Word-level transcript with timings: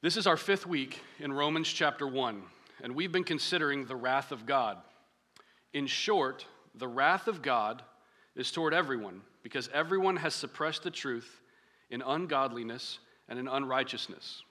This 0.00 0.16
is 0.16 0.28
our 0.28 0.36
fifth 0.36 0.64
week 0.64 1.00
in 1.18 1.32
Romans 1.32 1.68
chapter 1.68 2.06
1, 2.06 2.40
and 2.84 2.94
we've 2.94 3.10
been 3.10 3.24
considering 3.24 3.84
the 3.84 3.96
wrath 3.96 4.30
of 4.30 4.46
God. 4.46 4.76
In 5.72 5.88
short, 5.88 6.46
the 6.76 6.86
wrath 6.86 7.26
of 7.26 7.42
God 7.42 7.82
is 8.36 8.52
toward 8.52 8.72
everyone, 8.72 9.22
because 9.42 9.68
everyone 9.74 10.14
has 10.18 10.36
suppressed 10.36 10.84
the 10.84 10.90
truth 10.92 11.40
in 11.90 12.00
ungodliness 12.00 13.00
and 13.28 13.40
in 13.40 13.48
unrighteousness. 13.48 14.44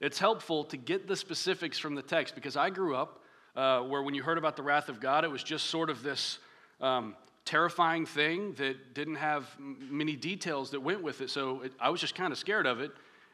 It's 0.00 0.18
helpful 0.18 0.64
to 0.64 0.76
get 0.76 1.08
the 1.08 1.16
specifics 1.16 1.78
from 1.78 1.94
the 1.94 2.02
text 2.02 2.34
because 2.34 2.58
I 2.58 2.68
grew 2.68 2.94
up 2.94 3.22
uh, 3.56 3.80
where 3.80 4.02
when 4.02 4.12
you 4.12 4.22
heard 4.22 4.36
about 4.36 4.54
the 4.54 4.62
wrath 4.62 4.90
of 4.90 5.00
God, 5.00 5.24
it 5.24 5.30
was 5.30 5.42
just 5.42 5.70
sort 5.70 5.88
of 5.88 6.02
this 6.02 6.40
um, 6.78 7.16
terrifying 7.46 8.04
thing 8.04 8.52
that 8.58 8.92
didn't 8.92 9.14
have 9.14 9.48
many 9.58 10.14
details 10.14 10.72
that 10.72 10.80
went 10.80 11.02
with 11.02 11.22
it. 11.22 11.30
So 11.30 11.62
it, 11.62 11.72
I 11.80 11.88
was 11.88 12.02
just 12.02 12.14
kind 12.14 12.32
of 12.34 12.38
scared 12.38 12.66
of 12.66 12.82
it. 12.82 12.90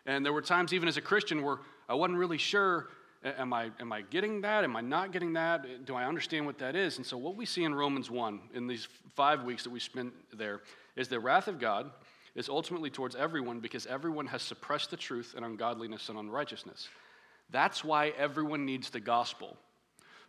And 0.07 0.25
there 0.25 0.33
were 0.33 0.43
times, 0.43 0.73
even 0.73 0.89
as 0.89 0.97
a 0.97 1.01
Christian, 1.03 1.43
where 1.43 1.59
I 1.89 1.95
wasn't 1.95 2.19
really 2.19 2.39
sure 2.39 2.89
am 3.25 3.53
I, 3.53 3.71
am 3.81 3.93
I 3.93 4.03
getting 4.03 4.41
that? 4.43 4.65
Am 4.65 4.77
I 4.77 4.81
not 4.81 5.13
getting 5.13 5.33
that? 5.35 5.85
Do 5.85 5.95
I 5.95 6.05
understand 6.05 6.47
what 6.47 6.59
that 6.59 6.77
is? 6.77 6.97
And 6.97 7.07
so, 7.07 7.17
what 7.17 7.37
we 7.37 7.47
see 7.47 7.65
in 7.65 7.75
Romans 7.75 8.11
1 8.11 8.41
in 8.55 8.67
these 8.67 8.89
five 9.15 9.43
weeks 9.43 9.65
that 9.65 9.71
we 9.71 9.81
spent 9.81 10.13
there 10.33 10.61
is 10.95 11.09
the 11.09 11.19
wrath 11.19 11.49
of 11.49 11.59
God 11.59 11.91
is 12.35 12.49
ultimately 12.49 12.91
towards 12.91 13.17
everyone 13.17 13.61
because 13.61 13.87
everyone 13.87 14.27
has 14.27 14.43
suppressed 14.43 14.91
the 14.91 14.97
truth 14.97 15.35
and 15.37 15.45
ungodliness 15.45 16.09
and 16.09 16.19
unrighteousness. 16.19 16.89
That's 17.51 17.83
why 17.83 18.13
everyone 18.19 18.65
needs 18.65 18.91
the 18.91 19.01
gospel. 19.01 19.57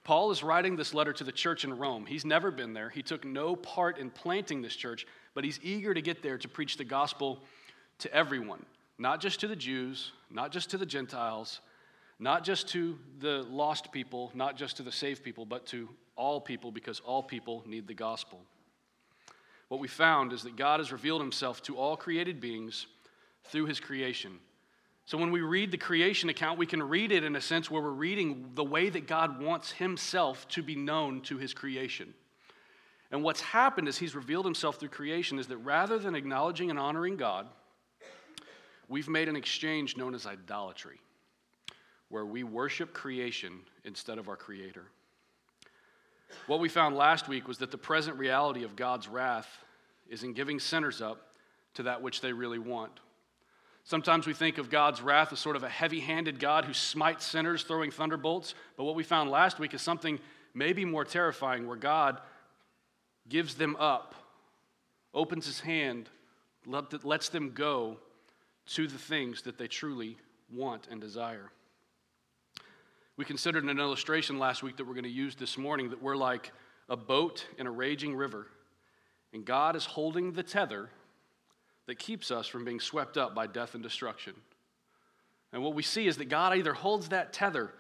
Paul 0.03 0.31
is 0.31 0.41
writing 0.41 0.78
this 0.78 0.94
letter 0.94 1.12
to 1.14 1.25
the 1.25 1.34
church 1.34 1.66
in 1.66 1.78
Rome. 1.78 2.05
He's 2.05 2.23
never 2.23 2.50
been 2.50 2.73
there. 2.73 2.89
He 2.89 3.03
took 3.03 3.25
no 3.25 3.58
part 3.58 3.98
in 3.98 4.09
planting 4.09 4.62
this 4.62 4.75
church, 4.75 5.05
but 5.34 5.44
he's 5.44 5.59
eager 5.62 5.94
to 5.94 6.02
get 6.02 6.23
there 6.23 6.38
to 6.38 6.48
preach 6.48 6.78
the 6.78 6.86
gospel 6.86 7.39
to 8.00 8.14
everyone 8.14 8.66
not 8.98 9.22
just 9.22 9.40
to 9.42 9.48
the 9.48 9.56
Jews, 9.56 10.12
not 10.32 10.52
just 10.52 10.70
to 10.72 10.78
the 10.78 10.86
Gentiles, 10.86 11.62
not 12.20 12.44
just 12.44 12.68
to 12.70 12.98
the 13.20 13.44
lost 13.50 13.92
people, 13.92 14.31
not 14.34 14.58
just 14.58 14.78
to 14.78 14.84
the 14.84 14.92
saved 14.92 15.23
people, 15.23 15.45
but 15.45 15.66
to 15.67 15.89
all 16.16 16.42
people 16.42 16.72
because 16.72 17.00
all 17.02 17.22
people 17.22 17.64
need 17.67 17.88
the 17.88 17.94
gospel. 17.94 18.42
What 19.67 19.80
we 19.80 19.88
found 19.88 20.34
is 20.34 20.44
that 20.44 20.56
God 20.56 20.80
has 20.80 20.92
revealed 20.92 21.22
himself 21.22 21.62
to 21.64 21.78
all 21.78 21.95
created 21.95 22.39
beings 22.39 22.88
through 23.45 23.66
his 23.66 23.80
creation. 23.80 24.39
So 25.06 25.17
when 25.17 25.32
we 25.32 25.42
read 25.42 25.72
the 25.72 25.78
creation 25.78 26.30
account, 26.30 26.58
we 26.58 26.66
can 26.66 26.82
read 26.84 27.11
it 27.11 27.23
in 27.23 27.36
a 27.36 27.42
sense 27.42 27.72
where 27.72 27.82
we're 27.82 27.92
reading 27.92 28.52
the 28.56 28.64
way 28.64 28.89
that 28.89 29.08
God 29.08 29.42
wants 29.42 29.72
himself 29.72 30.48
to 30.50 30.64
be 30.64 30.76
known 30.76 31.22
to 31.22 31.38
his 31.38 31.54
creation. 31.54 32.14
And 33.11 33.23
what's 33.23 33.39
happened 33.39 33.88
is 33.88 33.98
he's 33.98 34.16
revealed 34.16 34.44
himself 34.44 34.78
through 34.78 34.89
creation 34.89 35.39
is 35.39 35.48
that 35.48 35.58
rather 35.59 35.98
than 35.98 36.16
acknowledging 36.16 36.70
and 36.70 36.78
honoring 36.78 37.16
God, 37.16 37.48
We've 38.88 39.09
made 39.09 39.27
an 39.27 39.35
exchange 39.35 39.97
known 39.97 40.16
as 40.16 40.25
idolatry, 40.25 40.99
where 42.09 42.25
we 42.25 42.43
worship 42.43 42.93
creation 42.93 43.59
instead 43.83 44.17
of 44.17 44.30
our 44.30 44.38
Creator. 44.38 44.85
What 46.47 46.59
we 46.59 46.69
found 46.69 46.95
last 46.95 47.27
week 47.27 47.47
was 47.47 47.58
that 47.59 47.71
the 47.71 47.77
present 47.77 48.17
reality 48.17 48.63
of 48.63 48.75
God's 48.75 49.08
wrath 49.08 49.47
is 50.09 50.23
in 50.23 50.33
giving 50.33 50.59
sinners 50.59 51.02
up 51.02 51.33
to 51.73 51.83
that 51.83 52.02
which 52.02 52.21
they 52.21 52.31
really 52.31 52.59
want. 52.59 52.99
Sometimes 53.83 54.27
we 54.27 54.33
think 54.33 54.58
of 54.58 54.69
God's 54.69 55.02
wrath 55.02 55.31
as 55.31 55.39
sort 55.39 55.55
of 55.55 55.63
a 55.63 55.69
heavy 55.69 56.02
handed 56.02 56.39
God 56.39 56.65
who 56.65 56.73
smites 56.73 57.25
sinners, 57.25 57.63
throwing 57.63 57.91
thunderbolts. 57.91 58.53
But 58.75 58.83
what 58.83 58.95
we 58.95 59.03
found 59.03 59.30
last 59.30 59.59
week 59.59 59.73
is 59.73 59.81
something 59.81 60.19
maybe 60.53 60.83
more 60.83 61.05
terrifying, 61.05 61.67
where 61.67 61.77
God 61.77 62.19
gives 63.30 63.55
them 63.55 63.75
up, 63.77 64.15
opens 65.13 65.45
his 65.45 65.61
hand, 65.61 66.09
lets 66.65 67.30
them 67.30 67.52
go 67.53 67.97
to 68.68 68.88
the 68.88 68.98
things 68.98 69.42
that 69.44 69.58
they 69.58 69.68
truly 69.68 70.18
want 70.54 70.88
and 70.90 71.02
desire. 71.02 71.52
We 73.16 73.26
considered 73.26 73.64
an 73.64 73.80
illustration 73.80 74.38
last 74.38 74.62
week 74.62 74.78
that 74.78 74.86
we're 74.86 74.94
going 74.94 75.04
to 75.04 75.10
use 75.10 75.36
this 75.36 75.58
morning 75.58 75.90
that 75.90 76.02
we're 76.02 76.16
like 76.16 76.52
a 76.90 76.95
boat 76.98 77.45
in 77.58 77.66
a 77.66 77.72
raging 77.72 78.16
river, 78.16 78.48
and 79.33 79.44
God 79.44 79.76
is 79.76 79.86
holding 79.86 80.33
the 80.33 80.44
tether 80.44 80.89
that 81.88 81.98
keeps 81.98 82.32
us 82.32 82.48
from 82.48 82.66
being 82.66 82.80
swept 82.80 83.17
up 83.17 83.33
by 83.33 83.48
death 83.48 83.73
and 83.73 83.82
destruction. 83.82 84.33
And 85.52 85.64
what 85.64 85.73
we 85.73 85.83
see 85.83 86.08
is 86.08 86.17
that 86.17 86.26
God 86.26 86.56
either 86.56 86.73
holds 86.73 87.10
that 87.10 87.33
tether 87.33 87.73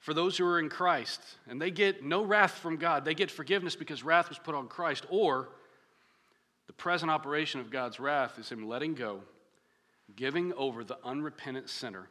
for 0.00 0.12
those 0.12 0.36
who 0.36 0.44
are 0.44 0.58
in 0.58 0.68
Christ, 0.68 1.20
and 1.48 1.62
they 1.62 1.70
get 1.70 2.04
no 2.04 2.24
wrath 2.24 2.58
from 2.58 2.76
God, 2.76 3.04
they 3.04 3.14
get 3.14 3.30
forgiveness 3.30 3.76
because 3.76 4.02
wrath 4.02 4.28
was 4.28 4.38
put 4.38 4.54
on 4.54 4.66
Christ, 4.66 5.06
or 5.08 5.48
the 6.66 6.72
present 6.72 7.10
operation 7.10 7.60
of 7.60 7.70
God's 7.70 8.00
wrath 8.00 8.38
is 8.38 8.48
Him 8.48 8.68
letting 8.68 8.94
go 8.94 9.20
giving 10.16 10.52
over 10.54 10.84
the 10.84 10.98
unrepentant 11.04 11.68
sinner 11.68 12.08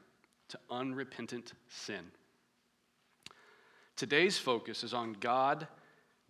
to 0.50 0.60
unrepentant 0.70 1.54
sin. 1.70 2.12
Today's 3.96 4.38
focus 4.38 4.84
is 4.84 4.94
on 4.94 5.14
God 5.20 5.68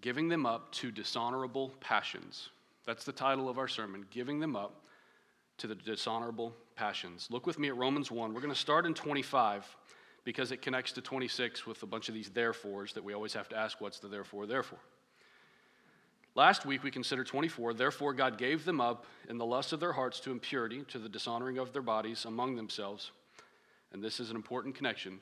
giving 0.01 0.27
them 0.27 0.45
up 0.45 0.71
to 0.73 0.91
dishonorable 0.91 1.73
passions. 1.79 2.49
That's 2.85 3.03
the 3.03 3.11
title 3.11 3.47
of 3.47 3.57
our 3.57 3.67
sermon, 3.67 4.05
Giving 4.09 4.39
Them 4.39 4.55
Up 4.55 4.81
to 5.59 5.67
the 5.67 5.75
Dishonorable 5.75 6.55
Passions. 6.75 7.27
Look 7.29 7.45
with 7.45 7.59
me 7.59 7.67
at 7.67 7.77
Romans 7.77 8.09
1. 8.09 8.33
We're 8.33 8.41
going 8.41 8.53
to 8.53 8.59
start 8.59 8.85
in 8.85 8.93
25 8.93 9.65
because 10.23 10.51
it 10.51 10.61
connects 10.61 10.91
to 10.93 11.01
26 11.01 11.65
with 11.65 11.81
a 11.83 11.85
bunch 11.85 12.09
of 12.09 12.15
these 12.15 12.29
therefores 12.29 12.93
that 12.93 13.03
we 13.03 13.13
always 13.13 13.33
have 13.33 13.49
to 13.49 13.55
ask 13.55 13.79
what's 13.79 13.99
the 13.99 14.07
therefore, 14.07 14.45
therefore. 14.45 14.79
Last 16.33 16.65
week 16.65 16.83
we 16.83 16.91
considered 16.91 17.27
24. 17.27 17.73
Therefore, 17.73 18.13
God 18.13 18.37
gave 18.37 18.63
them 18.63 18.79
up 18.79 19.05
in 19.27 19.37
the 19.37 19.45
lust 19.45 19.73
of 19.73 19.81
their 19.81 19.91
hearts 19.91 20.19
to 20.21 20.31
impurity, 20.31 20.83
to 20.87 20.99
the 20.99 21.09
dishonoring 21.09 21.57
of 21.57 21.73
their 21.73 21.81
bodies 21.81 22.25
among 22.25 22.55
themselves. 22.55 23.11
And 23.91 24.01
this 24.01 24.19
is 24.19 24.29
an 24.29 24.37
important 24.37 24.75
connection. 24.75 25.19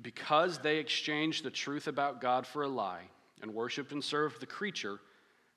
Because 0.00 0.58
they 0.58 0.78
exchanged 0.78 1.44
the 1.44 1.50
truth 1.50 1.88
about 1.88 2.20
God 2.20 2.46
for 2.46 2.62
a 2.62 2.68
lie 2.68 3.02
and 3.42 3.52
worshiped 3.52 3.92
and 3.92 4.02
served 4.02 4.40
the 4.40 4.46
creature 4.46 5.00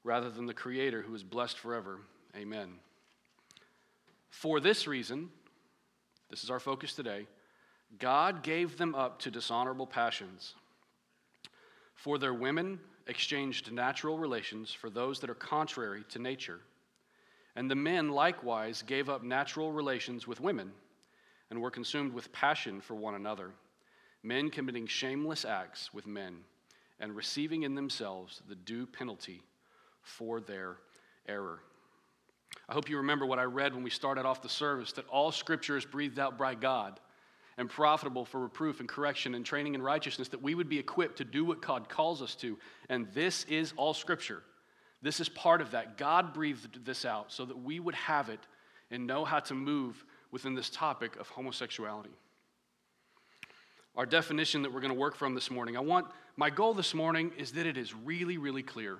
rather 0.03 0.29
than 0.29 0.47
the 0.47 0.53
Creator 0.53 1.03
who 1.03 1.13
is 1.13 1.23
blessed 1.23 1.59
forever. 1.59 1.99
Amen. 2.35 2.73
For 4.29 4.59
this 4.59 4.87
reason, 4.87 5.29
this 6.29 6.43
is 6.43 6.49
our 6.49 6.59
focus 6.59 6.93
today, 6.93 7.27
God 7.99 8.43
gave 8.43 8.77
them 8.77 8.95
up 8.95 9.19
to 9.19 9.31
dishonorable 9.31 9.87
passions. 9.87 10.55
For 11.93 12.17
their 12.17 12.33
women 12.33 12.79
exchanged 13.07 13.71
natural 13.71 14.17
relations 14.17 14.71
for 14.71 14.89
those 14.89 15.19
that 15.19 15.29
are 15.29 15.35
contrary 15.35 16.03
to 16.09 16.19
nature. 16.19 16.59
And 17.55 17.69
the 17.69 17.75
men 17.75 18.09
likewise 18.09 18.81
gave 18.81 19.09
up 19.09 19.23
natural 19.23 19.71
relations 19.71 20.27
with 20.27 20.41
women 20.41 20.71
and 21.49 21.61
were 21.61 21.71
consumed 21.71 22.13
with 22.13 22.31
passion 22.31 22.81
for 22.81 22.95
one 22.95 23.15
another, 23.15 23.51
men 24.23 24.49
committing 24.49 24.87
shameless 24.87 25.45
acts 25.45 25.93
with 25.93 26.07
men 26.07 26.37
and 26.99 27.15
receiving 27.15 27.63
in 27.63 27.75
themselves 27.75 28.41
the 28.47 28.55
due 28.55 28.85
penalty 28.85 29.41
for 30.01 30.39
their 30.39 30.77
error. 31.27 31.59
I 32.67 32.73
hope 32.73 32.89
you 32.89 32.97
remember 32.97 33.25
what 33.25 33.39
I 33.39 33.43
read 33.43 33.73
when 33.73 33.83
we 33.83 33.89
started 33.89 34.25
off 34.25 34.41
the 34.41 34.49
service 34.49 34.91
that 34.93 35.07
all 35.07 35.31
scripture 35.31 35.77
is 35.77 35.85
breathed 35.85 36.19
out 36.19 36.37
by 36.37 36.55
God 36.55 36.99
and 37.57 37.69
profitable 37.69 38.25
for 38.25 38.39
reproof 38.39 38.79
and 38.79 38.89
correction 38.89 39.35
and 39.35 39.45
training 39.45 39.75
in 39.75 39.81
righteousness, 39.81 40.27
that 40.29 40.41
we 40.41 40.55
would 40.55 40.67
be 40.67 40.79
equipped 40.79 41.17
to 41.17 41.23
do 41.23 41.45
what 41.45 41.61
God 41.61 41.87
calls 41.87 42.21
us 42.21 42.35
to. 42.35 42.57
And 42.89 43.07
this 43.13 43.45
is 43.45 43.73
all 43.77 43.93
Scripture. 43.93 44.43
This 45.01 45.19
is 45.19 45.29
part 45.29 45.61
of 45.61 45.71
that. 45.71 45.97
God 45.97 46.33
breathed 46.33 46.85
this 46.85 47.05
out 47.05 47.31
so 47.31 47.45
that 47.45 47.57
we 47.57 47.79
would 47.79 47.95
have 47.95 48.29
it 48.29 48.39
and 48.91 49.07
know 49.07 49.23
how 49.23 49.39
to 49.39 49.53
move 49.53 50.03
within 50.31 50.55
this 50.55 50.69
topic 50.69 51.15
of 51.17 51.29
homosexuality. 51.29 52.11
Our 53.95 54.05
definition 54.05 54.63
that 54.63 54.73
we're 54.73 54.81
going 54.81 54.93
to 54.93 54.99
work 54.99 55.15
from 55.15 55.35
this 55.35 55.49
morning, 55.49 55.77
I 55.77 55.79
want 55.79 56.07
my 56.35 56.49
goal 56.49 56.73
this 56.73 56.93
morning 56.93 57.31
is 57.37 57.53
that 57.53 57.65
it 57.65 57.77
is 57.77 57.93
really, 57.93 58.37
really 58.37 58.63
clear. 58.63 58.97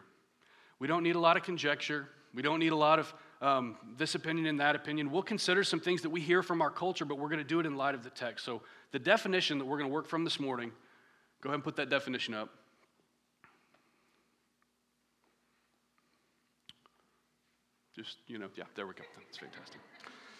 We 0.79 0.87
don't 0.87 1.03
need 1.03 1.16
a 1.16 1.19
lot 1.19 1.35
of 1.35 1.43
conjecture. 1.43 2.07
We 2.33 2.41
don't 2.41 2.59
need 2.59 2.72
a 2.72 2.77
lot 2.77 2.99
of 2.99 3.13
um, 3.45 3.75
this 3.95 4.16
opinion 4.16 4.47
and 4.47 4.59
that 4.59 4.75
opinion. 4.75 5.11
We'll 5.11 5.22
consider 5.22 5.63
some 5.63 5.79
things 5.79 6.01
that 6.01 6.09
we 6.09 6.19
hear 6.19 6.41
from 6.41 6.63
our 6.63 6.72
culture, 6.72 7.06
but 7.06 7.19
we're 7.19 7.29
going 7.29 7.38
to 7.38 7.44
do 7.44 7.59
it 7.59 7.67
in 7.67 7.78
light 7.78 7.94
of 7.94 8.03
the 8.03 8.09
text. 8.09 8.44
So, 8.44 8.63
the 8.91 8.97
definition 8.97 9.59
that 9.59 9.66
we're 9.66 9.78
going 9.78 9.90
to 9.90 9.93
work 9.93 10.08
from 10.08 10.23
this 10.23 10.40
morning, 10.40 10.72
go 11.41 11.49
ahead 11.49 11.55
and 11.55 11.64
put 11.64 11.75
that 11.75 11.90
definition 11.90 12.34
up. 12.34 12.49
Just, 17.96 18.17
you 18.28 18.40
know, 18.40 18.47
yeah, 18.55 18.64
there 18.75 18.87
we 18.87 18.93
go. 18.93 19.03
That's 19.16 19.37
fantastic. 19.37 19.79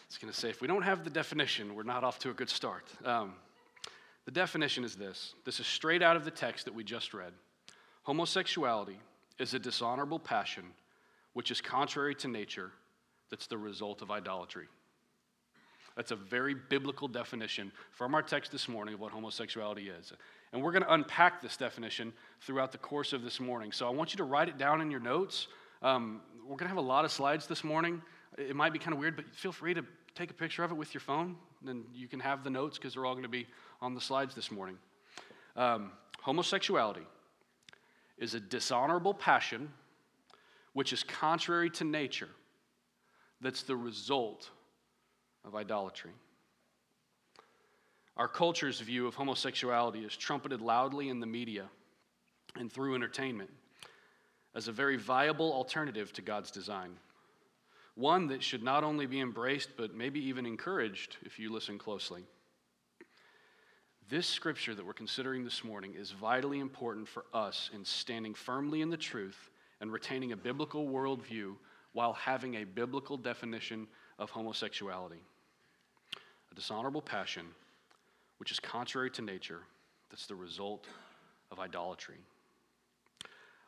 It's 0.08 0.18
going 0.18 0.34
to 0.34 0.38
say 0.38 0.50
if 0.50 0.60
we 0.60 0.68
don't 0.68 0.82
have 0.82 1.04
the 1.04 1.10
definition, 1.12 1.76
we're 1.76 1.84
not 1.84 2.04
off 2.04 2.18
to 2.20 2.32
a 2.32 2.34
good 2.34 2.50
start. 2.50 2.86
Um, 3.06 3.34
the 4.26 4.32
definition 4.32 4.84
is 4.84 4.96
this 4.96 5.36
this 5.46 5.60
is 5.60 5.68
straight 5.68 6.02
out 6.02 6.16
of 6.16 6.26
the 6.26 6.32
text 6.32 6.66
that 6.66 6.74
we 6.74 6.84
just 6.84 7.14
read. 7.14 7.34
Homosexuality 8.02 8.98
is 9.38 9.54
a 9.54 9.60
dishonorable 9.60 10.20
passion 10.20 10.64
which 11.34 11.52
is 11.52 11.62
contrary 11.62 12.16
to 12.16 12.28
nature 12.30 12.72
that's 13.36 13.48
the 13.48 13.58
result 13.58 14.02
of 14.02 14.12
idolatry. 14.12 14.66
That's 15.98 16.12
a 16.12 16.16
very 16.16 16.54
biblical 16.54 17.10
definition 17.10 17.70
from 17.92 18.16
our 18.16 18.22
text 18.22 18.50
this 18.50 18.70
morning 18.70 18.94
of 18.94 19.02
what 19.02 19.12
homosexuality 19.12 19.90
is. 19.90 20.14
And 20.54 20.64
we're 20.64 20.72
going 20.72 20.84
to 20.84 20.94
unpack 20.94 21.42
this 21.42 21.58
definition 21.58 22.14
throughout 22.40 22.72
the 22.72 22.78
course 22.78 23.12
of 23.12 23.24
this 23.24 23.42
morning. 23.42 23.74
So 23.74 23.88
I 23.88 23.90
want 23.90 24.14
you 24.14 24.18
to 24.20 24.24
write 24.24 24.48
it 24.48 24.58
down 24.58 24.80
in 24.80 24.90
your 24.90 25.02
notes. 25.02 25.50
Um, 25.82 26.22
we're 26.44 26.56
going 26.56 26.60
to 26.60 26.70
have 26.70 26.78
a 26.78 26.82
lot 26.82 27.04
of 27.04 27.12
slides 27.12 27.46
this 27.46 27.62
morning. 27.62 28.02
It 28.38 28.56
might 28.56 28.72
be 28.72 28.80
kind 28.80 28.94
of 28.94 29.00
weird, 29.00 29.18
but 29.18 29.26
feel 29.36 29.52
free 29.52 29.74
to 29.74 29.84
take 30.16 30.32
a 30.32 30.34
picture 30.34 30.64
of 30.64 30.72
it 30.72 30.76
with 30.76 30.94
your 30.94 31.02
phone. 31.02 31.36
then 31.62 31.84
you 31.94 32.08
can 32.08 32.22
have 32.22 32.42
the 32.46 32.50
notes 32.50 32.78
because 32.78 32.94
they're 32.94 33.06
all 33.06 33.16
going 33.16 33.24
to 33.24 33.28
be 33.30 33.48
on 33.82 33.94
the 33.94 34.00
slides 34.00 34.34
this 34.34 34.50
morning. 34.50 34.78
Um, 35.58 35.92
homosexuality 36.22 37.06
is 38.18 38.34
a 38.34 38.40
dishonorable 38.40 39.14
passion 39.14 39.74
which 40.76 40.92
is 40.92 41.04
contrary 41.04 41.70
to 41.70 41.86
nature, 41.86 42.30
that's 43.42 43.64
the 43.64 43.76
result 43.76 44.50
of 45.44 45.56
idolatry. 45.56 46.12
Our 48.18 48.28
culture's 48.28 48.80
view 48.80 49.08
of 49.08 49.16
homosexuality 49.16 50.06
is 50.06 50.16
trumpeted 50.16 50.62
loudly 50.62 51.10
in 51.10 51.20
the 51.20 51.26
media 51.26 51.66
and 52.56 52.72
through 52.72 52.96
entertainment 52.96 53.50
as 54.56 54.68
a 54.70 54.72
very 54.72 54.96
viable 54.96 55.52
alternative 55.52 56.14
to 56.14 56.22
God's 56.22 56.50
design. 56.50 56.92
One 57.96 58.28
that 58.28 58.42
should 58.42 58.64
not 58.64 58.84
only 58.84 59.06
be 59.06 59.20
embraced, 59.20 59.70
but 59.78 59.96
maybe 59.96 60.20
even 60.28 60.46
encouraged 60.46 61.18
if 61.24 61.40
you 61.40 61.52
listen 61.52 61.78
closely. 61.78 62.24
This 64.08 64.28
scripture 64.28 64.76
that 64.76 64.86
we're 64.86 64.94
considering 64.94 65.44
this 65.44 65.64
morning 65.64 65.94
is 65.98 66.12
vitally 66.12 66.60
important 66.60 67.08
for 67.08 67.26
us 67.34 67.70
in 67.74 67.84
standing 67.84 68.34
firmly 68.34 68.82
in 68.82 68.90
the 68.90 68.98
truth 68.98 69.50
and 69.82 69.92
retaining 69.92 70.32
a 70.32 70.38
biblical 70.38 70.88
worldview 70.88 71.56
while 71.96 72.12
having 72.12 72.56
a 72.56 72.66
biblical 72.66 73.16
definition 73.16 73.88
of 74.20 74.30
homosexuality. 74.30 75.22
A 76.52 76.56
dishonorable 76.56 77.02
passion, 77.02 77.46
which 78.38 78.52
is 78.52 78.60
contrary 78.60 79.10
to 79.12 79.22
nature, 79.22 79.62
that's 80.12 80.28
the 80.28 80.36
result 80.36 80.88
of 81.52 81.60
idolatry. 81.60 82.18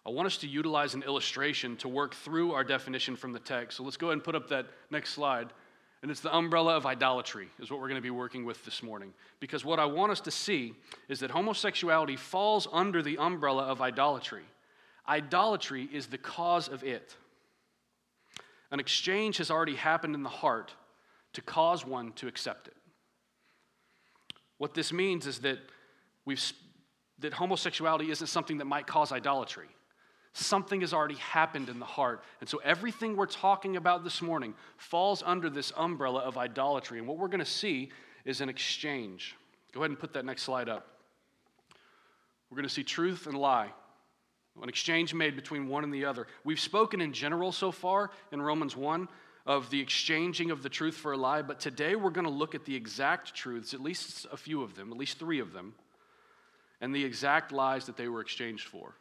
I 0.05 0.09
want 0.09 0.25
us 0.25 0.37
to 0.39 0.47
utilize 0.47 0.93
an 0.93 1.03
illustration 1.03 1.77
to 1.77 1.87
work 1.87 2.15
through 2.15 2.51
our 2.51 2.65
definition 2.65 3.15
from 3.15 3.31
the 3.31 3.39
text. 3.39 3.77
So 3.77 3.83
let's 3.83 3.95
go 3.95 4.07
ahead 4.07 4.15
and 4.15 4.23
put 4.25 4.35
up 4.35 4.49
that 4.49 4.65
next 4.91 5.11
slide. 5.11 5.47
And 6.01 6.11
it's 6.11 6.19
the 6.19 6.35
umbrella 6.35 6.75
of 6.75 6.85
idolatry, 6.85 7.47
is 7.61 7.71
what 7.71 7.79
we're 7.79 7.87
going 7.87 7.95
to 7.95 8.01
be 8.01 8.09
working 8.09 8.43
with 8.43 8.63
this 8.65 8.83
morning. 8.83 9.13
Because 9.39 9.63
what 9.63 9.79
I 9.79 9.85
want 9.85 10.11
us 10.11 10.19
to 10.21 10.31
see 10.31 10.73
is 11.07 11.21
that 11.21 11.31
homosexuality 11.31 12.17
falls 12.17 12.67
under 12.73 13.01
the 13.01 13.17
umbrella 13.19 13.63
of 13.63 13.81
idolatry. 13.81 14.43
Idolatry 15.07 15.87
is 15.93 16.07
the 16.07 16.17
cause 16.17 16.67
of 16.67 16.83
it. 16.83 17.15
An 18.71 18.79
exchange 18.79 19.37
has 19.37 19.49
already 19.49 19.75
happened 19.75 20.15
in 20.15 20.23
the 20.23 20.29
heart 20.29 20.73
to 21.33 21.41
cause 21.41 21.85
one 21.85 22.11
to 22.13 22.27
accept 22.27 22.67
it. 22.67 22.75
What 24.57 24.73
this 24.73 24.91
means 24.91 25.27
is 25.27 25.39
that, 25.39 25.59
we've, 26.25 26.41
that 27.19 27.33
homosexuality 27.33 28.09
isn't 28.09 28.27
something 28.27 28.57
that 28.57 28.65
might 28.65 28.87
cause 28.87 29.11
idolatry 29.11 29.67
something 30.37 30.81
has 30.81 30.93
already 30.93 31.15
happened 31.15 31.69
in 31.69 31.79
the 31.79 31.85
heart. 31.85 32.23
And 32.39 32.49
so 32.49 32.59
everything 32.63 33.15
we're 33.15 33.25
talking 33.25 33.75
about 33.75 34.03
this 34.03 34.21
morning 34.21 34.53
falls 34.77 35.23
under 35.25 35.49
this 35.49 35.71
umbrella 35.75 36.19
of 36.19 36.37
idolatry. 36.37 36.99
And 36.99 37.07
what 37.07 37.17
we're 37.17 37.27
going 37.27 37.39
to 37.39 37.45
see 37.45 37.89
is 38.25 38.41
an 38.41 38.49
exchange. 38.49 39.35
Go 39.73 39.81
ahead 39.81 39.91
and 39.91 39.99
put 39.99 40.13
that 40.13 40.25
next 40.25 40.43
slide 40.43 40.69
up. 40.69 40.87
We're 42.49 42.55
going 42.55 42.67
to 42.67 42.73
see 42.73 42.83
truth 42.83 43.27
and 43.27 43.37
lie, 43.37 43.69
an 44.61 44.69
exchange 44.69 45.13
made 45.13 45.35
between 45.35 45.67
one 45.67 45.83
and 45.83 45.93
the 45.93 46.05
other. 46.05 46.27
We've 46.43 46.59
spoken 46.59 47.01
in 47.01 47.13
general 47.13 47.51
so 47.51 47.71
far 47.71 48.11
in 48.31 48.41
Romans 48.41 48.75
1 48.75 49.07
of 49.45 49.69
the 49.69 49.79
exchanging 49.79 50.51
of 50.51 50.61
the 50.61 50.69
truth 50.69 50.95
for 50.95 51.13
a 51.13 51.17
lie, 51.17 51.41
but 51.41 51.59
today 51.59 51.95
we're 51.95 52.09
going 52.09 52.27
to 52.27 52.31
look 52.31 52.53
at 52.53 52.65
the 52.65 52.75
exact 52.75 53.33
truths, 53.33 53.73
at 53.73 53.81
least 53.81 54.27
a 54.31 54.37
few 54.37 54.61
of 54.61 54.75
them, 54.75 54.91
at 54.91 54.97
least 54.97 55.17
three 55.17 55.39
of 55.39 55.53
them, 55.53 55.73
and 56.81 56.93
the 56.93 57.03
exact 57.03 57.51
lies 57.51 57.85
that 57.85 57.95
they 57.95 58.07
were 58.07 58.19
exchanged 58.19 58.67
for. 58.67 58.95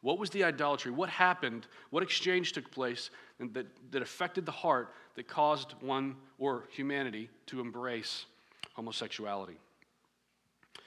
What 0.00 0.18
was 0.18 0.30
the 0.30 0.44
idolatry? 0.44 0.90
What 0.90 1.08
happened? 1.08 1.66
What 1.90 2.02
exchange 2.02 2.52
took 2.52 2.70
place 2.70 3.10
that, 3.40 3.66
that 3.90 4.02
affected 4.02 4.46
the 4.46 4.52
heart 4.52 4.92
that 5.16 5.28
caused 5.28 5.74
one 5.80 6.16
or 6.38 6.64
humanity 6.70 7.30
to 7.46 7.60
embrace 7.60 8.26
homosexuality? 8.74 9.58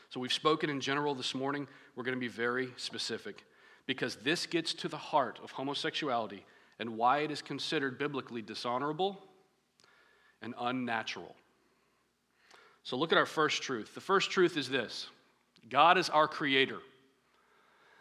So, 0.10 0.20
we've 0.20 0.34
spoken 0.34 0.70
in 0.70 0.82
general 0.82 1.16
this 1.16 1.34
morning. 1.34 1.68
We're 1.96 2.04
going 2.04 2.18
to 2.18 2.20
be 2.20 2.28
very 2.28 2.70
specific 2.76 3.46
because 3.92 4.16
this 4.16 4.46
gets 4.46 4.74
to 4.74 4.88
the 4.88 4.96
heart 4.96 5.38
of 5.44 5.52
homosexuality 5.52 6.46
and 6.80 6.96
why 6.96 7.18
it 7.20 7.30
is 7.30 7.42
considered 7.42 8.00
biblically 8.00 8.42
dishonorable 8.42 9.22
and 10.42 10.54
unnatural. 10.58 11.36
So, 12.84 12.96
look 12.96 13.12
at 13.12 13.18
our 13.18 13.26
first 13.26 13.62
truth. 13.62 13.94
The 13.94 14.00
first 14.00 14.32
truth 14.32 14.56
is 14.56 14.70
this 14.70 15.10
God 15.70 15.98
is 15.98 16.10
our 16.10 16.26
creator. 16.26 16.78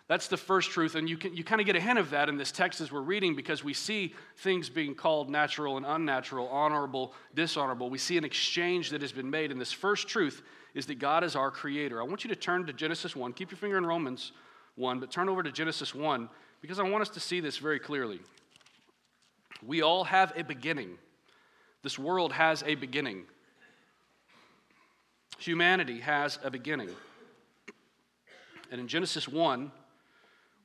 That's 0.06 0.28
the 0.28 0.36
first 0.36 0.70
truth, 0.70 0.94
and 0.94 1.08
you, 1.08 1.16
can, 1.16 1.36
you 1.36 1.42
kind 1.42 1.60
of 1.60 1.66
get 1.66 1.74
a 1.74 1.80
hint 1.80 1.98
of 1.98 2.10
that 2.10 2.28
in 2.28 2.36
this 2.36 2.52
text 2.52 2.80
as 2.80 2.92
we're 2.92 3.00
reading 3.00 3.34
because 3.34 3.64
we 3.64 3.74
see 3.74 4.14
things 4.36 4.68
being 4.68 4.94
called 4.94 5.28
natural 5.28 5.76
and 5.76 5.84
unnatural, 5.84 6.46
honorable, 6.48 7.14
dishonorable. 7.34 7.90
We 7.90 7.98
see 7.98 8.16
an 8.16 8.24
exchange 8.24 8.90
that 8.90 9.02
has 9.02 9.10
been 9.10 9.30
made, 9.30 9.50
and 9.50 9.60
this 9.60 9.72
first 9.72 10.06
truth 10.06 10.42
is 10.72 10.86
that 10.86 11.00
God 11.00 11.24
is 11.24 11.34
our 11.34 11.50
creator. 11.50 12.00
I 12.00 12.04
want 12.04 12.22
you 12.22 12.28
to 12.28 12.36
turn 12.36 12.64
to 12.66 12.72
Genesis 12.72 13.16
1. 13.16 13.32
Keep 13.32 13.50
your 13.50 13.58
finger 13.58 13.76
in 13.76 13.84
Romans 13.84 14.30
1, 14.80 14.98
but 14.98 15.10
turn 15.10 15.28
over 15.28 15.42
to 15.42 15.52
Genesis 15.52 15.94
1 15.94 16.28
because 16.60 16.80
I 16.80 16.82
want 16.82 17.02
us 17.02 17.10
to 17.10 17.20
see 17.20 17.40
this 17.40 17.58
very 17.58 17.78
clearly. 17.78 18.18
We 19.64 19.82
all 19.82 20.04
have 20.04 20.32
a 20.36 20.42
beginning. 20.42 20.98
This 21.82 21.98
world 21.98 22.32
has 22.32 22.64
a 22.66 22.74
beginning. 22.74 23.24
Humanity 25.38 26.00
has 26.00 26.38
a 26.42 26.50
beginning. 26.50 26.90
And 28.70 28.80
in 28.80 28.88
Genesis 28.88 29.28
1, 29.28 29.70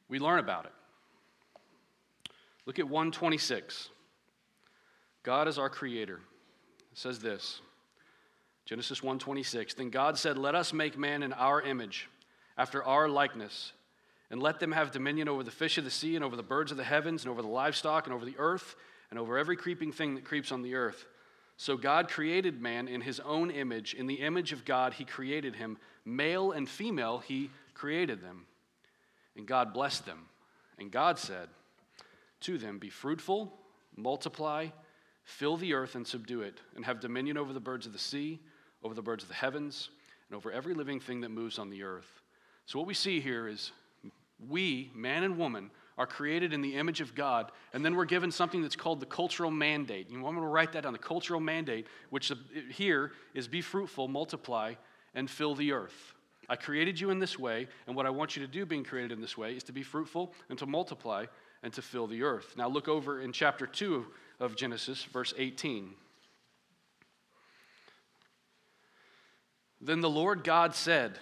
we 0.10 0.20
learn 0.20 0.40
about 0.40 0.66
it. 0.66 0.72
Look 2.66 2.80
at 2.80 2.86
126. 2.86 3.90
God 5.24 5.48
is 5.48 5.58
our 5.58 5.70
creator. 5.70 6.20
It 6.92 6.98
says 6.98 7.20
this. 7.20 7.62
Genesis 8.66 9.02
1:26 9.02 9.76
Then 9.76 9.90
God 9.92 10.18
said, 10.18 10.38
"Let 10.38 10.56
us 10.56 10.74
make 10.74 10.98
man 10.98 11.22
in 11.24 11.34
our 11.34 11.62
image, 11.62 12.10
after 12.58 12.84
our 12.84 13.08
likeness, 13.08 13.74
and 14.30 14.42
let 14.42 14.60
them 14.60 14.72
have 14.72 14.92
dominion 14.92 15.27
over 15.27 15.44
the 15.44 15.51
fish 15.51 15.77
of 15.77 15.83
the 15.83 15.92
sea 15.92 16.16
and 16.16 16.24
over 16.24 16.36
the 16.36 16.44
birds 16.44 16.72
of 16.72 16.77
the 16.77 16.83
heavens 16.83 17.24
and 17.24 17.31
over 17.31 17.42
the 17.42 17.48
livestock 17.48 18.06
and 18.06 18.13
over 18.13 18.25
the 18.25 18.38
earth 18.38 18.75
and 19.10 19.19
over 19.19 19.38
every 19.38 19.56
creeping 19.56 19.92
thing 19.92 20.16
that 20.16 20.25
creeps 20.25 20.51
on 20.51 20.62
the 20.62 20.75
earth." 20.75 21.06
So 21.57 21.77
God 21.77 22.10
created 22.10 22.62
man 22.62 22.88
in 22.88 23.01
his 23.01 23.19
own 23.22 23.50
image, 23.50 23.94
in 23.94 24.07
the 24.07 24.16
image 24.16 24.51
of 24.51 24.66
God 24.66 24.94
he 24.94 25.06
created 25.06 25.56
him, 25.56 25.77
male 26.04 26.51
and 26.51 26.68
female 26.68 27.19
he 27.19 27.50
created 27.74 28.22
them. 28.22 28.45
And 29.36 29.48
God 29.48 29.74
blessed 29.74 30.06
them. 30.06 30.28
And 30.78 30.92
God 30.92 31.18
said 31.18 31.50
to 32.42 32.57
them, 32.57 32.78
Be 32.80 32.89
fruitful, 32.89 33.57
multiply, 33.95 34.68
fill 35.24 35.57
the 35.57 35.74
earth 35.74 35.95
and 35.95 36.06
subdue 36.06 36.42
it, 36.42 36.60
and 36.75 36.86
have 36.86 37.00
dominion 37.00 37.38
over 37.38 37.54
the 37.54 37.60
birds 37.60 37.86
of 37.86 37.94
the 37.94 38.00
sea, 38.00 38.39
over 38.83 38.94
the 38.94 39.01
birds 39.01 39.24
of 39.24 39.30
the 39.30 39.36
heavens, 39.36 39.89
and 40.30 40.36
over 40.36 40.51
every 40.51 40.74
living 40.74 41.00
thing 41.00 41.21
that 41.21 41.30
moves 41.30 41.57
on 41.57 41.69
the 41.69 41.83
earth. 41.83 42.21
So, 42.66 42.80
what 42.80 42.88
we 42.88 42.94
see 42.94 43.19
here 43.21 43.47
is 43.47 43.71
we, 44.39 44.92
man 44.94 45.23
and 45.23 45.37
woman, 45.37 45.71
are 45.97 46.06
created 46.06 46.51
in 46.51 46.61
the 46.61 46.75
image 46.75 46.99
of 46.99 47.15
God, 47.15 47.51
and 47.73 47.83
then 47.83 47.95
we're 47.95 48.06
given 48.06 48.31
something 48.31 48.61
that's 48.61 48.75
called 48.75 48.99
the 48.99 49.06
cultural 49.06 49.49
mandate. 49.49 50.09
You 50.09 50.19
want 50.19 50.35
me 50.35 50.42
to 50.42 50.47
write 50.47 50.73
that 50.73 50.83
down? 50.83 50.94
The 50.94 50.99
cultural 50.99 51.39
mandate, 51.39 51.87
which 52.09 52.31
here 52.69 53.13
is 53.33 53.47
be 53.47 53.61
fruitful, 53.61 54.07
multiply, 54.07 54.73
and 55.13 55.30
fill 55.30 55.56
the 55.56 55.71
earth. 55.71 56.13
I 56.49 56.56
created 56.57 56.99
you 56.99 57.09
in 57.09 57.19
this 57.19 57.39
way, 57.39 57.68
and 57.87 57.95
what 57.95 58.06
I 58.06 58.09
want 58.09 58.35
you 58.35 58.45
to 58.45 58.51
do, 58.51 58.65
being 58.65 58.83
created 58.83 59.11
in 59.11 59.21
this 59.21 59.37
way, 59.37 59.54
is 59.54 59.63
to 59.63 59.71
be 59.71 59.83
fruitful 59.83 60.33
and 60.49 60.59
to 60.59 60.65
multiply 60.65 61.25
and 61.63 61.73
to 61.73 61.81
fill 61.81 62.07
the 62.07 62.23
earth. 62.23 62.56
Now, 62.57 62.68
look 62.68 62.87
over 62.87 63.21
in 63.21 63.31
chapter 63.31 63.65
2 63.65 64.06
of 64.39 64.56
Genesis, 64.56 65.04
verse 65.04 65.33
18. 65.37 65.94
Then 69.81 70.01
the 70.01 70.09
Lord 70.09 70.44
God 70.44 70.75
said, 70.75 71.19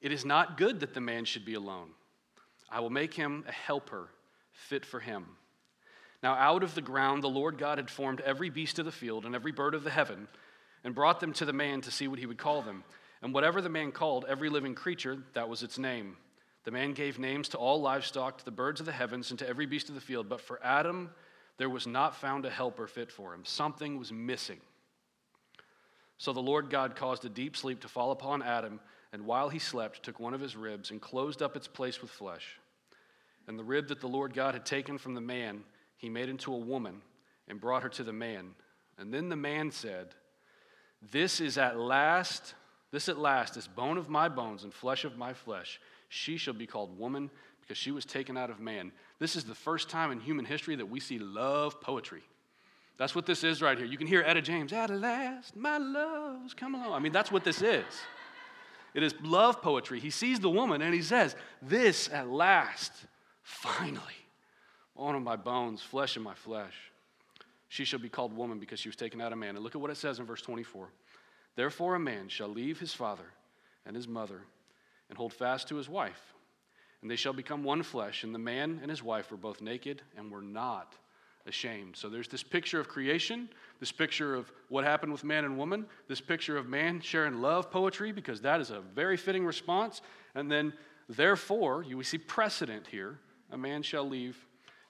It 0.00 0.12
is 0.12 0.24
not 0.24 0.56
good 0.56 0.80
that 0.80 0.94
the 0.94 1.00
man 1.00 1.24
should 1.24 1.44
be 1.44 1.54
alone. 1.54 1.90
I 2.70 2.80
will 2.80 2.90
make 2.90 3.14
him 3.14 3.44
a 3.48 3.52
helper 3.52 4.08
fit 4.52 4.86
for 4.86 5.00
him. 5.00 5.26
Now, 6.22 6.34
out 6.34 6.62
of 6.62 6.74
the 6.74 6.82
ground, 6.82 7.22
the 7.22 7.28
Lord 7.28 7.58
God 7.58 7.78
had 7.78 7.90
formed 7.90 8.20
every 8.20 8.50
beast 8.50 8.78
of 8.78 8.84
the 8.84 8.92
field 8.92 9.24
and 9.24 9.34
every 9.34 9.52
bird 9.52 9.74
of 9.74 9.84
the 9.84 9.90
heaven 9.90 10.28
and 10.84 10.94
brought 10.94 11.20
them 11.20 11.32
to 11.34 11.44
the 11.44 11.52
man 11.52 11.80
to 11.82 11.90
see 11.90 12.08
what 12.08 12.18
he 12.18 12.26
would 12.26 12.38
call 12.38 12.62
them. 12.62 12.84
And 13.22 13.34
whatever 13.34 13.60
the 13.60 13.68
man 13.68 13.92
called 13.92 14.24
every 14.28 14.48
living 14.48 14.74
creature, 14.74 15.18
that 15.34 15.48
was 15.48 15.62
its 15.62 15.78
name. 15.78 16.16
The 16.64 16.70
man 16.70 16.92
gave 16.92 17.18
names 17.18 17.48
to 17.50 17.58
all 17.58 17.80
livestock, 17.80 18.38
to 18.38 18.44
the 18.44 18.50
birds 18.50 18.80
of 18.80 18.86
the 18.86 18.92
heavens, 18.92 19.30
and 19.30 19.38
to 19.38 19.48
every 19.48 19.66
beast 19.66 19.88
of 19.88 19.94
the 19.94 20.00
field. 20.00 20.28
But 20.28 20.40
for 20.40 20.60
Adam, 20.62 21.10
there 21.56 21.70
was 21.70 21.86
not 21.86 22.16
found 22.16 22.44
a 22.44 22.50
helper 22.50 22.86
fit 22.86 23.10
for 23.10 23.34
him. 23.34 23.44
Something 23.44 23.98
was 23.98 24.12
missing. 24.12 24.60
So 26.18 26.34
the 26.34 26.40
Lord 26.40 26.68
God 26.68 26.96
caused 26.96 27.24
a 27.24 27.30
deep 27.30 27.56
sleep 27.56 27.80
to 27.80 27.88
fall 27.88 28.10
upon 28.10 28.42
Adam, 28.42 28.78
and 29.12 29.24
while 29.24 29.48
he 29.48 29.58
slept, 29.58 30.02
took 30.02 30.20
one 30.20 30.34
of 30.34 30.40
his 30.40 30.54
ribs 30.54 30.90
and 30.90 31.00
closed 31.00 31.40
up 31.40 31.56
its 31.56 31.66
place 31.66 32.02
with 32.02 32.10
flesh. 32.10 32.59
And 33.50 33.58
the 33.58 33.64
rib 33.64 33.88
that 33.88 34.00
the 34.00 34.06
Lord 34.06 34.32
God 34.32 34.54
had 34.54 34.64
taken 34.64 34.96
from 34.96 35.14
the 35.14 35.20
man, 35.20 35.64
he 35.96 36.08
made 36.08 36.28
into 36.28 36.54
a 36.54 36.56
woman 36.56 37.02
and 37.48 37.60
brought 37.60 37.82
her 37.82 37.88
to 37.88 38.04
the 38.04 38.12
man. 38.12 38.50
And 38.96 39.12
then 39.12 39.28
the 39.28 39.34
man 39.34 39.72
said, 39.72 40.14
This 41.10 41.40
is 41.40 41.58
at 41.58 41.76
last 41.76 42.54
this 42.92 43.08
at 43.08 43.18
last 43.18 43.56
is 43.56 43.66
bone 43.66 43.98
of 43.98 44.08
my 44.08 44.28
bones 44.28 44.62
and 44.62 44.72
flesh 44.72 45.04
of 45.04 45.18
my 45.18 45.32
flesh. 45.32 45.80
She 46.08 46.36
shall 46.36 46.54
be 46.54 46.64
called 46.64 46.96
woman 46.96 47.28
because 47.60 47.76
she 47.76 47.90
was 47.90 48.04
taken 48.04 48.36
out 48.36 48.50
of 48.50 48.60
man. 48.60 48.92
This 49.18 49.34
is 49.34 49.42
the 49.42 49.54
first 49.56 49.90
time 49.90 50.12
in 50.12 50.20
human 50.20 50.44
history 50.44 50.76
that 50.76 50.86
we 50.86 51.00
see 51.00 51.18
love 51.18 51.80
poetry. 51.80 52.22
That's 52.98 53.16
what 53.16 53.26
this 53.26 53.42
is 53.42 53.60
right 53.60 53.76
here. 53.76 53.86
You 53.86 53.98
can 53.98 54.06
hear 54.06 54.22
Etta 54.22 54.42
James, 54.42 54.72
at 54.72 54.90
last, 54.90 55.56
my 55.56 55.78
love's 55.78 56.54
come 56.54 56.76
along. 56.76 56.92
I 56.92 57.00
mean, 57.00 57.10
that's 57.10 57.32
what 57.32 57.42
this 57.42 57.62
is. 57.62 57.84
It 58.94 59.02
is 59.02 59.12
love 59.22 59.60
poetry. 59.60 59.98
He 59.98 60.10
sees 60.10 60.38
the 60.38 60.50
woman 60.50 60.82
and 60.82 60.94
he 60.94 61.02
says, 61.02 61.34
This 61.60 62.08
at 62.12 62.28
last, 62.28 62.92
finally, 63.50 64.02
bone 64.96 65.14
of 65.14 65.22
my 65.22 65.36
bones, 65.36 65.82
flesh 65.82 66.16
of 66.16 66.22
my 66.22 66.34
flesh. 66.34 66.74
She 67.68 67.84
shall 67.84 67.98
be 67.98 68.08
called 68.08 68.36
woman 68.36 68.58
because 68.58 68.80
she 68.80 68.88
was 68.88 68.96
taken 68.96 69.20
out 69.20 69.32
of 69.32 69.38
man. 69.38 69.54
And 69.54 69.60
look 69.64 69.74
at 69.74 69.80
what 69.80 69.90
it 69.90 69.96
says 69.96 70.18
in 70.18 70.26
verse 70.26 70.42
24. 70.42 70.88
Therefore, 71.56 71.94
a 71.94 72.00
man 72.00 72.28
shall 72.28 72.48
leave 72.48 72.80
his 72.80 72.94
father 72.94 73.26
and 73.84 73.94
his 73.94 74.08
mother 74.08 74.42
and 75.08 75.18
hold 75.18 75.32
fast 75.32 75.68
to 75.68 75.76
his 75.76 75.88
wife, 75.88 76.34
and 77.02 77.10
they 77.10 77.16
shall 77.16 77.32
become 77.32 77.64
one 77.64 77.82
flesh. 77.82 78.24
And 78.24 78.34
the 78.34 78.38
man 78.38 78.78
and 78.82 78.90
his 78.90 79.02
wife 79.02 79.30
were 79.30 79.36
both 79.36 79.60
naked 79.60 80.02
and 80.16 80.30
were 80.30 80.42
not 80.42 80.94
ashamed. 81.46 81.96
So 81.96 82.08
there's 82.08 82.28
this 82.28 82.42
picture 82.42 82.78
of 82.78 82.88
creation, 82.88 83.48
this 83.80 83.92
picture 83.92 84.34
of 84.34 84.50
what 84.68 84.84
happened 84.84 85.12
with 85.12 85.24
man 85.24 85.44
and 85.44 85.58
woman, 85.58 85.86
this 86.08 86.20
picture 86.20 86.56
of 86.56 86.68
man 86.68 87.00
sharing 87.00 87.40
love 87.40 87.70
poetry, 87.70 88.12
because 88.12 88.40
that 88.42 88.60
is 88.60 88.70
a 88.70 88.80
very 88.80 89.16
fitting 89.16 89.44
response. 89.44 90.02
And 90.34 90.50
then, 90.50 90.72
therefore, 91.08 91.82
you 91.82 91.96
we 91.96 92.04
see 92.04 92.18
precedent 92.18 92.86
here 92.86 93.18
a 93.52 93.58
man 93.58 93.82
shall 93.82 94.08
leave 94.08 94.36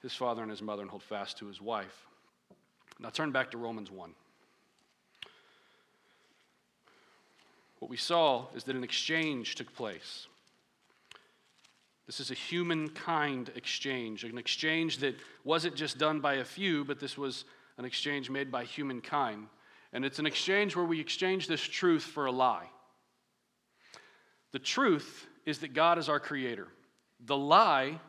his 0.02 0.14
father 0.14 0.42
and 0.42 0.50
his 0.50 0.62
mother 0.62 0.82
and 0.82 0.90
hold 0.90 1.02
fast 1.02 1.38
to 1.38 1.46
his 1.46 1.60
wife. 1.60 2.06
Now 2.98 3.10
turn 3.10 3.32
back 3.32 3.50
to 3.52 3.58
Romans 3.58 3.90
1. 3.90 4.14
What 7.78 7.90
we 7.90 7.96
saw 7.96 8.46
is 8.54 8.64
that 8.64 8.76
an 8.76 8.84
exchange 8.84 9.54
took 9.54 9.74
place. 9.74 10.26
This 12.06 12.20
is 12.20 12.30
a 12.30 12.34
humankind 12.34 13.52
exchange, 13.54 14.24
an 14.24 14.36
exchange 14.36 14.98
that 14.98 15.14
wasn't 15.44 15.76
just 15.76 15.96
done 15.96 16.20
by 16.20 16.34
a 16.34 16.44
few, 16.44 16.84
but 16.84 16.98
this 16.98 17.16
was 17.16 17.44
an 17.78 17.84
exchange 17.84 18.28
made 18.28 18.50
by 18.50 18.64
humankind. 18.64 19.46
And 19.92 20.04
it's 20.04 20.18
an 20.18 20.26
exchange 20.26 20.76
where 20.76 20.84
we 20.84 21.00
exchange 21.00 21.46
this 21.46 21.62
truth 21.62 22.02
for 22.02 22.26
a 22.26 22.32
lie. 22.32 22.68
The 24.52 24.58
truth 24.58 25.26
is 25.46 25.60
that 25.60 25.72
God 25.72 25.98
is 25.98 26.08
our 26.08 26.20
creator. 26.20 26.68
The 27.24 27.36
lie 27.36 28.00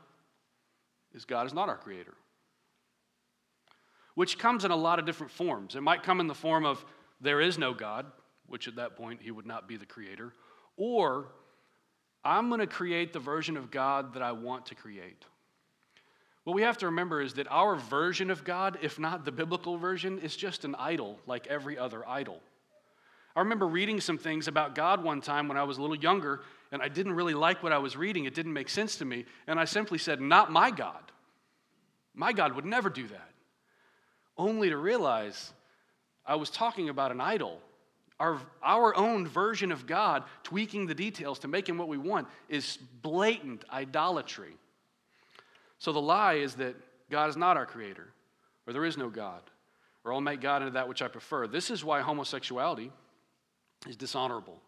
is 1.13 1.25
God 1.25 1.45
is 1.45 1.53
not 1.53 1.69
our 1.69 1.77
creator. 1.77 2.13
Which 4.15 4.37
comes 4.37 4.65
in 4.65 4.71
a 4.71 4.75
lot 4.75 4.99
of 4.99 5.05
different 5.05 5.31
forms. 5.31 5.75
It 5.75 5.81
might 5.81 6.03
come 6.03 6.19
in 6.19 6.27
the 6.27 6.35
form 6.35 6.65
of 6.65 6.83
there 7.21 7.39
is 7.39 7.57
no 7.57 7.73
God, 7.73 8.05
which 8.47 8.67
at 8.67 8.75
that 8.75 8.95
point 8.95 9.21
he 9.21 9.31
would 9.31 9.45
not 9.45 9.67
be 9.67 9.77
the 9.77 9.85
creator, 9.85 10.33
or 10.75 11.29
I'm 12.23 12.49
going 12.49 12.59
to 12.59 12.67
create 12.67 13.13
the 13.13 13.19
version 13.19 13.57
of 13.57 13.71
God 13.71 14.13
that 14.13 14.21
I 14.21 14.31
want 14.31 14.65
to 14.67 14.75
create. 14.75 15.25
What 16.43 16.55
we 16.55 16.63
have 16.63 16.77
to 16.79 16.87
remember 16.87 17.21
is 17.21 17.35
that 17.35 17.47
our 17.51 17.75
version 17.75 18.31
of 18.31 18.43
God, 18.43 18.79
if 18.81 18.99
not 18.99 19.25
the 19.25 19.31
biblical 19.31 19.77
version, 19.77 20.19
is 20.19 20.35
just 20.35 20.65
an 20.65 20.75
idol 20.75 21.19
like 21.27 21.47
every 21.47 21.77
other 21.77 22.07
idol. 22.07 22.41
I 23.35 23.39
remember 23.39 23.67
reading 23.67 24.01
some 24.01 24.17
things 24.17 24.47
about 24.47 24.75
God 24.75 25.03
one 25.03 25.21
time 25.21 25.47
when 25.47 25.57
I 25.57 25.63
was 25.63 25.77
a 25.77 25.81
little 25.81 25.95
younger, 25.95 26.41
and 26.71 26.81
I 26.81 26.87
didn't 26.87 27.13
really 27.13 27.33
like 27.33 27.63
what 27.63 27.71
I 27.71 27.77
was 27.77 27.95
reading. 27.95 28.25
It 28.25 28.33
didn't 28.33 28.53
make 28.53 28.69
sense 28.69 28.97
to 28.97 29.05
me. 29.05 29.25
And 29.47 29.59
I 29.59 29.65
simply 29.65 29.97
said, 29.97 30.21
Not 30.21 30.51
my 30.51 30.71
God. 30.71 31.11
My 32.13 32.33
God 32.33 32.55
would 32.55 32.65
never 32.65 32.89
do 32.89 33.07
that. 33.07 33.29
Only 34.37 34.69
to 34.69 34.77
realize 34.77 35.53
I 36.25 36.35
was 36.35 36.49
talking 36.49 36.89
about 36.89 37.11
an 37.11 37.21
idol 37.21 37.61
our, 38.21 38.39
our 38.61 38.95
own 38.95 39.25
version 39.25 39.71
of 39.71 39.87
God, 39.87 40.23
tweaking 40.43 40.85
the 40.85 40.93
details 40.93 41.39
to 41.39 41.47
make 41.47 41.67
him 41.67 41.79
what 41.79 41.87
we 41.87 41.97
want, 41.97 42.27
is 42.47 42.77
blatant 43.01 43.65
idolatry. 43.73 44.53
So 45.79 45.91
the 45.91 46.01
lie 46.01 46.35
is 46.35 46.53
that 46.55 46.75
God 47.09 47.31
is 47.31 47.35
not 47.35 47.57
our 47.57 47.65
creator, 47.65 48.07
or 48.67 48.73
there 48.73 48.85
is 48.85 48.95
no 48.95 49.09
God, 49.09 49.41
or 50.03 50.13
I'll 50.13 50.21
make 50.21 50.39
God 50.39 50.61
into 50.61 50.73
that 50.73 50.87
which 50.87 51.01
I 51.01 51.07
prefer. 51.07 51.47
This 51.47 51.71
is 51.71 51.83
why 51.83 52.01
homosexuality 52.01 52.91
is 53.87 53.95
dishonorable. 53.95 54.59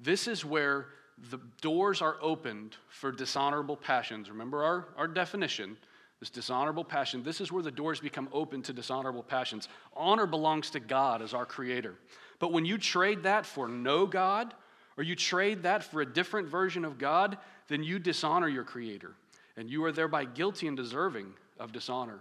This 0.00 0.26
is 0.26 0.44
where 0.44 0.86
the 1.30 1.38
doors 1.60 2.02
are 2.02 2.16
opened 2.20 2.76
for 2.88 3.12
dishonorable 3.12 3.76
passions. 3.76 4.28
Remember 4.30 4.64
our, 4.64 4.88
our 4.96 5.08
definition 5.08 5.76
this 6.20 6.30
dishonorable 6.30 6.84
passion. 6.84 7.24
This 7.24 7.40
is 7.40 7.50
where 7.50 7.64
the 7.64 7.70
doors 7.72 7.98
become 7.98 8.28
open 8.30 8.62
to 8.62 8.72
dishonorable 8.72 9.24
passions. 9.24 9.68
Honor 9.96 10.24
belongs 10.24 10.70
to 10.70 10.78
God 10.78 11.20
as 11.20 11.34
our 11.34 11.44
creator. 11.44 11.96
But 12.38 12.52
when 12.52 12.64
you 12.64 12.78
trade 12.78 13.24
that 13.24 13.44
for 13.44 13.66
no 13.66 14.06
God, 14.06 14.54
or 14.96 15.02
you 15.02 15.16
trade 15.16 15.62
that 15.62 15.82
for 15.82 16.00
a 16.00 16.06
different 16.06 16.48
version 16.48 16.84
of 16.84 16.98
God, 16.98 17.38
then 17.68 17.82
you 17.82 17.98
dishonor 17.98 18.48
your 18.48 18.64
Creator. 18.64 19.14
And 19.56 19.70
you 19.70 19.84
are 19.84 19.92
thereby 19.92 20.24
guilty 20.24 20.68
and 20.68 20.76
deserving 20.76 21.32
of 21.58 21.72
dishonor. 21.72 22.20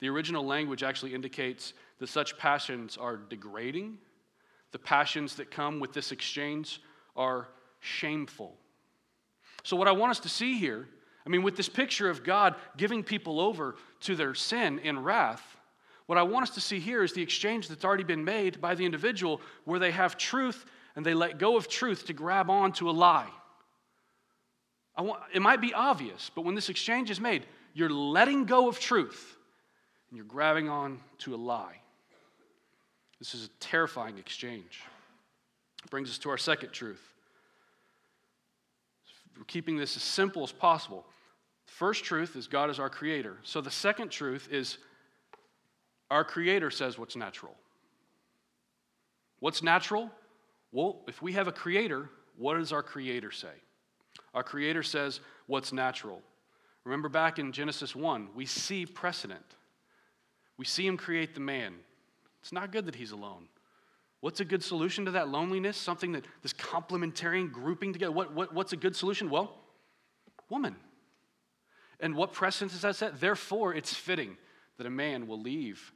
The 0.00 0.08
original 0.08 0.44
language 0.44 0.82
actually 0.82 1.14
indicates 1.14 1.72
that 1.98 2.08
such 2.08 2.36
passions 2.36 2.96
are 2.96 3.16
degrading. 3.16 3.98
The 4.74 4.78
passions 4.80 5.36
that 5.36 5.52
come 5.52 5.78
with 5.78 5.92
this 5.92 6.10
exchange 6.10 6.82
are 7.14 7.46
shameful. 7.78 8.56
So, 9.62 9.76
what 9.76 9.86
I 9.86 9.92
want 9.92 10.10
us 10.10 10.18
to 10.18 10.28
see 10.28 10.58
here, 10.58 10.88
I 11.24 11.28
mean, 11.28 11.44
with 11.44 11.56
this 11.56 11.68
picture 11.68 12.10
of 12.10 12.24
God 12.24 12.56
giving 12.76 13.04
people 13.04 13.38
over 13.38 13.76
to 14.00 14.16
their 14.16 14.34
sin 14.34 14.80
in 14.80 14.98
wrath, 14.98 15.56
what 16.06 16.18
I 16.18 16.24
want 16.24 16.48
us 16.48 16.56
to 16.56 16.60
see 16.60 16.80
here 16.80 17.04
is 17.04 17.12
the 17.12 17.22
exchange 17.22 17.68
that's 17.68 17.84
already 17.84 18.02
been 18.02 18.24
made 18.24 18.60
by 18.60 18.74
the 18.74 18.84
individual 18.84 19.40
where 19.64 19.78
they 19.78 19.92
have 19.92 20.18
truth 20.18 20.66
and 20.96 21.06
they 21.06 21.14
let 21.14 21.38
go 21.38 21.56
of 21.56 21.68
truth 21.68 22.06
to 22.06 22.12
grab 22.12 22.50
on 22.50 22.72
to 22.72 22.90
a 22.90 22.92
lie. 22.92 23.30
Want, 24.98 25.22
it 25.32 25.40
might 25.40 25.60
be 25.60 25.72
obvious, 25.72 26.32
but 26.34 26.42
when 26.42 26.56
this 26.56 26.68
exchange 26.68 27.12
is 27.12 27.20
made, 27.20 27.46
you're 27.74 27.88
letting 27.88 28.44
go 28.44 28.66
of 28.66 28.80
truth 28.80 29.36
and 30.10 30.16
you're 30.16 30.26
grabbing 30.26 30.68
on 30.68 30.98
to 31.18 31.32
a 31.32 31.36
lie. 31.36 31.76
This 33.24 33.34
is 33.34 33.46
a 33.46 33.50
terrifying 33.58 34.18
exchange. 34.18 34.82
It 35.82 35.90
brings 35.90 36.10
us 36.10 36.18
to 36.18 36.28
our 36.28 36.36
second 36.36 36.72
truth. 36.72 37.00
We're 39.38 39.44
keeping 39.44 39.78
this 39.78 39.96
as 39.96 40.02
simple 40.02 40.42
as 40.42 40.52
possible. 40.52 41.06
The 41.64 41.72
first 41.72 42.04
truth 42.04 42.36
is 42.36 42.46
God 42.46 42.68
is 42.68 42.78
our 42.78 42.90
creator. 42.90 43.38
So 43.42 43.62
the 43.62 43.70
second 43.70 44.10
truth 44.10 44.48
is 44.50 44.76
our 46.10 46.22
Creator 46.22 46.70
says 46.70 46.98
what's 46.98 47.16
natural. 47.16 47.54
What's 49.40 49.62
natural? 49.62 50.10
Well, 50.70 51.00
if 51.08 51.22
we 51.22 51.32
have 51.32 51.48
a 51.48 51.52
Creator, 51.52 52.10
what 52.36 52.58
does 52.58 52.74
our 52.74 52.82
Creator 52.82 53.30
say? 53.30 53.54
Our 54.34 54.42
Creator 54.42 54.82
says 54.82 55.20
what's 55.46 55.72
natural. 55.72 56.20
Remember 56.84 57.08
back 57.08 57.38
in 57.38 57.52
Genesis 57.52 57.96
1, 57.96 58.28
we 58.34 58.44
see 58.44 58.84
precedent. 58.84 59.54
We 60.58 60.66
see 60.66 60.86
Him 60.86 60.98
create 60.98 61.32
the 61.32 61.40
man. 61.40 61.76
It's 62.44 62.52
not 62.52 62.72
good 62.72 62.84
that 62.84 62.94
He's 62.94 63.12
alone. 63.12 63.48
What's 64.20 64.40
a 64.40 64.44
good 64.44 64.62
solution 64.62 65.06
to 65.06 65.12
that 65.12 65.30
loneliness? 65.30 65.78
Something 65.78 66.12
that 66.12 66.26
this 66.42 66.52
complementarian 66.52 67.50
grouping 67.50 67.94
together. 67.94 68.12
What, 68.12 68.34
what, 68.34 68.52
what's 68.52 68.74
a 68.74 68.76
good 68.76 68.94
solution? 68.94 69.30
Well, 69.30 69.56
woman. 70.50 70.76
And 72.00 72.14
what 72.14 72.34
precedent 72.34 72.72
does 72.72 72.82
that 72.82 72.96
set? 72.96 73.18
Therefore, 73.18 73.72
it's 73.72 73.94
fitting 73.94 74.36
that 74.76 74.86
a 74.86 74.90
man 74.90 75.26
will 75.26 75.40
leave 75.40 75.90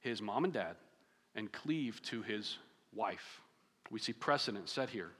his 0.00 0.20
mom 0.20 0.44
and 0.44 0.52
dad 0.52 0.76
and 1.34 1.50
cleave 1.50 2.02
to 2.02 2.20
his 2.20 2.58
wife. 2.94 3.40
We 3.90 3.98
see 3.98 4.12
precedent 4.12 4.68
set 4.68 4.90
here. 4.90 5.12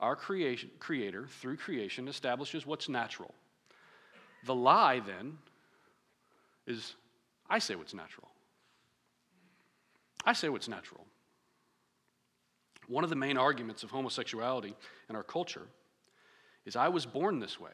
Our 0.00 0.16
creation, 0.16 0.70
creator, 0.78 1.26
through 1.28 1.58
creation, 1.58 2.08
establishes 2.08 2.64
what's 2.64 2.88
natural. 2.88 3.34
The 4.46 4.54
lie, 4.54 5.00
then, 5.00 5.36
is 6.66 6.94
I 7.50 7.58
say 7.58 7.74
what's 7.74 7.92
natural. 7.92 8.28
I 10.24 10.32
say 10.32 10.48
what's 10.48 10.68
natural. 10.68 11.04
One 12.88 13.04
of 13.04 13.10
the 13.10 13.16
main 13.16 13.36
arguments 13.36 13.82
of 13.82 13.90
homosexuality 13.90 14.74
in 15.08 15.16
our 15.16 15.22
culture 15.22 15.66
is 16.64 16.76
I 16.76 16.88
was 16.88 17.06
born 17.06 17.38
this 17.38 17.58
way. 17.58 17.70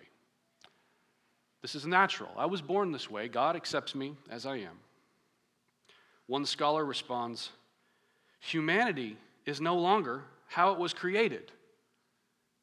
This 1.63 1.75
is 1.75 1.87
natural. 1.87 2.31
I 2.37 2.47
was 2.47 2.63
born 2.63 2.93
this 2.93 3.11
way. 3.11 3.29
God 3.29 3.57
accepts 3.57 3.95
me 3.95 4.15
as 4.31 4.47
I 4.47 4.57
am. 4.57 4.79
One 6.27 6.47
scholar 6.47 6.85
responds 6.85 7.51
Humanity 8.41 9.19
is 9.45 9.61
no 9.61 9.77
longer 9.77 10.25
how 10.47 10.73
it 10.73 10.79
was 10.79 10.95
created. 10.95 11.53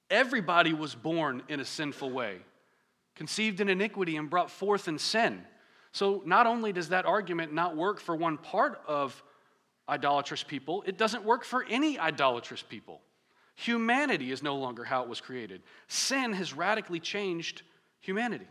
Everybody 0.10 0.74
was 0.74 0.96
born 0.96 1.44
in 1.50 1.60
a 1.60 1.65
sinful 1.65 2.10
way, 2.10 2.38
conceived 3.15 3.60
in 3.60 3.70
iniquity 3.70 4.15
and 4.15 4.29
brought 4.29 4.50
forth 4.50 4.88
in 4.88 4.98
sin. 4.98 5.44
So, 5.91 6.24
not 6.25 6.48
only 6.48 6.72
does 6.72 6.89
that 6.89 7.06
argument 7.06 7.53
not 7.53 7.75
work 7.75 8.00
for 8.00 8.15
one 8.15 8.38
part 8.38 8.82
of 8.88 9.22
idolatrous 9.89 10.44
people, 10.44 10.84
it 10.86 10.98
doesn't 10.98 11.24
work 11.24 11.44
for 11.44 11.65
any 11.70 11.98
idolatrous 12.00 12.62
people. 12.62 13.01
Humanity 13.56 14.32
is 14.32 14.44
no 14.44 14.56
longer 14.56 14.84
how 14.84 15.01
it 15.01 15.10
was 15.10 15.22
created. 15.22 15.63
Sin 15.88 16.34
has 16.34 16.53
radically 16.53 17.00
changed 17.00 17.63
humanity. 18.00 18.48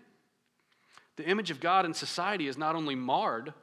The 1.16 1.28
image 1.28 1.50
of 1.50 1.61
God 1.61 1.85
in 1.85 1.95
society 1.95 2.49
is 2.49 2.59
not 2.59 2.75
only 2.75 2.95
marred, 2.95 3.55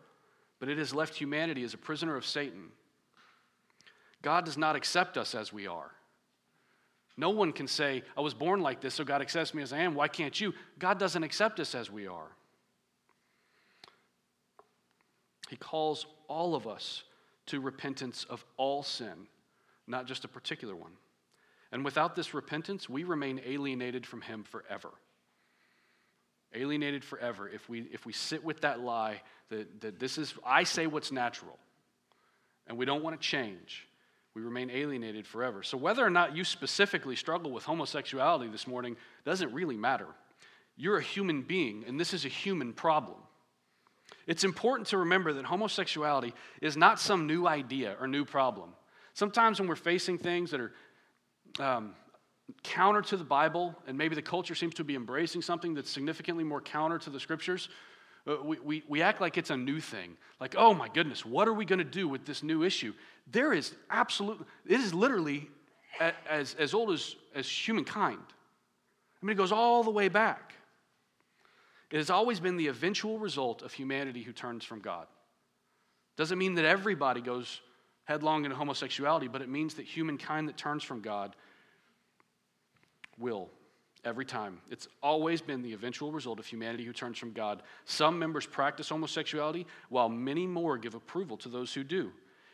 but 0.60 0.70
it 0.70 0.78
has 0.78 0.94
left 0.94 1.16
humanity 1.16 1.64
as 1.64 1.74
a 1.74 1.78
prisoner 1.78 2.16
of 2.16 2.26
Satan. 2.26 2.70
God 4.22 4.46
does 4.46 4.58
not 4.58 4.76
accept 4.76 5.18
us 5.18 5.36
as 5.36 5.52
we 5.52 5.68
are. 5.68 5.92
No 7.18 7.30
one 7.30 7.52
can 7.52 7.68
say, 7.68 8.04
I 8.18 8.22
was 8.22 8.34
born 8.34 8.62
like 8.62 8.82
this, 8.82 8.96
so 8.96 9.04
God 9.04 9.22
accepts 9.22 9.54
me 9.54 9.62
as 9.62 9.74
I 9.74 9.80
am. 9.80 9.94
Why 9.94 10.08
can't 10.08 10.40
you? 10.40 10.54
God 10.80 10.98
doesn't 10.98 11.22
accept 11.22 11.60
us 11.60 11.76
as 11.76 11.92
we 11.92 12.08
are. 12.08 12.32
He 15.50 15.58
calls 15.58 16.08
all 16.28 16.56
of 16.56 16.66
us 16.66 17.04
to 17.48 17.60
repentance 17.60 18.26
of 18.30 18.44
all 18.58 18.84
sin, 18.84 19.28
not 19.88 20.08
just 20.08 20.26
a 20.26 20.28
particular 20.28 20.76
one. 20.76 20.94
And 21.72 21.84
without 21.84 22.16
this 22.16 22.34
repentance, 22.34 22.88
we 22.88 23.04
remain 23.04 23.42
alienated 23.46 24.06
from 24.06 24.22
Him 24.22 24.44
forever. 24.44 24.92
Alienated 26.54 27.04
forever 27.04 27.50
if 27.50 27.68
we, 27.68 27.82
if 27.92 28.06
we 28.06 28.14
sit 28.14 28.44
with 28.44 28.62
that 28.62 28.80
lie 28.80 29.22
that, 29.50 29.82
that 29.82 30.00
this 30.00 30.18
is, 30.18 30.36
I 30.46 30.64
say 30.64 30.86
what's 30.86 31.12
natural, 31.12 31.58
and 32.68 32.78
we 32.78 32.86
don't 32.86 33.04
want 33.04 33.20
to 33.20 33.28
change, 33.28 33.88
we 34.36 34.42
remain 34.42 34.70
alienated 34.70 35.28
forever. 35.28 35.64
So, 35.64 35.78
whether 35.78 36.06
or 36.06 36.10
not 36.10 36.36
you 36.36 36.44
specifically 36.44 37.16
struggle 37.16 37.52
with 37.52 37.64
homosexuality 37.64 38.50
this 38.52 38.68
morning 38.68 38.96
doesn't 39.26 39.52
really 39.54 39.78
matter. 39.78 40.08
You're 40.76 40.98
a 40.98 41.04
human 41.04 41.44
being, 41.44 41.86
and 41.88 42.00
this 42.00 42.14
is 42.14 42.26
a 42.26 42.30
human 42.30 42.74
problem. 42.74 43.18
It's 44.28 44.44
important 44.44 44.88
to 44.90 44.98
remember 44.98 45.34
that 45.34 45.46
homosexuality 45.46 46.34
is 46.62 46.78
not 46.78 47.00
some 47.00 47.28
new 47.28 47.48
idea 47.48 47.96
or 48.00 48.08
new 48.08 48.26
problem. 48.26 48.74
Sometimes 49.14 49.60
when 49.60 49.68
we're 49.68 49.76
facing 49.76 50.18
things 50.18 50.52
that 50.52 50.62
are 50.62 50.72
um, 51.60 51.94
counter 52.64 53.02
to 53.02 53.18
the 53.18 53.24
Bible, 53.24 53.76
and 53.88 53.98
maybe 53.98 54.16
the 54.16 54.22
culture 54.22 54.56
seems 54.56 54.74
to 54.76 54.84
be 54.84 54.96
embracing 54.96 55.42
something 55.42 55.74
that's 55.74 55.90
significantly 55.90 56.44
more 56.44 56.62
counter 56.62 56.98
to 57.00 57.10
the 57.10 57.20
scriptures, 57.20 57.70
uh, 58.26 58.38
we, 58.44 58.60
we, 58.60 58.84
we 58.88 59.02
act 59.02 59.20
like 59.20 59.38
it's 59.38 59.50
a 59.50 59.58
new 59.58 59.80
thing. 59.80 60.16
Like, 60.40 60.56
oh 60.58 60.74
my 60.74 60.88
goodness, 60.88 61.26
what 61.26 61.48
are 61.48 61.54
we 61.54 61.66
going 61.66 61.80
to 61.80 61.86
do 61.86 62.08
with 62.08 62.26
this 62.26 62.42
new 62.42 62.64
issue? 62.64 62.94
There 63.30 63.54
is 63.54 63.74
absolutely, 63.90 64.46
it 64.66 64.80
is 64.80 64.94
literally 64.94 65.50
as, 66.30 66.56
as 66.56 66.74
old 66.74 66.92
as, 66.92 67.16
as 67.36 67.48
humankind. 67.48 68.20
I 69.22 69.26
mean, 69.26 69.34
it 69.34 69.38
goes 69.38 69.52
all 69.52 69.84
the 69.84 69.92
way 69.92 70.10
back. 70.10 70.54
It 71.94 71.98
has 71.98 72.10
always 72.10 72.40
been 72.40 72.58
the 72.58 72.70
eventual 72.70 73.20
result 73.20 73.62
of 73.62 73.72
humanity 73.72 74.24
who 74.24 74.34
turns 74.34 74.66
from 74.66 74.80
God. 74.80 75.06
Doesn't 76.18 76.40
mean 76.40 76.56
that 76.56 76.66
everybody 76.66 77.22
goes 77.22 77.62
headlong 78.06 78.46
into 78.46 78.58
homosexuality, 78.58 79.28
but 79.28 79.44
it 79.44 79.48
means 79.48 79.76
that 79.76 79.86
humankind 79.86 80.50
that 80.50 80.58
turns 80.58 80.84
from 80.84 81.02
God 81.02 81.36
will 83.20 83.48
every 84.04 84.26
time. 84.26 84.58
It's 84.72 84.88
always 85.04 85.40
been 85.40 85.62
the 85.62 85.74
eventual 85.74 86.12
result 86.12 86.40
of 86.40 86.48
humanity 86.48 86.84
who 86.84 86.94
turns 86.94 87.20
from 87.20 87.32
God. 87.32 87.62
Some 87.86 88.18
members 88.18 88.48
practice 88.48 88.90
homosexuality, 88.90 89.68
while 89.90 90.10
many 90.10 90.48
more 90.48 90.80
give 90.80 90.96
approval 90.96 91.38
to 91.38 91.48
those 91.48 91.76
who 91.76 91.84
do. 91.84 92.12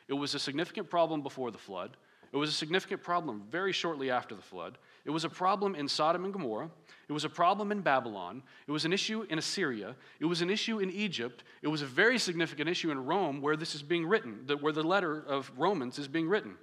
It 0.09 0.15
was 0.15 0.35
a 0.35 0.39
significant 0.39 0.89
problem 0.89 1.21
before 1.21 1.49
the 1.49 1.57
flood. 1.57 1.95
It 2.33 2.37
was 2.37 2.49
a 2.49 2.53
significant 2.53 3.03
problem 3.03 3.43
very 3.49 3.71
shortly 3.71 4.11
after 4.11 4.35
the 4.35 4.41
flood. 4.41 4.77
It 5.09 5.11
was 5.11 5.23
a 5.23 5.29
problem 5.29 5.73
in 5.73 5.87
Sodom 5.87 6.23
and 6.23 6.31
Gomorrah. 6.31 6.69
It 7.07 7.13
was 7.13 7.25
a 7.25 7.29
problem 7.29 7.71
in 7.71 7.81
Babylon. 7.81 8.43
It 8.67 8.71
was 8.71 8.85
an 8.85 8.93
issue 8.93 9.25
in 9.27 9.39
Assyria. 9.39 9.95
It 10.19 10.25
was 10.25 10.43
an 10.43 10.51
issue 10.51 10.77
in 10.77 10.91
Egypt. 10.91 11.43
It 11.63 11.67
was 11.67 11.81
a 11.81 11.87
very 11.87 12.19
significant 12.19 12.69
issue 12.69 12.91
in 12.91 13.03
Rome 13.03 13.41
where 13.41 13.55
this 13.55 13.73
is 13.73 13.81
being 13.81 14.05
written, 14.05 14.47
where 14.61 14.71
the 14.71 14.83
letter 14.83 15.23
of 15.27 15.51
Romans 15.57 15.97
is 15.97 16.07
being 16.07 16.29
written. 16.29 16.53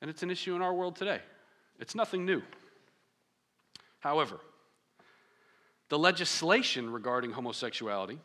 And 0.00 0.08
it's 0.08 0.22
an 0.22 0.30
issue 0.30 0.56
in 0.56 0.62
our 0.62 0.72
world 0.72 0.96
today. 0.96 1.20
It's 1.78 1.94
nothing 1.94 2.24
new. 2.24 2.40
However, 3.98 4.40
the 5.90 5.98
legislation 5.98 6.88
regarding 6.88 7.30
homosexuality, 7.30 8.20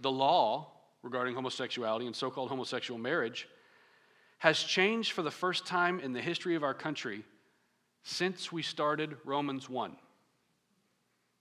the 0.00 0.12
law 0.12 0.68
regarding 1.02 1.34
homosexuality 1.34 2.06
and 2.06 2.14
so 2.14 2.30
called 2.30 2.50
homosexual 2.50 3.00
marriage, 3.00 3.48
has 4.38 4.62
changed 4.62 5.10
for 5.10 5.22
the 5.22 5.30
first 5.32 5.66
time 5.66 5.98
in 5.98 6.12
the 6.12 6.22
history 6.22 6.54
of 6.54 6.62
our 6.62 6.72
country 6.72 7.24
since 8.02 8.50
we 8.50 8.62
started 8.62 9.16
Romans 9.24 9.68
1. 9.68 9.96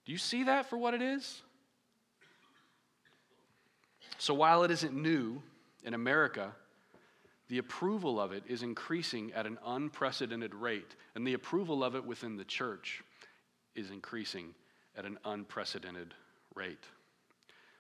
Do 0.05 0.11
you 0.11 0.17
see 0.17 0.43
that 0.43 0.69
for 0.69 0.77
what 0.77 0.93
it 0.93 1.01
is? 1.01 1.41
So 4.17 4.33
while 4.33 4.63
it 4.63 4.71
isn't 4.71 4.93
new 4.93 5.41
in 5.83 5.93
America, 5.93 6.53
the 7.47 7.57
approval 7.57 8.19
of 8.19 8.31
it 8.31 8.43
is 8.47 8.63
increasing 8.63 9.31
at 9.33 9.45
an 9.45 9.57
unprecedented 9.65 10.53
rate, 10.53 10.95
and 11.15 11.25
the 11.25 11.33
approval 11.33 11.83
of 11.83 11.95
it 11.95 12.05
within 12.05 12.35
the 12.35 12.43
church 12.43 13.01
is 13.75 13.91
increasing 13.91 14.53
at 14.97 15.05
an 15.05 15.17
unprecedented 15.25 16.13
rate. 16.53 16.85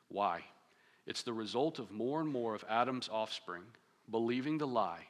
Why? 0.07 0.43
It's 1.05 1.23
the 1.23 1.33
result 1.33 1.79
of 1.79 1.91
more 1.91 2.19
and 2.21 2.29
more 2.29 2.55
of 2.55 2.63
Adam's 2.69 3.09
offspring 3.11 3.63
believing 4.09 4.57
the 4.57 4.67
lie 4.67 5.07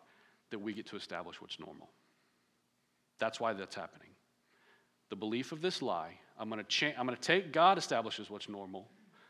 that 0.49 0.59
we 0.59 0.73
get 0.73 0.87
to 0.87 0.95
establish 0.95 1.41
what's 1.41 1.59
normal. 1.59 1.89
That's 3.19 3.39
why 3.39 3.53
that's 3.53 3.75
happening. 3.75 4.07
The 5.09 5.15
belief 5.15 5.51
of 5.51 5.61
this 5.61 5.81
lie, 5.81 6.13
I'm 6.37 6.49
going 6.49 6.63
to 6.63 6.67
cha- 6.67 7.03
to 7.03 7.15
take 7.15 7.51
God 7.51 7.77
establishes 7.77 8.29
what's 8.29 8.47
normal, 8.47 8.87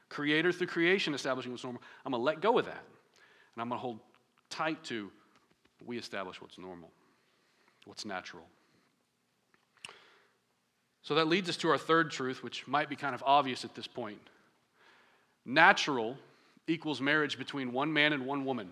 creator 0.10 0.52
through 0.52 0.68
creation 0.68 1.14
establishing 1.14 1.52
what's 1.52 1.64
normal. 1.64 1.82
I'm 2.06 2.12
going 2.12 2.22
to 2.22 2.26
let 2.26 2.42
go 2.42 2.60
of 2.60 2.66
that. 2.66 2.84
And 3.56 3.62
I'm 3.62 3.70
going 3.70 3.80
to 3.80 3.82
hold 3.82 4.00
tight 4.50 4.84
to 4.86 5.12
we 5.86 5.98
establish 5.98 6.42
what's 6.42 6.58
normal, 6.58 6.92
what's 7.86 8.06
natural. 8.06 8.44
So 11.02 11.16
that 11.16 11.28
leads 11.28 11.50
us 11.50 11.58
to 11.58 11.70
our 11.70 11.78
third 11.78 12.12
truth, 12.12 12.44
which 12.44 12.68
might 12.68 12.90
be 12.90 12.96
kind 12.96 13.16
of 13.16 13.24
obvious 13.26 13.64
at 13.64 13.74
this 13.76 13.88
point. 13.88 14.20
Natural 15.46 16.18
equals 16.68 17.02
marriage 17.02 17.38
between 17.38 17.72
one 17.72 17.92
man 17.92 18.14
and 18.14 18.26
one 18.26 18.46
woman. 18.46 18.70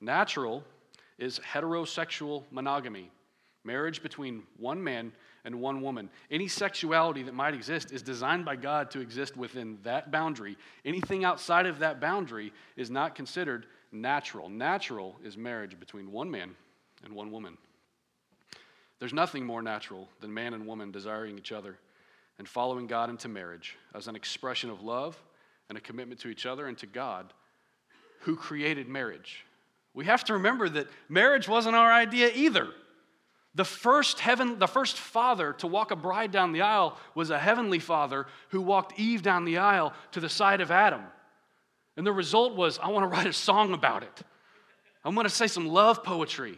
Natural 0.00 0.62
is 1.18 1.40
heterosexual 1.40 2.44
monogamy, 2.50 3.10
marriage 3.64 4.02
between 4.02 4.42
one 4.56 4.82
man 4.82 5.12
and 5.44 5.60
one 5.60 5.80
woman. 5.80 6.10
Any 6.30 6.48
sexuality 6.48 7.22
that 7.22 7.34
might 7.34 7.54
exist 7.54 7.92
is 7.92 8.02
designed 8.02 8.44
by 8.44 8.56
God 8.56 8.90
to 8.92 9.00
exist 9.00 9.36
within 9.36 9.78
that 9.82 10.10
boundary. 10.10 10.56
Anything 10.84 11.24
outside 11.24 11.66
of 11.66 11.78
that 11.78 12.00
boundary 12.00 12.52
is 12.76 12.90
not 12.90 13.14
considered 13.14 13.66
natural. 13.92 14.48
Natural 14.48 15.16
is 15.24 15.36
marriage 15.36 15.78
between 15.78 16.12
one 16.12 16.30
man 16.30 16.54
and 17.04 17.14
one 17.14 17.30
woman. 17.30 17.56
There's 18.98 19.12
nothing 19.12 19.44
more 19.44 19.62
natural 19.62 20.08
than 20.20 20.34
man 20.34 20.54
and 20.54 20.66
woman 20.66 20.90
desiring 20.90 21.38
each 21.38 21.52
other 21.52 21.78
and 22.38 22.48
following 22.48 22.86
God 22.86 23.10
into 23.10 23.28
marriage 23.28 23.76
as 23.94 24.08
an 24.08 24.16
expression 24.16 24.70
of 24.70 24.82
love 24.82 25.20
and 25.68 25.78
a 25.78 25.80
commitment 25.80 26.20
to 26.20 26.28
each 26.28 26.46
other 26.46 26.66
and 26.66 26.76
to 26.78 26.86
God 26.86 27.32
who 28.20 28.36
created 28.36 28.88
marriage. 28.88 29.44
We 29.94 30.04
have 30.04 30.24
to 30.24 30.34
remember 30.34 30.68
that 30.68 30.88
marriage 31.08 31.48
wasn't 31.48 31.76
our 31.76 31.92
idea 31.92 32.30
either. 32.34 32.68
The 33.58 33.64
first 33.64 34.20
heaven, 34.20 34.60
the 34.60 34.68
first 34.68 34.96
father 34.96 35.52
to 35.54 35.66
walk 35.66 35.90
a 35.90 35.96
bride 35.96 36.30
down 36.30 36.52
the 36.52 36.60
aisle 36.60 36.96
was 37.16 37.30
a 37.30 37.38
heavenly 37.40 37.80
father 37.80 38.28
who 38.50 38.60
walked 38.60 39.00
Eve 39.00 39.20
down 39.20 39.44
the 39.44 39.58
aisle 39.58 39.92
to 40.12 40.20
the 40.20 40.28
side 40.28 40.60
of 40.60 40.70
Adam. 40.70 41.02
And 41.96 42.06
the 42.06 42.12
result 42.12 42.54
was, 42.54 42.78
I 42.78 42.86
want 42.90 43.02
to 43.02 43.08
write 43.08 43.26
a 43.26 43.32
song 43.32 43.74
about 43.74 44.04
it. 44.04 44.22
I'm 45.04 45.12
going 45.16 45.26
to 45.26 45.28
say 45.28 45.48
some 45.48 45.66
love 45.66 46.04
poetry. 46.04 46.50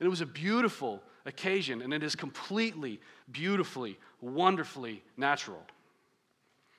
And 0.00 0.06
it 0.06 0.08
was 0.08 0.22
a 0.22 0.26
beautiful 0.26 1.02
occasion, 1.26 1.82
and 1.82 1.92
it 1.92 2.02
is 2.02 2.16
completely, 2.16 2.98
beautifully, 3.30 3.98
wonderfully 4.22 5.02
natural. 5.18 5.62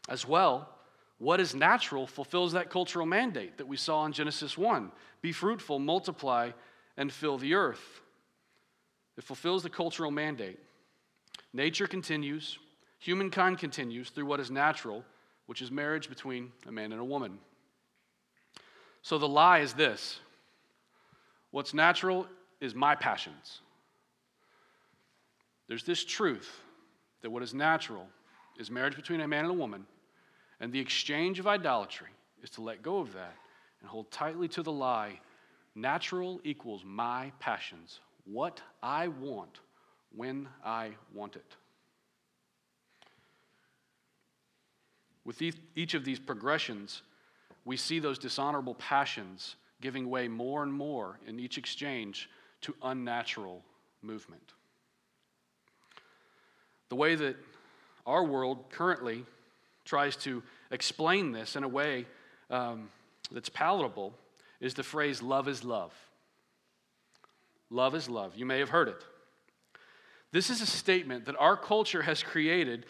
As 0.09 0.27
well, 0.27 0.67
what 1.19 1.39
is 1.39 1.53
natural 1.53 2.07
fulfills 2.07 2.53
that 2.53 2.71
cultural 2.71 3.05
mandate 3.05 3.59
that 3.59 3.67
we 3.67 3.77
saw 3.77 4.03
in 4.07 4.13
Genesis 4.13 4.57
1 4.57 4.91
be 5.21 5.31
fruitful, 5.31 5.77
multiply, 5.77 6.49
and 6.97 7.13
fill 7.13 7.37
the 7.37 7.53
earth. 7.53 8.01
It 9.19 9.25
fulfills 9.25 9.63
the 9.63 9.69
cultural 9.69 10.11
mandate. 10.11 10.57
Nature 11.51 11.87
continues, 11.87 12.57
humankind 12.99 13.57
continues 13.57 14.09
through 14.09 14.25
what 14.25 14.39
is 14.39 14.49
natural, 14.49 15.03
which 15.45 15.61
is 15.61 15.69
marriage 15.69 16.07
between 16.07 16.53
a 16.65 16.71
man 16.71 16.93
and 16.93 17.01
a 17.01 17.05
woman. 17.05 17.37
So 19.01 19.17
the 19.17 19.27
lie 19.27 19.59
is 19.59 19.73
this 19.73 20.21
what's 21.51 21.73
natural 21.73 22.27
is 22.61 22.73
my 22.73 22.95
passions. 22.95 23.59
There's 25.67 25.83
this 25.83 26.05
truth 26.05 26.61
that 27.21 27.29
what 27.29 27.43
is 27.43 27.53
natural 27.53 28.07
is 28.57 28.71
marriage 28.71 28.95
between 28.95 29.19
a 29.19 29.27
man 29.27 29.43
and 29.43 29.51
a 29.51 29.57
woman 29.57 29.85
and 30.61 30.71
the 30.71 30.79
exchange 30.79 31.39
of 31.39 31.47
idolatry 31.47 32.07
is 32.41 32.51
to 32.51 32.61
let 32.61 32.81
go 32.81 32.99
of 32.99 33.11
that 33.11 33.35
and 33.81 33.89
hold 33.89 34.09
tightly 34.11 34.47
to 34.47 34.63
the 34.63 34.71
lie 34.71 35.19
natural 35.75 36.39
equals 36.45 36.83
my 36.85 37.33
passions, 37.39 37.99
what 38.31 38.61
I 38.81 39.07
want 39.07 39.59
when 40.15 40.47
I 40.63 40.91
want 41.13 41.35
it. 41.35 41.55
With 45.25 45.41
each 45.75 45.93
of 45.93 46.05
these 46.05 46.19
progressions, 46.19 47.01
we 47.65 47.77
see 47.77 47.99
those 47.99 48.17
dishonorable 48.17 48.75
passions 48.75 49.55
giving 49.81 50.09
way 50.09 50.27
more 50.27 50.63
and 50.63 50.73
more 50.73 51.19
in 51.27 51.39
each 51.39 51.57
exchange 51.57 52.29
to 52.61 52.75
unnatural 52.81 53.63
movement. 54.01 54.53
The 56.89 56.95
way 56.95 57.15
that 57.15 57.35
our 58.05 58.23
world 58.23 58.65
currently 58.71 59.23
tries 59.85 60.15
to 60.17 60.41
explain 60.71 61.31
this 61.31 61.55
in 61.55 61.63
a 61.63 61.67
way 61.67 62.05
um, 62.49 62.89
that's 63.31 63.49
palatable 63.49 64.13
is 64.59 64.73
the 64.73 64.83
phrase 64.83 65.21
love 65.21 65.47
is 65.47 65.63
love. 65.63 65.93
Love 67.69 67.95
is 67.95 68.09
love. 68.09 68.35
You 68.35 68.45
may 68.45 68.59
have 68.59 68.69
heard 68.69 68.87
it. 68.87 69.03
This 70.31 70.49
is 70.49 70.61
a 70.61 70.65
statement 70.65 71.25
that 71.25 71.35
our 71.37 71.57
culture 71.57 72.01
has 72.01 72.21
created 72.21 72.85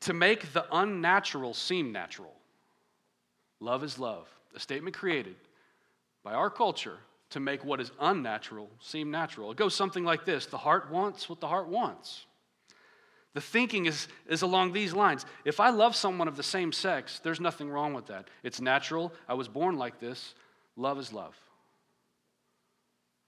to 0.00 0.12
make 0.12 0.52
the 0.52 0.66
unnatural 0.72 1.54
seem 1.54 1.92
natural. 1.92 2.34
Love 3.60 3.84
is 3.84 3.98
love. 3.98 4.28
A 4.54 4.60
statement 4.60 4.96
created 4.96 5.36
by 6.22 6.34
our 6.34 6.50
culture 6.50 6.98
to 7.30 7.40
make 7.40 7.64
what 7.64 7.80
is 7.80 7.90
unnatural 8.00 8.68
seem 8.80 9.10
natural. 9.10 9.50
It 9.50 9.56
goes 9.56 9.74
something 9.74 10.04
like 10.04 10.24
this 10.24 10.46
The 10.46 10.58
heart 10.58 10.90
wants 10.90 11.28
what 11.28 11.40
the 11.40 11.48
heart 11.48 11.68
wants. 11.68 12.26
The 13.34 13.40
thinking 13.40 13.86
is, 13.86 14.08
is 14.28 14.42
along 14.42 14.72
these 14.72 14.92
lines. 14.92 15.24
If 15.46 15.58
I 15.58 15.70
love 15.70 15.96
someone 15.96 16.28
of 16.28 16.36
the 16.36 16.42
same 16.42 16.70
sex, 16.70 17.18
there's 17.24 17.40
nothing 17.40 17.70
wrong 17.70 17.94
with 17.94 18.06
that. 18.08 18.28
It's 18.42 18.60
natural. 18.60 19.12
I 19.26 19.32
was 19.34 19.48
born 19.48 19.78
like 19.78 20.00
this. 20.00 20.34
Love 20.76 20.98
is 20.98 21.14
love. 21.14 21.34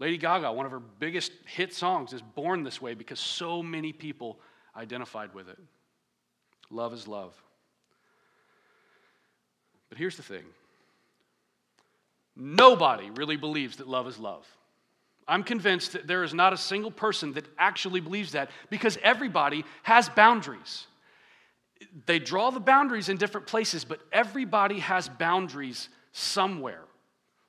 Lady 0.04 0.18
Gaga, 0.18 0.52
one 0.52 0.66
of 0.66 0.72
her 0.72 0.80
biggest 0.80 1.32
hit 1.46 1.72
songs, 1.72 2.12
is 2.12 2.20
born 2.20 2.62
this 2.62 2.78
way 2.78 2.92
because 2.92 3.18
so 3.18 3.62
many 3.62 3.90
people 3.90 4.38
identified 4.76 5.32
with 5.32 5.48
it. 5.48 5.58
Love 6.68 6.92
is 6.92 7.08
love. 7.08 7.32
But 9.88 9.96
here's 9.96 10.18
the 10.18 10.22
thing 10.22 10.44
nobody 12.36 13.08
really 13.12 13.38
believes 13.38 13.78
that 13.78 13.88
love 13.88 14.06
is 14.06 14.18
love. 14.18 14.46
I'm 15.26 15.42
convinced 15.42 15.92
that 15.92 16.06
there 16.06 16.22
is 16.22 16.34
not 16.34 16.52
a 16.52 16.58
single 16.58 16.90
person 16.90 17.32
that 17.32 17.46
actually 17.56 18.00
believes 18.00 18.32
that 18.32 18.50
because 18.68 18.98
everybody 19.02 19.64
has 19.84 20.10
boundaries. 20.10 20.86
They 22.04 22.18
draw 22.18 22.50
the 22.50 22.60
boundaries 22.60 23.08
in 23.08 23.16
different 23.16 23.46
places, 23.46 23.86
but 23.86 24.00
everybody 24.12 24.80
has 24.80 25.08
boundaries 25.08 25.88
somewhere. 26.12 26.82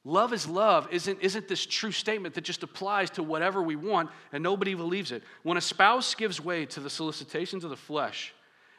Love 0.07 0.33
is 0.33 0.47
love 0.47 0.87
isn't, 0.91 1.19
isn't 1.19 1.47
this 1.47 1.65
true 1.65 1.91
statement 1.91 2.35
that 2.35 2.43
just 2.43 2.61
applies 2.61 3.09
to 3.09 3.23
whatever 3.23 3.63
we 3.63 3.75
want 3.75 4.11
and 4.31 4.43
nobody 4.43 4.75
believes 4.75 5.11
it. 5.11 5.23
When 5.41 5.57
a 5.57 5.61
spouse 5.61 6.13
gives 6.13 6.39
way 6.39 6.67
to 6.67 6.79
the 6.79 6.91
solicitations 6.91 7.63
of 7.63 7.71
the 7.71 7.75
flesh 7.75 8.31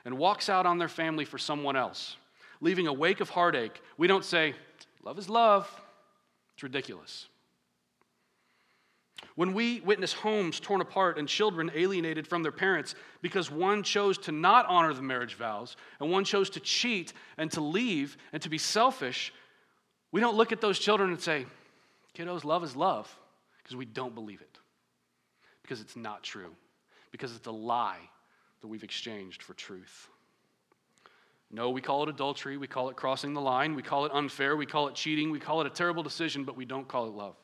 and 0.04 0.16
walks 0.16 0.48
out 0.48 0.66
on 0.66 0.78
their 0.78 0.88
family 0.88 1.24
for 1.24 1.36
someone 1.36 1.74
else, 1.74 2.16
leaving 2.60 2.86
a 2.86 2.92
wake 2.92 3.20
of 3.20 3.28
heartache, 3.28 3.82
we 3.98 4.06
don't 4.06 4.24
say, 4.24 4.54
Love 5.02 5.18
is 5.18 5.28
love. 5.28 5.68
It's 6.54 6.62
ridiculous. 6.62 7.26
When 9.34 9.52
we 9.52 9.80
witness 9.80 10.12
homes 10.12 10.60
torn 10.60 10.80
apart 10.80 11.18
and 11.18 11.28
children 11.28 11.70
alienated 11.74 12.26
from 12.26 12.42
their 12.42 12.52
parents 12.52 12.94
because 13.20 13.50
one 13.50 13.82
chose 13.82 14.16
to 14.18 14.32
not 14.32 14.66
honor 14.66 14.94
the 14.94 15.02
marriage 15.02 15.34
vows 15.34 15.76
and 16.00 16.10
one 16.10 16.24
chose 16.24 16.50
to 16.50 16.60
cheat 16.60 17.12
and 17.36 17.50
to 17.52 17.60
leave 17.60 18.16
and 18.32 18.40
to 18.42 18.48
be 18.48 18.58
selfish, 18.58 19.32
we 20.12 20.20
don't 20.20 20.36
look 20.36 20.52
at 20.52 20.60
those 20.60 20.78
children 20.78 21.10
and 21.10 21.20
say, 21.20 21.46
Kiddos, 22.16 22.44
love 22.44 22.64
is 22.64 22.74
love, 22.74 23.14
because 23.58 23.76
we 23.76 23.84
don't 23.84 24.14
believe 24.14 24.40
it. 24.40 24.58
Because 25.62 25.80
it's 25.80 25.96
not 25.96 26.22
true. 26.22 26.54
Because 27.10 27.34
it's 27.34 27.46
a 27.46 27.52
lie 27.52 27.98
that 28.60 28.68
we've 28.68 28.84
exchanged 28.84 29.42
for 29.42 29.54
truth. 29.54 30.08
No, 31.50 31.70
we 31.70 31.80
call 31.80 32.02
it 32.02 32.08
adultery. 32.08 32.56
We 32.56 32.66
call 32.66 32.88
it 32.88 32.96
crossing 32.96 33.34
the 33.34 33.40
line. 33.40 33.74
We 33.74 33.82
call 33.82 34.04
it 34.04 34.12
unfair. 34.12 34.56
We 34.56 34.66
call 34.66 34.88
it 34.88 34.94
cheating. 34.94 35.30
We 35.30 35.38
call 35.38 35.60
it 35.60 35.66
a 35.66 35.70
terrible 35.70 36.02
decision, 36.02 36.44
but 36.44 36.56
we 36.56 36.64
don't 36.64 36.88
call 36.88 37.06
it 37.06 37.14
love. 37.14 37.36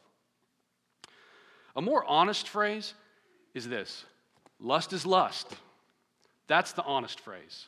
A 1.76 1.82
more 1.82 2.04
honest 2.04 2.48
phrase 2.48 2.94
is 3.54 3.68
this 3.68 4.04
lust 4.60 4.92
is 4.92 5.06
lust. 5.06 5.54
That's 6.48 6.72
the 6.72 6.82
honest 6.82 7.20
phrase. 7.20 7.66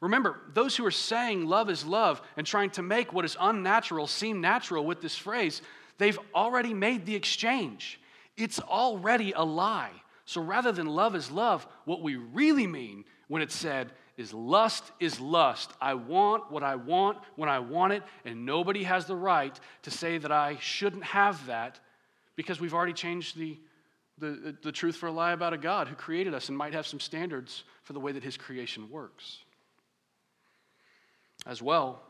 Remember, 0.00 0.38
those 0.54 0.76
who 0.76 0.86
are 0.86 0.92
saying 0.92 1.46
love 1.46 1.70
is 1.70 1.84
love 1.84 2.22
and 2.36 2.46
trying 2.46 2.70
to 2.70 2.82
make 2.82 3.12
what 3.12 3.24
is 3.24 3.36
unnatural 3.40 4.06
seem 4.06 4.40
natural 4.40 4.84
with 4.84 5.00
this 5.00 5.16
phrase, 5.16 5.60
they've 5.98 6.18
already 6.34 6.72
made 6.72 7.04
the 7.04 7.16
exchange. 7.16 8.00
It's 8.36 8.60
already 8.60 9.32
a 9.32 9.42
lie. 9.42 9.90
So 10.24 10.40
rather 10.40 10.72
than 10.72 10.86
love 10.86 11.16
is 11.16 11.30
love, 11.30 11.66
what 11.84 12.02
we 12.02 12.16
really 12.16 12.66
mean 12.66 13.04
when 13.26 13.42
it's 13.42 13.56
said 13.56 13.92
is 14.16 14.34
lust 14.34 14.84
is 15.00 15.20
lust. 15.20 15.72
I 15.80 15.94
want 15.94 16.50
what 16.50 16.62
I 16.62 16.76
want 16.76 17.18
when 17.36 17.48
I 17.48 17.60
want 17.60 17.92
it, 17.92 18.02
and 18.24 18.44
nobody 18.44 18.82
has 18.84 19.06
the 19.06 19.16
right 19.16 19.58
to 19.82 19.90
say 19.90 20.18
that 20.18 20.30
I 20.30 20.58
shouldn't 20.60 21.04
have 21.04 21.46
that 21.46 21.80
because 22.36 22.60
we've 22.60 22.74
already 22.74 22.92
changed 22.92 23.38
the, 23.38 23.58
the, 24.18 24.56
the 24.62 24.72
truth 24.72 24.96
for 24.96 25.06
a 25.06 25.12
lie 25.12 25.32
about 25.32 25.52
a 25.52 25.58
God 25.58 25.88
who 25.88 25.94
created 25.94 26.34
us 26.34 26.48
and 26.48 26.58
might 26.58 26.74
have 26.74 26.86
some 26.86 27.00
standards 27.00 27.64
for 27.82 27.92
the 27.92 28.00
way 28.00 28.12
that 28.12 28.22
his 28.22 28.36
creation 28.36 28.90
works. 28.90 29.38
As 31.46 31.62
well, 31.62 32.02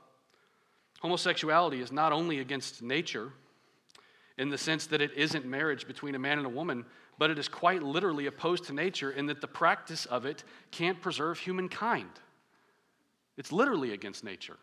homosexuality 1.00 1.80
is 1.80 1.92
not 1.92 2.12
only 2.12 2.40
against 2.40 2.82
nature 2.82 3.32
in 4.36 4.48
the 4.48 4.58
sense 4.58 4.86
that 4.86 5.00
it 5.00 5.12
isn't 5.16 5.44
marriage 5.44 5.86
between 5.86 6.14
a 6.14 6.18
man 6.18 6.38
and 6.38 6.46
a 6.46 6.50
woman, 6.50 6.84
but 7.18 7.30
it 7.30 7.38
is 7.38 7.48
quite 7.48 7.82
literally 7.82 8.26
opposed 8.26 8.64
to 8.64 8.72
nature 8.72 9.10
in 9.10 9.26
that 9.26 9.40
the 9.40 9.48
practice 9.48 10.06
of 10.06 10.24
it 10.24 10.44
can't 10.70 11.00
preserve 11.00 11.38
humankind. 11.38 12.10
It's 13.36 13.52
literally 13.52 13.92
against 13.92 14.24
nature. 14.24 14.56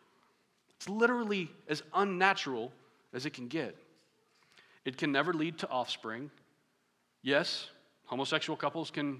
It's 0.78 0.90
literally 0.90 1.50
as 1.68 1.84
unnatural 1.94 2.72
as 3.14 3.26
it 3.26 3.34
can 3.34 3.48
get. 3.48 3.78
It 4.86 4.98
can 4.98 5.12
never 5.12 5.34
lead 5.34 5.58
to 5.60 5.70
offspring. 5.70 6.30
Yes, 7.22 7.70
homosexual 8.06 8.56
couples 8.56 8.92
can, 8.92 9.20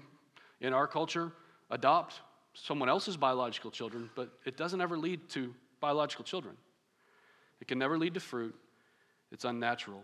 in 0.60 0.72
our 0.72 0.86
culture, 0.86 1.32
adopt 1.70 2.20
someone 2.62 2.88
else's 2.88 3.16
biological 3.16 3.70
children, 3.70 4.10
but 4.14 4.30
it 4.44 4.56
doesn't 4.56 4.80
ever 4.80 4.96
lead 4.96 5.28
to 5.30 5.54
biological 5.80 6.24
children. 6.24 6.56
It 7.60 7.68
can 7.68 7.78
never 7.78 7.98
lead 7.98 8.14
to 8.14 8.20
fruit. 8.20 8.54
It's 9.30 9.44
unnatural. 9.44 10.02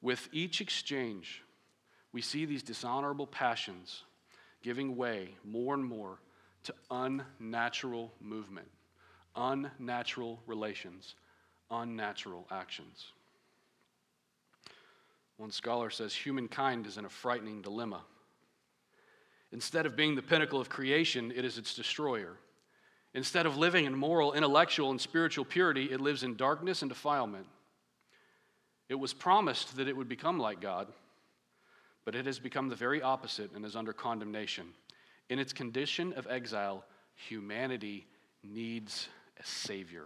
With 0.00 0.28
each 0.32 0.60
exchange, 0.60 1.42
we 2.12 2.22
see 2.22 2.44
these 2.44 2.62
dishonorable 2.62 3.26
passions 3.26 4.04
giving 4.62 4.96
way 4.96 5.30
more 5.44 5.74
and 5.74 5.84
more 5.84 6.18
to 6.64 6.74
unnatural 6.90 8.12
movement, 8.20 8.68
unnatural 9.34 10.40
relations, 10.46 11.14
unnatural 11.70 12.46
actions. 12.50 13.12
One 15.36 15.50
scholar 15.50 15.90
says 15.90 16.14
humankind 16.14 16.86
is 16.86 16.98
in 16.98 17.04
a 17.04 17.08
frightening 17.10 17.62
dilemma. 17.62 18.02
Instead 19.52 19.86
of 19.86 19.96
being 19.96 20.14
the 20.14 20.22
pinnacle 20.22 20.60
of 20.60 20.68
creation, 20.68 21.32
it 21.34 21.44
is 21.44 21.58
its 21.58 21.74
destroyer. 21.74 22.36
Instead 23.14 23.46
of 23.46 23.56
living 23.56 23.86
in 23.86 23.94
moral, 23.96 24.32
intellectual, 24.32 24.90
and 24.90 25.00
spiritual 25.00 25.44
purity, 25.44 25.90
it 25.90 26.00
lives 26.00 26.22
in 26.22 26.36
darkness 26.36 26.82
and 26.82 26.88
defilement. 26.88 27.46
It 28.88 28.96
was 28.96 29.12
promised 29.12 29.76
that 29.76 29.88
it 29.88 29.96
would 29.96 30.08
become 30.08 30.38
like 30.38 30.60
God 30.60 30.88
but 32.06 32.14
it 32.14 32.24
has 32.24 32.38
become 32.38 32.68
the 32.70 32.76
very 32.76 33.02
opposite 33.02 33.52
and 33.52 33.66
is 33.66 33.76
under 33.76 33.92
condemnation. 33.92 34.68
In 35.28 35.38
its 35.38 35.52
condition 35.52 36.14
of 36.14 36.26
exile, 36.30 36.84
humanity 37.16 38.06
needs 38.44 39.08
a 39.38 39.44
Savior. 39.44 40.04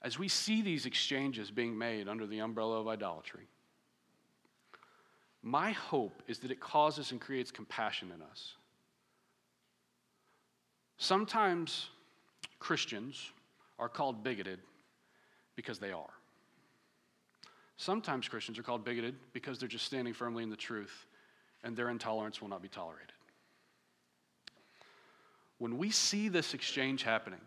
As 0.00 0.18
we 0.18 0.26
see 0.26 0.62
these 0.62 0.86
exchanges 0.86 1.50
being 1.50 1.76
made 1.76 2.08
under 2.08 2.26
the 2.26 2.38
umbrella 2.38 2.80
of 2.80 2.88
idolatry, 2.88 3.46
my 5.44 5.72
hope 5.72 6.22
is 6.26 6.38
that 6.38 6.50
it 6.50 6.58
causes 6.58 7.12
and 7.12 7.20
creates 7.20 7.50
compassion 7.50 8.10
in 8.14 8.22
us. 8.22 8.54
Sometimes 10.96 11.90
Christians 12.58 13.30
are 13.78 13.90
called 13.90 14.24
bigoted 14.24 14.58
because 15.54 15.78
they 15.78 15.92
are. 15.92 16.10
Sometimes 17.76 18.26
Christians 18.26 18.58
are 18.58 18.62
called 18.62 18.86
bigoted 18.86 19.16
because 19.34 19.58
they're 19.58 19.68
just 19.68 19.84
standing 19.84 20.14
firmly 20.14 20.42
in 20.42 20.48
the 20.48 20.56
truth 20.56 21.06
and 21.62 21.76
their 21.76 21.90
intolerance 21.90 22.40
will 22.40 22.48
not 22.48 22.62
be 22.62 22.68
tolerated. 22.68 23.12
When 25.58 25.76
we 25.76 25.90
see 25.90 26.30
this 26.30 26.54
exchange 26.54 27.02
happening, 27.02 27.40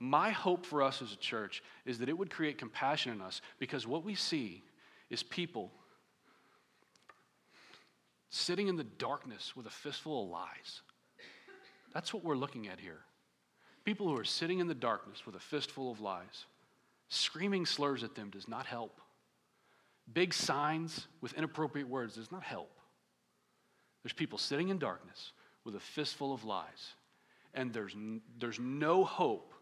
my 0.00 0.30
hope 0.30 0.66
for 0.66 0.82
us 0.82 1.00
as 1.00 1.12
a 1.12 1.16
church 1.16 1.62
is 1.84 1.98
that 2.00 2.08
it 2.08 2.18
would 2.18 2.30
create 2.30 2.58
compassion 2.58 3.12
in 3.12 3.20
us 3.20 3.42
because 3.60 3.86
what 3.86 4.04
we 4.04 4.16
see 4.16 4.64
is 5.08 5.22
people 5.22 5.70
sitting 8.36 8.68
in 8.68 8.76
the 8.76 8.84
darkness 8.84 9.54
with 9.56 9.66
a 9.66 9.70
fistful 9.70 10.24
of 10.24 10.30
lies. 10.30 10.82
That's 11.92 12.12
what 12.12 12.24
we're 12.24 12.36
looking 12.36 12.68
at 12.68 12.78
here. 12.78 13.00
People 13.84 14.08
who 14.08 14.18
are 14.18 14.24
sitting 14.24 14.58
in 14.58 14.66
the 14.66 14.74
darkness 14.74 15.24
with 15.24 15.34
a 15.34 15.40
fistful 15.40 15.90
of 15.90 16.00
lies. 16.00 16.46
Screaming 17.08 17.66
slurs 17.66 18.02
at 18.02 18.14
them 18.14 18.30
does 18.30 18.48
not 18.48 18.66
help. 18.66 19.00
Big 20.12 20.34
signs 20.34 21.06
with 21.20 21.32
inappropriate 21.34 21.88
words 21.88 22.16
does 22.16 22.30
not 22.30 22.42
help. 22.42 22.70
There's 24.02 24.12
people 24.12 24.38
sitting 24.38 24.68
in 24.68 24.78
darkness 24.78 25.32
with 25.64 25.74
a 25.74 25.80
fistful 25.80 26.32
of 26.32 26.44
lies, 26.44 26.94
and 27.54 27.72
there's, 27.72 27.94
n- 27.94 28.20
there's 28.38 28.58
no 28.60 29.04
hope 29.04 29.52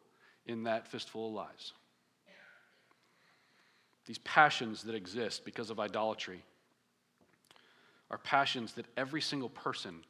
in 0.47 0.65
that 0.65 0.87
fistful 0.87 1.29
of 1.29 1.35
lies. 1.35 1.73
These 4.07 4.19
passions 4.19 4.83
that 4.83 4.95
exist 4.95 5.45
because 5.45 5.71
of 5.71 5.81
idolatry 5.81 6.43
are 8.15 8.19
passions 8.19 8.73
that 8.75 8.87
every 8.97 9.21
single 9.21 9.49
person 9.49 10.01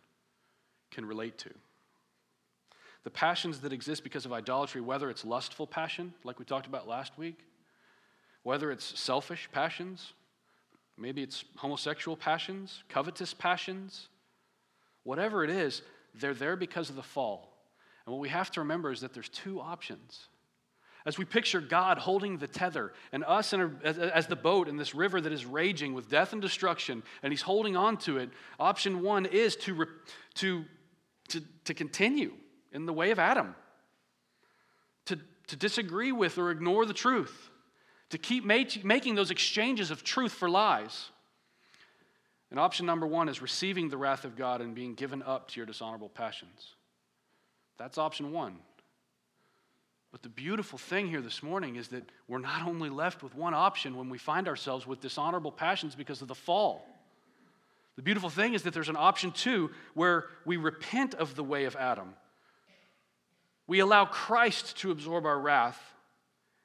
can 0.90 1.04
relate 1.04 1.38
to. 1.38 1.50
The 3.02 3.10
passions 3.10 3.60
that 3.60 3.72
exist 3.72 4.04
because 4.04 4.24
of 4.24 4.32
idolatry, 4.32 4.80
whether 4.80 5.10
it's 5.10 5.24
lustful 5.24 5.66
passion, 5.66 6.14
like 6.22 6.38
we 6.38 6.44
talked 6.44 6.66
about 6.66 6.88
last 6.88 7.18
week, 7.18 7.38
whether 8.42 8.70
it's 8.70 8.98
selfish 8.98 9.48
passions, 9.52 10.12
Maybe 10.96 11.22
it's 11.22 11.44
homosexual 11.56 12.16
passions, 12.16 12.82
covetous 12.88 13.34
passions. 13.34 14.08
Whatever 15.02 15.44
it 15.44 15.50
is, 15.50 15.82
they're 16.14 16.34
there 16.34 16.56
because 16.56 16.88
of 16.88 16.96
the 16.96 17.02
fall. 17.02 17.52
And 18.06 18.12
what 18.12 18.20
we 18.20 18.28
have 18.28 18.50
to 18.52 18.60
remember 18.60 18.92
is 18.92 19.00
that 19.00 19.12
there's 19.12 19.28
two 19.28 19.60
options. 19.60 20.28
As 21.06 21.18
we 21.18 21.26
picture 21.26 21.60
God 21.60 21.98
holding 21.98 22.38
the 22.38 22.46
tether 22.46 22.92
and 23.12 23.24
us 23.24 23.52
a, 23.52 23.70
as, 23.82 23.98
as 23.98 24.26
the 24.26 24.36
boat 24.36 24.68
in 24.68 24.76
this 24.76 24.94
river 24.94 25.20
that 25.20 25.32
is 25.32 25.44
raging 25.44 25.92
with 25.92 26.08
death 26.08 26.32
and 26.32 26.40
destruction, 26.40 27.02
and 27.22 27.32
He's 27.32 27.42
holding 27.42 27.76
on 27.76 27.98
to 27.98 28.18
it, 28.18 28.30
option 28.58 29.02
one 29.02 29.26
is 29.26 29.54
to, 29.56 29.86
to, 30.36 30.64
to, 31.28 31.42
to 31.64 31.74
continue 31.74 32.32
in 32.72 32.86
the 32.86 32.92
way 32.92 33.10
of 33.10 33.18
Adam, 33.18 33.54
to, 35.06 35.18
to 35.48 35.56
disagree 35.56 36.10
with 36.10 36.38
or 36.38 36.50
ignore 36.50 36.86
the 36.86 36.94
truth, 36.94 37.50
to 38.08 38.16
keep 38.16 38.44
make, 38.44 38.82
making 38.82 39.14
those 39.14 39.30
exchanges 39.30 39.90
of 39.90 40.04
truth 40.04 40.32
for 40.32 40.48
lies. 40.48 41.10
And 42.50 42.58
option 42.58 42.86
number 42.86 43.06
one 43.06 43.28
is 43.28 43.42
receiving 43.42 43.90
the 43.90 43.96
wrath 43.96 44.24
of 44.24 44.36
God 44.36 44.62
and 44.62 44.74
being 44.74 44.94
given 44.94 45.22
up 45.22 45.48
to 45.48 45.60
your 45.60 45.66
dishonorable 45.66 46.08
passions. 46.08 46.74
That's 47.76 47.98
option 47.98 48.32
one. 48.32 48.56
But 50.14 50.22
the 50.22 50.28
beautiful 50.28 50.78
thing 50.78 51.08
here 51.08 51.20
this 51.20 51.42
morning 51.42 51.74
is 51.74 51.88
that 51.88 52.08
we're 52.28 52.38
not 52.38 52.68
only 52.68 52.88
left 52.88 53.24
with 53.24 53.34
one 53.34 53.52
option 53.52 53.96
when 53.96 54.08
we 54.08 54.16
find 54.16 54.46
ourselves 54.46 54.86
with 54.86 55.00
dishonorable 55.00 55.50
passions 55.50 55.96
because 55.96 56.22
of 56.22 56.28
the 56.28 56.36
fall. 56.36 56.86
The 57.96 58.02
beautiful 58.02 58.30
thing 58.30 58.54
is 58.54 58.62
that 58.62 58.72
there's 58.72 58.88
an 58.88 58.96
option 58.96 59.32
too 59.32 59.72
where 59.94 60.26
we 60.44 60.56
repent 60.56 61.14
of 61.14 61.34
the 61.34 61.42
way 61.42 61.64
of 61.64 61.74
Adam. 61.74 62.14
We 63.66 63.80
allow 63.80 64.04
Christ 64.04 64.76
to 64.78 64.92
absorb 64.92 65.26
our 65.26 65.40
wrath, 65.40 65.82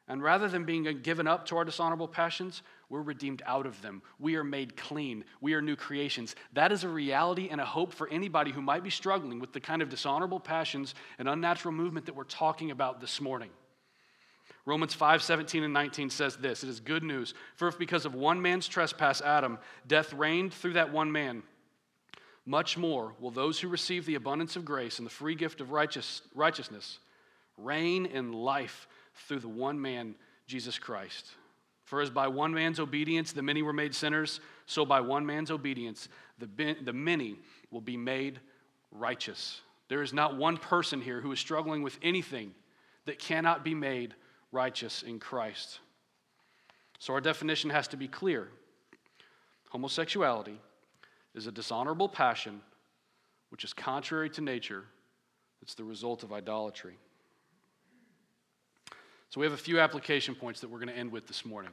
and 0.10 0.24
rather 0.24 0.48
than 0.48 0.66
being 0.66 0.84
given 1.04 1.28
up 1.28 1.46
to 1.46 1.58
our 1.58 1.64
dishonorable 1.64 2.08
passions, 2.08 2.64
we're 2.90 3.04
redeemed 3.04 3.44
out 3.46 3.68
of 3.68 3.80
them. 3.84 4.02
We 4.18 4.36
are 4.38 4.44
made 4.44 4.76
clean. 4.76 5.24
We 5.40 5.54
are 5.54 5.62
new 5.62 5.76
creations. 5.76 6.36
That 6.54 6.72
is 6.72 6.84
a 6.84 6.90
reality 6.90 7.50
and 7.52 7.62
a 7.62 7.66
hope 7.66 7.94
for 7.94 8.10
anybody 8.10 8.52
who 8.52 8.62
might 8.64 8.84
be 8.84 8.90
struggling 8.90 9.40
with 9.40 9.54
the 9.54 9.60
kind 9.60 9.84
of 9.84 9.90
dishonorable 9.90 10.40
passions 10.40 10.96
and 11.20 11.30
unnatural 11.30 11.76
movement 11.76 12.08
that 12.08 12.16
we're 12.16 12.24
talking 12.24 12.72
about 12.72 13.00
this 13.00 13.22
morning. 13.22 13.52
Romans 14.66 14.96
5 14.96 15.22
17 15.22 15.64
and 15.64 15.74
19 15.74 16.10
says 16.10 16.36
this 16.38 16.64
It 16.64 16.70
is 16.70 16.80
good 16.80 17.04
news. 17.04 17.36
For 17.56 17.68
if 17.68 17.78
because 17.78 18.06
of 18.06 18.16
one 18.16 18.42
man's 18.42 18.68
trespass, 18.68 19.22
Adam, 19.22 19.60
death 19.88 20.12
reigned 20.12 20.56
through 20.56 20.74
that 20.74 20.92
one 20.92 21.12
man, 21.12 21.44
much 22.48 22.78
more 22.78 23.14
will 23.20 23.30
those 23.30 23.60
who 23.60 23.68
receive 23.68 24.08
the 24.08 24.16
abundance 24.16 24.56
of 24.56 24.66
grace 24.66 24.98
and 24.98 25.06
the 25.06 25.12
free 25.12 25.36
gift 25.36 25.62
of 25.62 25.70
righteous, 25.72 26.24
righteousness 26.34 26.98
reign 27.58 28.06
in 28.06 28.32
life 28.32 28.88
through 29.28 29.40
the 29.40 29.50
one 29.50 29.82
man, 29.82 30.16
Jesus 30.48 30.80
Christ. 30.80 31.28
For 31.86 32.02
as 32.02 32.10
by 32.10 32.28
one 32.28 32.54
man's 32.54 32.80
obedience 32.80 33.32
the 33.32 33.42
many 33.42 33.62
were 33.62 33.74
made 33.74 33.96
sinners, 33.96 34.40
so 34.66 34.86
by 34.86 35.02
one 35.02 35.26
man's 35.26 35.52
obedience 35.52 36.08
the, 36.38 36.76
the 36.84 36.94
many 36.94 37.38
will 37.72 37.82
be 37.82 37.98
made 37.98 38.40
righteous. 38.92 39.62
There 39.88 40.04
is 40.04 40.14
not 40.14 40.38
one 40.38 40.58
person 40.58 41.02
here 41.02 41.20
who 41.20 41.32
is 41.32 41.40
struggling 41.40 41.82
with 41.82 41.98
anything 42.04 42.54
that 43.06 43.18
cannot 43.18 43.64
be 43.64 43.74
made 43.74 44.14
righteous 44.52 45.02
in 45.02 45.20
Christ. 45.20 45.80
So 47.00 47.14
our 47.14 47.22
definition 47.22 47.72
has 47.72 47.88
to 47.90 47.98
be 47.98 48.08
clear. 48.08 48.50
Homosexuality 49.70 50.60
is 51.34 51.48
a 51.48 51.52
dishonorable 51.52 52.10
passion 52.10 52.62
which 53.50 53.64
is 53.64 53.74
contrary 53.74 54.30
to 54.32 54.42
nature. 54.42 54.84
It's 55.62 55.74
the 55.74 55.84
result 55.84 56.24
of 56.24 56.32
idolatry. 56.32 56.98
So 59.30 59.40
we 59.40 59.46
have 59.46 59.54
a 59.54 59.58
few 59.58 59.80
application 59.80 60.34
points 60.34 60.62
that 60.62 60.70
we're 60.70 60.80
going 60.80 60.90
to 60.90 60.98
end 60.98 61.12
with 61.12 61.28
this 61.28 61.46
morning. 61.46 61.72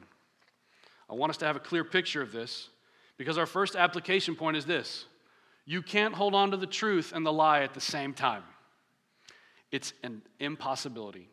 I 1.09 1.15
want 1.15 1.31
us 1.31 1.37
to 1.37 1.45
have 1.45 1.55
a 1.55 1.59
clear 1.59 1.83
picture 1.83 2.21
of 2.21 2.31
this 2.31 2.69
because 3.17 3.37
our 3.37 3.45
first 3.45 3.75
application 3.75 4.35
point 4.35 4.57
is 4.57 4.65
this 4.65 5.05
you 5.65 5.81
can't 5.81 6.13
hold 6.13 6.35
on 6.35 6.51
to 6.51 6.57
the 6.57 6.67
truth 6.67 7.11
and 7.13 7.25
the 7.25 7.33
lie 7.33 7.61
at 7.61 7.73
the 7.73 7.81
same 7.81 8.13
time. 8.13 8.43
It's 9.71 9.91
an 10.03 10.21
impossibility. 10.39 11.29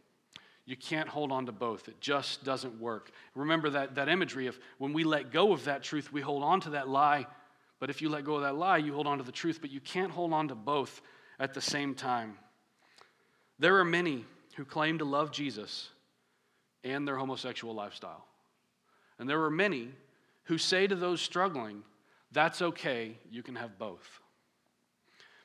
You 0.66 0.76
can't 0.76 1.08
hold 1.08 1.30
on 1.30 1.46
to 1.46 1.52
both. 1.52 1.88
It 1.88 2.00
just 2.00 2.42
doesn't 2.42 2.80
work. 2.80 3.10
Remember 3.34 3.68
that, 3.70 3.96
that 3.96 4.08
imagery 4.08 4.46
of 4.46 4.58
when 4.78 4.92
we 4.92 5.04
let 5.04 5.30
go 5.30 5.52
of 5.52 5.64
that 5.64 5.82
truth, 5.82 6.10
we 6.10 6.22
hold 6.22 6.42
on 6.42 6.60
to 6.62 6.70
that 6.70 6.88
lie. 6.88 7.26
But 7.80 7.90
if 7.90 8.00
you 8.00 8.08
let 8.08 8.24
go 8.24 8.36
of 8.36 8.42
that 8.42 8.56
lie, 8.56 8.78
you 8.78 8.94
hold 8.94 9.06
on 9.06 9.18
to 9.18 9.24
the 9.24 9.30
truth. 9.30 9.58
But 9.60 9.70
you 9.70 9.80
can't 9.80 10.10
hold 10.10 10.32
on 10.32 10.48
to 10.48 10.54
both 10.54 11.02
at 11.38 11.52
the 11.52 11.60
same 11.60 11.94
time. 11.94 12.38
There 13.58 13.76
are 13.76 13.84
many 13.84 14.24
who 14.56 14.64
claim 14.64 14.98
to 14.98 15.04
love 15.04 15.30
Jesus, 15.30 15.90
and 16.84 17.08
their 17.08 17.16
homosexual 17.16 17.74
lifestyle. 17.74 18.24
And 19.18 19.28
there 19.28 19.42
are 19.42 19.50
many 19.50 19.88
who 20.44 20.58
say 20.58 20.86
to 20.86 20.94
those 20.94 21.20
struggling, 21.20 21.82
that's 22.30 22.60
okay, 22.60 23.16
you 23.30 23.42
can 23.42 23.56
have 23.56 23.78
both. 23.78 24.20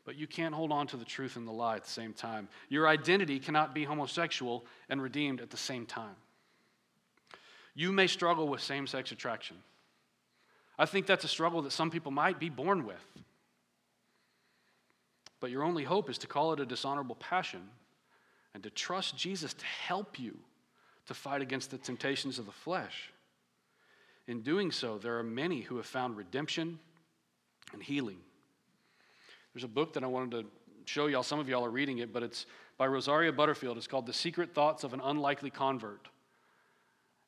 But 0.06 0.17
you 0.17 0.28
can't 0.28 0.56
hold 0.56 0.71
on 0.71 0.88
to 0.88 0.97
the 0.97 1.06
truth 1.06 1.36
and 1.36 1.47
the 1.47 1.52
lie 1.52 1.78
at 1.78 1.84
the 1.86 1.89
same 1.89 2.13
time. 2.13 2.49
Your 2.67 2.88
identity 2.88 3.39
cannot 3.39 3.73
be 3.73 3.84
homosexual 3.84 4.65
and 4.89 5.02
redeemed 5.02 5.39
at 5.39 5.49
the 5.49 5.58
same 5.58 5.86
time. 5.86 6.15
You 7.75 7.91
may 7.91 8.08
struggle 8.08 8.47
with 8.47 8.62
same 8.62 8.88
sex 8.88 9.12
attraction. 9.12 9.58
I 10.78 10.86
think 10.86 11.06
that's 11.06 11.23
a 11.23 11.30
struggle 11.30 11.62
that 11.62 11.71
some 11.71 11.91
people 11.91 12.12
might 12.12 12.39
be 12.39 12.49
born 12.49 12.86
with. 12.86 13.06
But 15.39 15.52
your 15.52 15.63
only 15.63 15.84
hope 15.84 16.10
is 16.10 16.17
to 16.19 16.28
call 16.28 16.54
it 16.54 16.60
a 16.60 16.65
dishonorable 16.65 17.15
passion 17.15 17.69
and 18.54 18.63
to 18.63 18.69
trust 18.69 19.15
Jesus 19.15 19.54
to 19.54 19.65
help 19.65 20.19
you 20.19 20.38
to 21.09 21.15
fight 21.15 21.41
against 21.41 21.71
the 21.71 21.77
temptations 21.79 22.37
of 22.37 22.45
the 22.45 22.51
flesh. 22.51 23.11
In 24.27 24.41
doing 24.41 24.71
so, 24.71 24.99
there 24.99 25.17
are 25.17 25.23
many 25.23 25.61
who 25.61 25.77
have 25.77 25.87
found 25.87 26.15
redemption 26.15 26.77
and 27.73 27.81
healing. 27.81 28.19
There's 29.51 29.63
a 29.63 29.67
book 29.67 29.93
that 29.93 30.03
I 30.03 30.07
wanted 30.07 30.31
to 30.31 30.45
show 30.85 31.07
y'all. 31.07 31.23
Some 31.23 31.39
of 31.39 31.49
y'all 31.49 31.65
are 31.65 31.71
reading 31.71 31.97
it, 31.97 32.13
but 32.13 32.21
it's 32.21 32.45
by 32.77 32.85
Rosaria 32.85 33.33
Butterfield. 33.33 33.75
It's 33.75 33.87
called 33.87 34.05
The 34.05 34.13
Secret 34.13 34.53
Thoughts 34.53 34.83
of 34.83 34.93
an 34.93 35.01
Unlikely 35.03 35.49
Convert. 35.49 36.09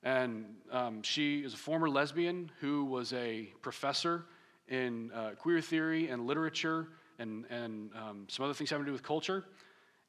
And 0.03 0.45
um, 0.71 1.01
she 1.01 1.39
is 1.39 1.55
a 1.55 1.57
former 1.57 1.89
lesbian 1.89 2.51
who 2.59 2.85
was 2.85 3.13
a 3.13 3.51
professor 3.63 4.25
in 4.67 5.11
uh, 5.11 5.31
queer 5.39 5.59
theory 5.59 6.09
and 6.09 6.27
literature 6.27 6.89
and, 7.17 7.45
and 7.49 7.89
um, 7.95 8.27
some 8.27 8.45
other 8.45 8.53
things 8.53 8.69
having 8.69 8.85
to 8.85 8.89
do 8.89 8.93
with 8.93 9.01
culture. 9.01 9.43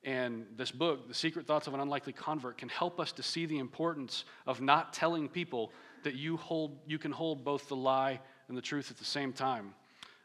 And 0.04 0.46
this 0.56 0.72
book, 0.72 1.06
The 1.06 1.14
Secret 1.14 1.46
Thoughts 1.46 1.68
of 1.68 1.74
an 1.74 1.80
Unlikely 1.80 2.12
Convert, 2.12 2.58
can 2.58 2.68
help 2.68 2.98
us 2.98 3.12
to 3.12 3.22
see 3.22 3.46
the 3.46 3.58
importance 3.58 4.24
of 4.46 4.60
not 4.60 4.92
telling 4.92 5.28
people 5.28 5.72
that 6.02 6.14
you, 6.14 6.36
hold, 6.36 6.78
you 6.86 6.98
can 6.98 7.12
hold 7.12 7.44
both 7.44 7.68
the 7.68 7.76
lie 7.76 8.20
and 8.48 8.56
the 8.56 8.62
truth 8.62 8.90
at 8.90 8.96
the 8.96 9.04
same 9.04 9.32
time. 9.32 9.74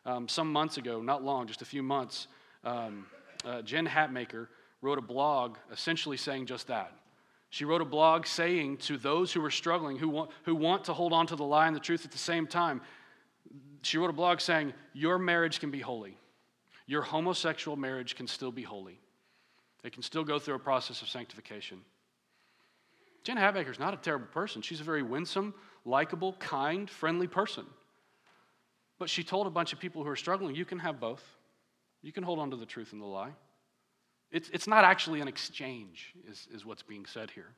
Um, 0.05 0.27
some 0.27 0.51
months 0.51 0.77
ago, 0.77 1.01
not 1.01 1.23
long, 1.23 1.47
just 1.47 1.61
a 1.61 1.65
few 1.65 1.83
months, 1.83 2.27
um, 2.63 3.05
uh, 3.45 3.61
Jen 3.61 3.85
Hatmaker 3.85 4.47
wrote 4.81 4.97
a 4.97 5.01
blog 5.01 5.57
essentially 5.71 6.17
saying 6.17 6.47
just 6.47 6.67
that. 6.67 6.91
She 7.49 7.63
wrote 7.63 7.81
a 7.81 7.85
blog 7.85 8.25
saying 8.25 8.77
to 8.77 8.97
those 8.97 9.31
who 9.31 9.43
are 9.43 9.51
struggling, 9.51 9.97
who 9.97 10.09
want, 10.09 10.31
who 10.43 10.55
want 10.55 10.85
to 10.85 10.93
hold 10.93 11.13
on 11.13 11.27
to 11.27 11.35
the 11.35 11.43
lie 11.43 11.67
and 11.67 11.75
the 11.75 11.79
truth 11.79 12.03
at 12.03 12.11
the 12.11 12.17
same 12.17 12.47
time, 12.47 12.81
she 13.83 13.97
wrote 13.97 14.09
a 14.09 14.13
blog 14.13 14.41
saying, 14.41 14.73
Your 14.93 15.17
marriage 15.17 15.59
can 15.59 15.71
be 15.71 15.79
holy. 15.79 16.17
Your 16.87 17.01
homosexual 17.01 17.77
marriage 17.77 18.15
can 18.15 18.27
still 18.27 18.51
be 18.51 18.63
holy. 18.63 18.99
They 19.83 19.89
can 19.89 20.03
still 20.03 20.23
go 20.23 20.39
through 20.39 20.55
a 20.55 20.59
process 20.59 21.01
of 21.01 21.09
sanctification. 21.09 21.81
Jen 23.23 23.37
is 23.37 23.79
not 23.79 23.93
a 23.93 23.97
terrible 23.97 24.27
person. 24.27 24.61
She's 24.61 24.79
a 24.79 24.85
very 24.85 25.03
winsome, 25.03 25.53
likable, 25.85 26.33
kind, 26.39 26.89
friendly 26.89 27.27
person. 27.27 27.65
But 28.99 29.09
she 29.09 29.23
told 29.23 29.47
a 29.47 29.49
bunch 29.49 29.73
of 29.73 29.79
people 29.79 30.03
who 30.03 30.09
are 30.09 30.15
struggling, 30.15 30.55
you 30.55 30.65
can 30.65 30.79
have 30.79 30.99
both. 30.99 31.23
You 32.01 32.11
can 32.11 32.23
hold 32.23 32.39
on 32.39 32.51
to 32.51 32.55
the 32.55 32.65
truth 32.65 32.93
and 32.93 33.01
the 33.01 33.05
lie. 33.05 33.31
It's, 34.31 34.49
it's 34.49 34.67
not 34.67 34.83
actually 34.83 35.21
an 35.21 35.27
exchange, 35.27 36.13
is, 36.29 36.47
is 36.53 36.65
what's 36.65 36.83
being 36.83 37.05
said 37.05 37.29
here. 37.31 37.49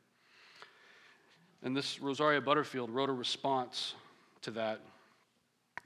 And 1.64 1.76
this 1.76 2.00
Rosaria 2.00 2.42
Butterfield 2.42 2.90
wrote 2.90 3.10
a 3.10 3.14
response 3.14 3.96
to 4.42 4.52
that. 4.52 4.82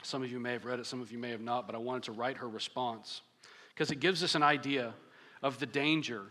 Some 0.01 0.23
of 0.23 0.31
you 0.31 0.39
may 0.39 0.53
have 0.53 0.65
read 0.65 0.79
it, 0.79 0.85
some 0.85 1.01
of 1.01 1.11
you 1.11 1.17
may 1.17 1.31
have 1.31 1.41
not, 1.41 1.65
but 1.65 1.75
I 1.75 1.79
wanted 1.79 2.03
to 2.03 2.11
write 2.11 2.37
her 2.37 2.49
response 2.49 3.21
because 3.73 3.89
it 3.89 3.99
gives 3.99 4.23
us 4.23 4.35
an 4.35 4.43
idea 4.43 4.93
of 5.43 5.59
the 5.59 5.65
danger 5.65 6.23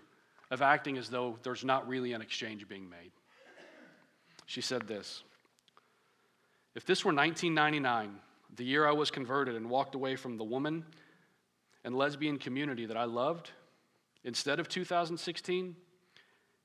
of 0.50 0.62
acting 0.62 0.98
as 0.98 1.08
though 1.08 1.38
there's 1.42 1.64
not 1.64 1.86
really 1.86 2.14
an 2.14 2.22
exchange 2.22 2.66
being 2.66 2.88
made. 2.88 3.12
She 4.46 4.60
said 4.60 4.88
this 4.88 5.22
If 6.74 6.84
this 6.84 7.04
were 7.04 7.12
1999, 7.12 8.18
the 8.56 8.64
year 8.64 8.86
I 8.86 8.92
was 8.92 9.10
converted 9.10 9.54
and 9.54 9.70
walked 9.70 9.94
away 9.94 10.16
from 10.16 10.36
the 10.36 10.44
woman 10.44 10.84
and 11.84 11.94
lesbian 11.94 12.38
community 12.38 12.86
that 12.86 12.96
I 12.96 13.04
loved, 13.04 13.50
instead 14.24 14.58
of 14.58 14.68
2016, 14.68 15.76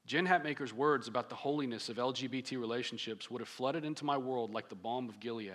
Jen 0.06 0.26
Hatmaker's 0.26 0.74
words 0.74 1.08
about 1.08 1.30
the 1.30 1.36
holiness 1.36 1.90
of 1.90 1.98
LGBT 1.98 2.60
relationships 2.60 3.30
would 3.30 3.42
have 3.42 3.50
flooded 3.50 3.84
into 3.84 4.06
my 4.06 4.18
world 4.18 4.54
like 4.54 4.70
the 4.70 4.76
balm 4.76 5.10
of 5.10 5.20
Gilead. 5.20 5.52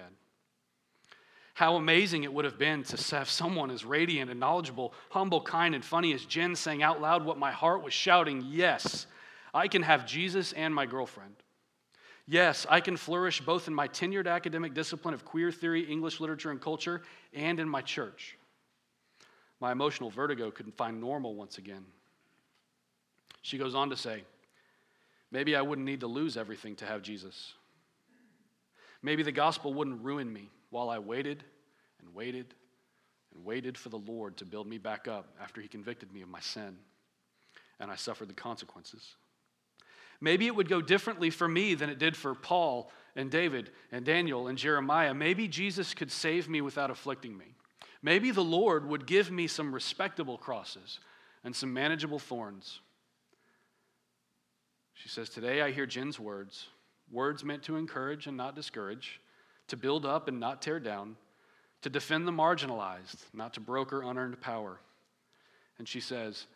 How 1.55 1.77
amazing 1.77 2.25
it 2.25 2.33
would 2.33 2.47
have 2.47 2.59
been 2.59 2.83
to 2.85 3.17
have 3.17 3.29
someone 3.29 3.71
as 3.71 3.85
radiant 3.85 4.31
and 4.31 4.41
knowledgeable, 4.41 4.95
humble, 5.11 5.41
kind, 5.41 5.75
and 5.75 5.85
funny 5.85 6.15
as 6.15 6.25
Jen 6.25 6.55
saying 6.57 6.83
out 6.83 7.01
loud 7.01 7.25
what 7.25 7.39
my 7.39 7.53
heart 7.53 7.83
was 7.83 7.93
shouting 7.93 8.43
Yes, 8.47 9.07
I 9.53 9.69
can 9.69 9.83
have 9.83 10.07
Jesus 10.07 10.53
and 10.53 10.75
my 10.75 10.87
girlfriend. 10.87 11.35
Yes, 12.27 12.67
I 12.71 12.81
can 12.81 12.97
flourish 12.97 13.41
both 13.41 13.69
in 13.69 13.75
my 13.75 13.89
tenured 13.89 14.27
academic 14.27 14.73
discipline 14.73 15.13
of 15.13 15.25
queer 15.25 15.53
theory, 15.53 15.83
English 15.83 16.21
literature, 16.21 16.51
and 16.51 16.61
culture, 16.61 17.03
and 17.35 17.61
in 17.61 17.69
my 17.69 17.83
church. 17.83 18.39
My 19.61 19.73
emotional 19.73 20.09
vertigo 20.09 20.51
couldn't 20.51 20.77
find 20.77 21.01
normal 21.01 21.35
once 21.35 21.59
again. 21.59 21.85
She 23.43 23.59
goes 23.59 23.75
on 23.75 23.91
to 23.91 23.97
say, 23.97 24.25
Maybe 25.31 25.57
I 25.57 25.63
wouldn't 25.63 25.87
need 25.87 26.01
to 26.01 26.07
lose 26.07 26.37
everything 26.37 26.77
to 26.77 26.87
have 26.87 27.03
Jesus. 27.03 27.55
Maybe 29.03 29.23
the 29.23 29.33
gospel 29.33 29.75
wouldn't 29.75 30.03
ruin 30.03 30.33
me 30.33 30.51
while 30.73 30.91
I 30.91 30.99
waited 30.99 31.45
and 32.01 32.13
waited 32.15 32.55
and 33.33 33.45
waited 33.45 33.79
for 33.79 33.91
the 33.91 33.99
Lord 33.99 34.39
to 34.39 34.45
build 34.45 34.67
me 34.67 34.79
back 34.79 35.07
up 35.07 35.29
after 35.41 35.61
he 35.61 35.69
convicted 35.69 36.13
me 36.13 36.23
of 36.23 36.29
my 36.29 36.41
sin 36.41 36.77
and 37.79 37.91
I 37.91 37.97
suffered 37.97 38.29
the 38.29 38.35
consequences. 38.35 39.17
Maybe 40.21 40.47
it 40.47 40.55
would 40.55 40.69
go 40.69 40.81
differently 40.81 41.31
for 41.31 41.49
me 41.49 41.75
than 41.75 41.91
it 41.91 41.99
did 41.99 42.17
for 42.17 42.35
Paul 42.35 42.91
and 43.17 43.31
David 43.31 43.71
and 43.91 44.05
Daniel 44.05 44.47
and 44.47 44.57
Jeremiah. 44.57 45.13
Maybe 45.13 45.49
Jesus 45.49 45.93
could 45.93 46.11
save 46.11 46.49
me 46.49 46.61
without 46.61 46.91
afflicting 46.91 47.37
me. 47.37 47.55
Maybe 48.03 48.31
the 48.31 48.45
Lord 48.45 48.89
would 48.89 49.07
give 49.07 49.31
me 49.31 49.47
some 49.47 49.75
respectable 49.75 50.39
crosses 50.39 51.01
and 51.45 51.55
some 51.55 51.73
manageable 51.73 52.19
thorns. 52.19 52.81
She 54.95 55.09
says, 55.09 55.29
Today 55.29 55.61
I 55.61 55.73
hear 55.73 55.87
Jen's 55.87 56.21
words, 56.21 56.69
words 57.11 57.45
meant 57.45 57.65
to 57.65 57.77
encourage 57.77 58.29
and 58.29 58.37
not 58.37 58.55
discourage, 58.55 59.21
to 59.69 59.77
build 59.77 60.05
up 60.05 60.29
and 60.29 60.41
not 60.41 60.63
tear 60.63 60.81
down, 60.81 61.17
to 61.83 61.91
defend 61.91 62.27
the 62.27 62.33
marginalized, 62.33 63.17
not 63.33 63.55
to 63.55 63.61
broker 63.61 64.03
unearned 64.03 64.41
power. 64.41 64.79
And 65.79 65.89
she 65.89 66.01
says, 66.01 66.47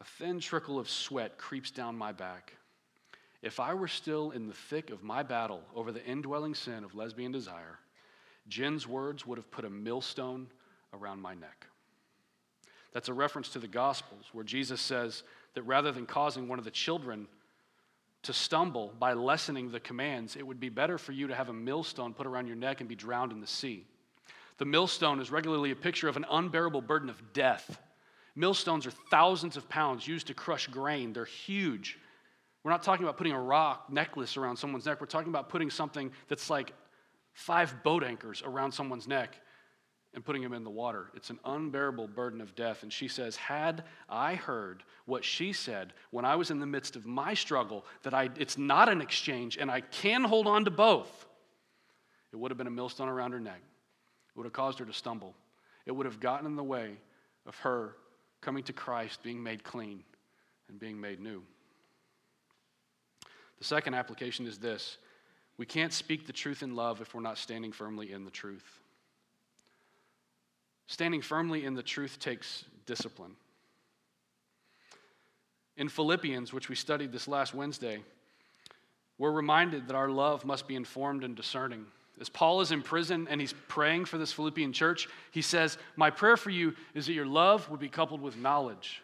A 0.00 0.04
thin 0.04 0.40
trickle 0.40 0.78
of 0.78 0.90
sweat 0.90 1.38
creeps 1.38 1.70
down 1.70 1.96
my 1.96 2.12
back. 2.12 2.54
If 3.42 3.60
I 3.60 3.74
were 3.74 3.88
still 3.88 4.32
in 4.32 4.46
the 4.46 4.54
thick 4.54 4.90
of 4.90 5.04
my 5.04 5.22
battle 5.22 5.60
over 5.74 5.92
the 5.92 6.04
indwelling 6.04 6.54
sin 6.54 6.82
of 6.82 6.94
lesbian 6.94 7.32
desire, 7.32 7.78
Jen's 8.48 8.86
words 8.88 9.26
would 9.26 9.38
have 9.38 9.50
put 9.50 9.64
a 9.64 9.70
millstone 9.70 10.48
around 10.92 11.20
my 11.20 11.34
neck. 11.34 11.66
That's 12.92 13.08
a 13.08 13.14
reference 13.14 13.50
to 13.50 13.58
the 13.58 13.68
Gospels, 13.68 14.30
where 14.32 14.44
Jesus 14.44 14.80
says 14.80 15.22
that 15.54 15.62
rather 15.62 15.92
than 15.92 16.06
causing 16.06 16.48
one 16.48 16.58
of 16.58 16.64
the 16.64 16.70
children 16.70 17.28
to 18.26 18.32
stumble 18.32 18.92
by 18.98 19.12
lessening 19.12 19.70
the 19.70 19.80
commands, 19.80 20.36
it 20.36 20.46
would 20.46 20.60
be 20.60 20.68
better 20.68 20.98
for 20.98 21.12
you 21.12 21.26
to 21.28 21.34
have 21.34 21.48
a 21.48 21.52
millstone 21.52 22.12
put 22.12 22.26
around 22.26 22.46
your 22.46 22.56
neck 22.56 22.80
and 22.80 22.88
be 22.88 22.94
drowned 22.94 23.32
in 23.32 23.40
the 23.40 23.46
sea. 23.46 23.84
The 24.58 24.64
millstone 24.64 25.20
is 25.20 25.30
regularly 25.30 25.70
a 25.70 25.76
picture 25.76 26.08
of 26.08 26.16
an 26.16 26.26
unbearable 26.30 26.82
burden 26.82 27.08
of 27.08 27.32
death. 27.32 27.80
Millstones 28.34 28.86
are 28.86 28.92
thousands 29.10 29.56
of 29.56 29.68
pounds 29.68 30.06
used 30.06 30.26
to 30.26 30.34
crush 30.34 30.66
grain, 30.66 31.12
they're 31.12 31.24
huge. 31.24 31.98
We're 32.62 32.72
not 32.72 32.82
talking 32.82 33.04
about 33.04 33.16
putting 33.16 33.32
a 33.32 33.40
rock 33.40 33.92
necklace 33.92 34.36
around 34.36 34.56
someone's 34.56 34.86
neck. 34.86 35.00
We're 35.00 35.06
talking 35.06 35.28
about 35.28 35.48
putting 35.48 35.70
something 35.70 36.10
that's 36.28 36.50
like 36.50 36.72
five 37.32 37.82
boat 37.84 38.02
anchors 38.02 38.42
around 38.44 38.72
someone's 38.72 39.06
neck 39.06 39.36
and 40.16 40.24
putting 40.24 40.42
him 40.42 40.54
in 40.54 40.64
the 40.64 40.70
water. 40.70 41.10
It's 41.14 41.28
an 41.28 41.38
unbearable 41.44 42.08
burden 42.08 42.40
of 42.40 42.56
death. 42.56 42.82
And 42.82 42.90
she 42.90 43.06
says, 43.06 43.36
Had 43.36 43.84
I 44.08 44.34
heard 44.34 44.82
what 45.04 45.22
she 45.22 45.52
said 45.52 45.92
when 46.10 46.24
I 46.24 46.36
was 46.36 46.50
in 46.50 46.58
the 46.58 46.66
midst 46.66 46.96
of 46.96 47.04
my 47.04 47.34
struggle, 47.34 47.84
that 48.02 48.14
I, 48.14 48.30
it's 48.38 48.56
not 48.56 48.88
an 48.88 49.02
exchange 49.02 49.58
and 49.58 49.70
I 49.70 49.82
can 49.82 50.24
hold 50.24 50.46
on 50.46 50.64
to 50.64 50.70
both, 50.70 51.26
it 52.32 52.36
would 52.36 52.50
have 52.50 52.56
been 52.56 52.66
a 52.66 52.70
millstone 52.70 53.08
around 53.08 53.32
her 53.32 53.40
neck. 53.40 53.60
It 54.30 54.38
would 54.38 54.46
have 54.46 54.54
caused 54.54 54.78
her 54.78 54.86
to 54.86 54.92
stumble. 54.92 55.34
It 55.84 55.92
would 55.92 56.06
have 56.06 56.18
gotten 56.18 56.46
in 56.46 56.56
the 56.56 56.64
way 56.64 56.96
of 57.44 57.54
her 57.56 57.94
coming 58.40 58.64
to 58.64 58.72
Christ, 58.72 59.22
being 59.22 59.42
made 59.42 59.64
clean, 59.64 60.02
and 60.70 60.80
being 60.80 60.98
made 60.98 61.20
new. 61.20 61.42
The 63.58 63.64
second 63.64 63.94
application 63.94 64.46
is 64.46 64.58
this 64.58 64.96
we 65.58 65.66
can't 65.66 65.92
speak 65.92 66.26
the 66.26 66.32
truth 66.32 66.62
in 66.62 66.74
love 66.74 67.02
if 67.02 67.14
we're 67.14 67.20
not 67.20 67.36
standing 67.36 67.70
firmly 67.70 68.12
in 68.12 68.24
the 68.24 68.30
truth. 68.30 68.80
Standing 70.86 71.22
firmly 71.22 71.64
in 71.64 71.74
the 71.74 71.82
truth 71.82 72.18
takes 72.18 72.64
discipline. 72.86 73.32
In 75.76 75.88
Philippians, 75.88 76.52
which 76.52 76.68
we 76.68 76.74
studied 76.74 77.12
this 77.12 77.28
last 77.28 77.54
Wednesday, 77.54 78.02
we're 79.18 79.32
reminded 79.32 79.88
that 79.88 79.96
our 79.96 80.08
love 80.08 80.44
must 80.44 80.68
be 80.68 80.76
informed 80.76 81.24
and 81.24 81.34
discerning. 81.34 81.86
As 82.20 82.28
Paul 82.28 82.60
is 82.60 82.72
in 82.72 82.82
prison 82.82 83.26
and 83.28 83.40
he's 83.40 83.54
praying 83.68 84.06
for 84.06 84.16
this 84.16 84.32
Philippian 84.32 84.72
church, 84.72 85.08
he 85.32 85.42
says, 85.42 85.76
My 85.96 86.10
prayer 86.10 86.36
for 86.36 86.50
you 86.50 86.74
is 86.94 87.06
that 87.06 87.12
your 87.12 87.26
love 87.26 87.68
would 87.68 87.80
be 87.80 87.88
coupled 87.88 88.22
with 88.22 88.36
knowledge 88.36 89.02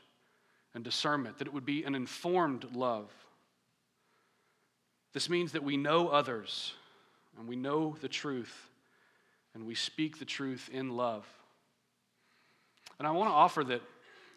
and 0.74 0.82
discernment, 0.82 1.38
that 1.38 1.46
it 1.46 1.52
would 1.52 1.66
be 1.66 1.84
an 1.84 1.94
informed 1.94 2.66
love. 2.74 3.10
This 5.12 5.28
means 5.28 5.52
that 5.52 5.62
we 5.62 5.76
know 5.76 6.08
others 6.08 6.72
and 7.38 7.46
we 7.46 7.56
know 7.56 7.96
the 8.00 8.08
truth 8.08 8.68
and 9.54 9.66
we 9.66 9.74
speak 9.74 10.18
the 10.18 10.24
truth 10.24 10.70
in 10.72 10.96
love. 10.96 11.26
And 13.02 13.08
I 13.08 13.10
want 13.10 13.30
to 13.30 13.34
offer 13.34 13.64
that 13.64 13.82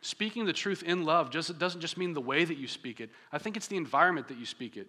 speaking 0.02 0.46
the 0.46 0.52
truth 0.52 0.82
in 0.82 1.06
love 1.06 1.30
just, 1.30 1.56
doesn't 1.60 1.82
just 1.82 2.00
mean 2.00 2.16
the 2.16 2.20
way 2.20 2.44
that 2.44 2.58
you 2.58 2.68
speak 2.68 3.00
it, 3.00 3.12
I 3.32 3.38
think 3.38 3.56
it's 3.56 3.68
the 3.68 3.78
environment 3.78 4.28
that 4.30 4.40
you 4.40 4.46
speak 4.48 4.76
it. 4.76 4.88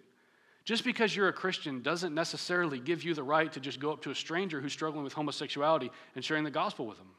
Just 0.65 0.83
because 0.83 1.15
you're 1.15 1.27
a 1.27 1.33
Christian 1.33 1.83
doesn't 1.83 2.15
necessarily 2.15 2.79
give 2.79 3.03
you 3.03 3.13
the 3.13 3.21
right 3.21 3.53
to 3.53 3.59
just 3.59 3.79
go 3.79 3.91
up 3.91 4.01
to 4.01 4.09
a 4.09 4.15
stranger 4.15 4.59
who's 4.61 4.73
struggling 4.73 5.03
with 5.03 5.13
homosexuality 5.13 5.91
and 6.15 6.25
sharing 6.25 6.43
the 6.43 6.49
gospel 6.49 6.87
with 6.87 6.97
them. 6.97 7.09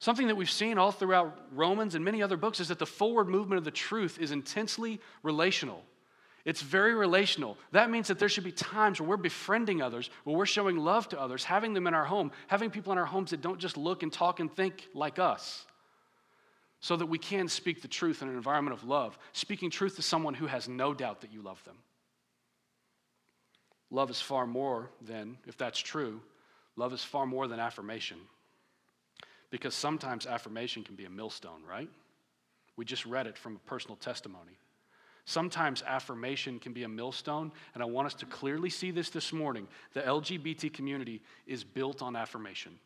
Something 0.00 0.26
that 0.26 0.36
we've 0.36 0.50
seen 0.50 0.76
all 0.76 0.92
throughout 0.92 1.46
Romans 1.50 1.94
and 1.94 2.04
many 2.04 2.22
other 2.22 2.36
books 2.36 2.60
is 2.60 2.68
that 2.68 2.78
the 2.78 2.84
forward 2.84 3.26
movement 3.26 3.56
of 3.56 3.64
the 3.64 3.70
truth 3.70 4.18
is 4.20 4.32
intensely 4.32 5.00
relational. 5.22 5.82
It's 6.44 6.60
very 6.60 6.94
relational. 6.94 7.56
That 7.70 7.90
means 7.90 8.08
that 8.08 8.18
there 8.18 8.28
should 8.28 8.42
be 8.42 8.52
times 8.52 9.00
where 9.00 9.10
we're 9.10 9.16
befriending 9.16 9.80
others, 9.80 10.10
where 10.24 10.36
we're 10.36 10.46
showing 10.46 10.76
love 10.76 11.08
to 11.10 11.20
others, 11.20 11.44
having 11.44 11.72
them 11.72 11.86
in 11.86 11.94
our 11.94 12.04
home, 12.04 12.32
having 12.48 12.70
people 12.70 12.92
in 12.92 12.98
our 12.98 13.04
homes 13.04 13.30
that 13.30 13.40
don't 13.40 13.60
just 13.60 13.76
look 13.76 14.02
and 14.02 14.12
talk 14.12 14.40
and 14.40 14.52
think 14.52 14.88
like 14.92 15.20
us, 15.20 15.64
so 16.80 16.96
that 16.96 17.06
we 17.06 17.18
can 17.18 17.46
speak 17.46 17.80
the 17.80 17.88
truth 17.88 18.22
in 18.22 18.28
an 18.28 18.34
environment 18.34 18.76
of 18.76 18.82
love, 18.82 19.16
speaking 19.32 19.70
truth 19.70 19.94
to 19.96 20.02
someone 20.02 20.34
who 20.34 20.46
has 20.46 20.68
no 20.68 20.92
doubt 20.92 21.20
that 21.20 21.32
you 21.32 21.42
love 21.42 21.62
them. 21.62 21.76
Love 23.92 24.10
is 24.10 24.20
far 24.20 24.46
more 24.46 24.90
than, 25.00 25.36
if 25.46 25.56
that's 25.56 25.78
true, 25.78 26.20
love 26.74 26.92
is 26.92 27.04
far 27.04 27.24
more 27.24 27.46
than 27.46 27.60
affirmation. 27.60 28.16
Because 29.50 29.74
sometimes 29.74 30.26
affirmation 30.26 30.82
can 30.82 30.96
be 30.96 31.04
a 31.04 31.10
millstone, 31.10 31.62
right? 31.68 31.90
We 32.76 32.84
just 32.84 33.06
read 33.06 33.28
it 33.28 33.38
from 33.38 33.56
a 33.56 33.68
personal 33.68 33.96
testimony. 33.96 34.58
Sometimes 35.24 35.82
affirmation 35.86 36.58
can 36.58 36.72
be 36.72 36.82
a 36.82 36.88
millstone, 36.88 37.52
and 37.74 37.82
I 37.82 37.86
want 37.86 38.06
us 38.06 38.14
to 38.14 38.26
clearly 38.26 38.70
see 38.70 38.90
this 38.90 39.10
this 39.10 39.32
morning. 39.32 39.68
The 39.92 40.00
LGBT 40.00 40.72
community 40.72 41.22
is 41.46 41.62
built 41.62 42.02
on 42.02 42.16
affirmation. 42.16 42.78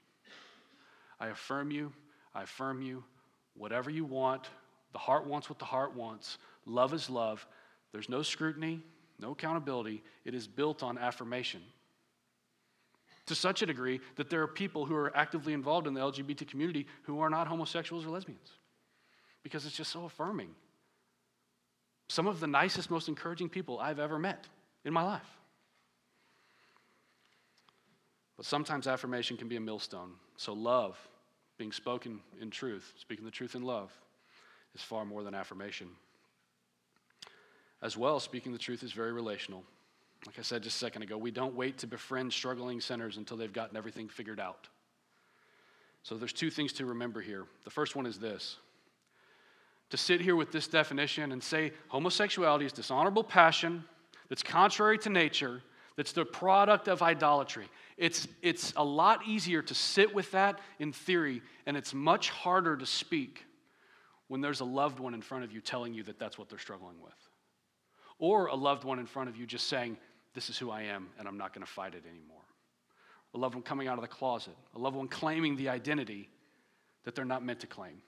I 1.18 1.28
affirm 1.28 1.70
you, 1.70 1.92
I 2.34 2.42
affirm 2.42 2.82
you, 2.82 3.02
whatever 3.54 3.88
you 3.88 4.04
want. 4.04 4.48
The 4.92 4.98
heart 4.98 5.26
wants 5.26 5.48
what 5.48 5.58
the 5.58 5.64
heart 5.64 5.94
wants. 5.94 6.36
Love 6.66 6.92
is 6.92 7.08
love. 7.08 7.46
There's 7.92 8.08
no 8.08 8.22
scrutiny, 8.22 8.82
no 9.18 9.32
accountability. 9.32 10.02
It 10.26 10.34
is 10.34 10.46
built 10.46 10.82
on 10.82 10.98
affirmation. 10.98 11.62
To 13.26 13.34
such 13.34 13.62
a 13.62 13.66
degree 13.66 14.00
that 14.16 14.30
there 14.30 14.42
are 14.42 14.46
people 14.46 14.84
who 14.84 14.94
are 14.94 15.16
actively 15.16 15.52
involved 15.52 15.86
in 15.86 15.94
the 15.94 16.00
LGBT 16.00 16.46
community 16.46 16.86
who 17.04 17.20
are 17.20 17.30
not 17.30 17.48
homosexuals 17.48 18.04
or 18.04 18.10
lesbians 18.10 18.50
because 19.42 19.64
it's 19.64 19.76
just 19.76 19.90
so 19.90 20.04
affirming. 20.04 20.50
Some 22.08 22.26
of 22.26 22.40
the 22.40 22.46
nicest, 22.46 22.90
most 22.90 23.08
encouraging 23.08 23.48
people 23.48 23.78
I've 23.78 23.98
ever 23.98 24.18
met 24.18 24.46
in 24.84 24.92
my 24.92 25.02
life. 25.02 25.26
But 28.36 28.46
sometimes 28.46 28.86
affirmation 28.86 29.36
can 29.36 29.48
be 29.48 29.56
a 29.56 29.60
millstone. 29.60 30.12
So, 30.36 30.52
love, 30.52 30.96
being 31.58 31.72
spoken 31.72 32.20
in 32.40 32.50
truth, 32.50 32.92
speaking 32.96 33.24
the 33.24 33.30
truth 33.30 33.54
in 33.54 33.62
love, 33.62 33.90
is 34.74 34.82
far 34.82 35.04
more 35.04 35.22
than 35.22 35.34
affirmation. 35.34 35.88
As 37.82 37.96
well, 37.96 38.20
speaking 38.20 38.52
the 38.52 38.58
truth 38.58 38.82
is 38.82 38.92
very 38.92 39.12
relational. 39.12 39.64
Like 40.26 40.38
I 40.38 40.42
said 40.42 40.62
just 40.62 40.76
a 40.76 40.78
second 40.78 41.02
ago, 41.02 41.16
we 41.16 41.30
don't 41.30 41.54
wait 41.54 41.78
to 41.78 41.86
befriend 41.86 42.32
struggling 42.32 42.80
sinners 42.80 43.16
until 43.16 43.36
they've 43.36 43.52
gotten 43.52 43.76
everything 43.76 44.08
figured 44.08 44.40
out. 44.40 44.68
So, 46.02 46.16
there's 46.16 46.32
two 46.32 46.50
things 46.50 46.74
to 46.74 46.86
remember 46.86 47.20
here. 47.20 47.46
The 47.64 47.70
first 47.70 47.96
one 47.96 48.06
is 48.06 48.18
this 48.18 48.58
to 49.90 49.96
sit 49.96 50.20
here 50.20 50.36
with 50.36 50.52
this 50.52 50.66
definition 50.66 51.32
and 51.32 51.42
say 51.42 51.72
homosexuality 51.88 52.66
is 52.66 52.72
dishonorable 52.72 53.24
passion 53.24 53.84
that's 54.28 54.42
contrary 54.42 54.98
to 54.98 55.10
nature, 55.10 55.62
that's 55.96 56.12
the 56.12 56.24
product 56.24 56.88
of 56.88 57.02
idolatry. 57.02 57.68
It's, 57.96 58.28
it's 58.42 58.72
a 58.76 58.84
lot 58.84 59.26
easier 59.26 59.62
to 59.62 59.74
sit 59.74 60.14
with 60.14 60.30
that 60.32 60.60
in 60.78 60.92
theory, 60.92 61.42
and 61.66 61.76
it's 61.76 61.94
much 61.94 62.30
harder 62.30 62.76
to 62.76 62.86
speak 62.86 63.44
when 64.28 64.40
there's 64.40 64.60
a 64.60 64.64
loved 64.64 64.98
one 64.98 65.14
in 65.14 65.22
front 65.22 65.44
of 65.44 65.52
you 65.52 65.60
telling 65.60 65.94
you 65.94 66.02
that 66.02 66.18
that's 66.18 66.36
what 66.36 66.48
they're 66.48 66.58
struggling 66.58 67.00
with. 67.00 67.14
Or 68.18 68.46
a 68.46 68.54
loved 68.54 68.84
one 68.84 68.98
in 68.98 69.06
front 69.06 69.28
of 69.28 69.36
you 69.36 69.46
just 69.46 69.68
saying, 69.68 69.96
This 70.34 70.50
is 70.50 70.58
who 70.58 70.70
I 70.70 70.82
am, 70.82 71.08
and 71.18 71.28
I'm 71.28 71.38
not 71.38 71.54
going 71.54 71.64
to 71.64 71.70
fight 71.70 71.94
it 71.94 72.02
anymore. 72.10 72.42
A 73.34 73.38
loved 73.38 73.54
one 73.54 73.62
coming 73.62 73.88
out 73.88 73.98
of 73.98 74.02
the 74.02 74.08
closet, 74.08 74.56
a 74.74 74.78
loved 74.78 74.96
one 74.96 75.08
claiming 75.08 75.56
the 75.56 75.68
identity 75.68 76.28
that 77.04 77.14
they're 77.14 77.24
not 77.24 77.44
meant 77.44 77.60
to 77.60 77.66
claim 77.66 78.02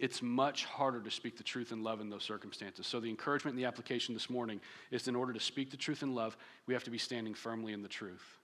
it's 0.00 0.22
much 0.22 0.64
harder 0.64 1.00
to 1.00 1.10
speak 1.10 1.36
the 1.36 1.44
truth 1.44 1.72
in 1.72 1.82
love 1.82 2.00
in 2.00 2.08
those 2.08 2.24
circumstances. 2.24 2.86
So, 2.86 3.00
the 3.00 3.10
encouragement 3.10 3.54
and 3.54 3.62
the 3.62 3.68
application 3.68 4.14
this 4.14 4.30
morning 4.30 4.60
is 4.90 5.06
in 5.06 5.14
order 5.14 5.32
to 5.32 5.40
speak 5.40 5.70
the 5.70 5.76
truth 5.76 6.02
in 6.02 6.14
love, 6.14 6.36
we 6.66 6.74
have 6.74 6.84
to 6.84 6.90
be 6.90 6.98
standing 6.98 7.34
firmly 7.34 7.72
in 7.72 7.82
the 7.82 7.88
truth. 7.88 8.38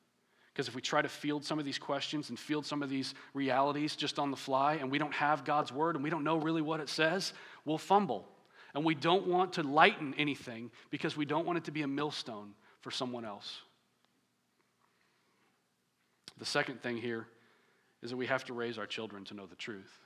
Because 0.52 0.68
if 0.68 0.74
we 0.74 0.80
try 0.80 1.02
to 1.02 1.08
field 1.08 1.44
some 1.44 1.58
of 1.58 1.64
these 1.64 1.78
questions 1.78 2.30
and 2.30 2.38
field 2.38 2.64
some 2.64 2.82
of 2.82 2.88
these 2.88 3.14
realities 3.34 3.96
just 3.96 4.18
on 4.18 4.30
the 4.30 4.36
fly, 4.36 4.74
and 4.74 4.90
we 4.90 4.98
don't 4.98 5.12
have 5.12 5.44
God's 5.44 5.72
word 5.72 5.96
and 5.96 6.04
we 6.04 6.10
don't 6.10 6.24
know 6.24 6.36
really 6.36 6.62
what 6.62 6.80
it 6.80 6.88
says, 6.88 7.32
we'll 7.64 7.78
fumble. 7.78 8.26
And 8.74 8.84
we 8.84 8.94
don't 8.94 9.26
want 9.26 9.54
to 9.54 9.62
lighten 9.62 10.14
anything 10.16 10.70
because 10.90 11.16
we 11.16 11.24
don't 11.24 11.46
want 11.46 11.58
it 11.58 11.64
to 11.64 11.70
be 11.70 11.82
a 11.82 11.88
millstone 11.88 12.54
for 12.80 12.90
someone 12.90 13.24
else. 13.24 13.60
The 16.38 16.46
second 16.46 16.82
thing 16.82 16.98
here 16.98 17.26
is 18.02 18.10
that 18.10 18.16
we 18.16 18.26
have 18.26 18.44
to 18.44 18.52
raise 18.52 18.78
our 18.78 18.86
children 18.86 19.24
to 19.24 19.34
know 19.34 19.46
the 19.46 19.56
truth. 19.56 20.05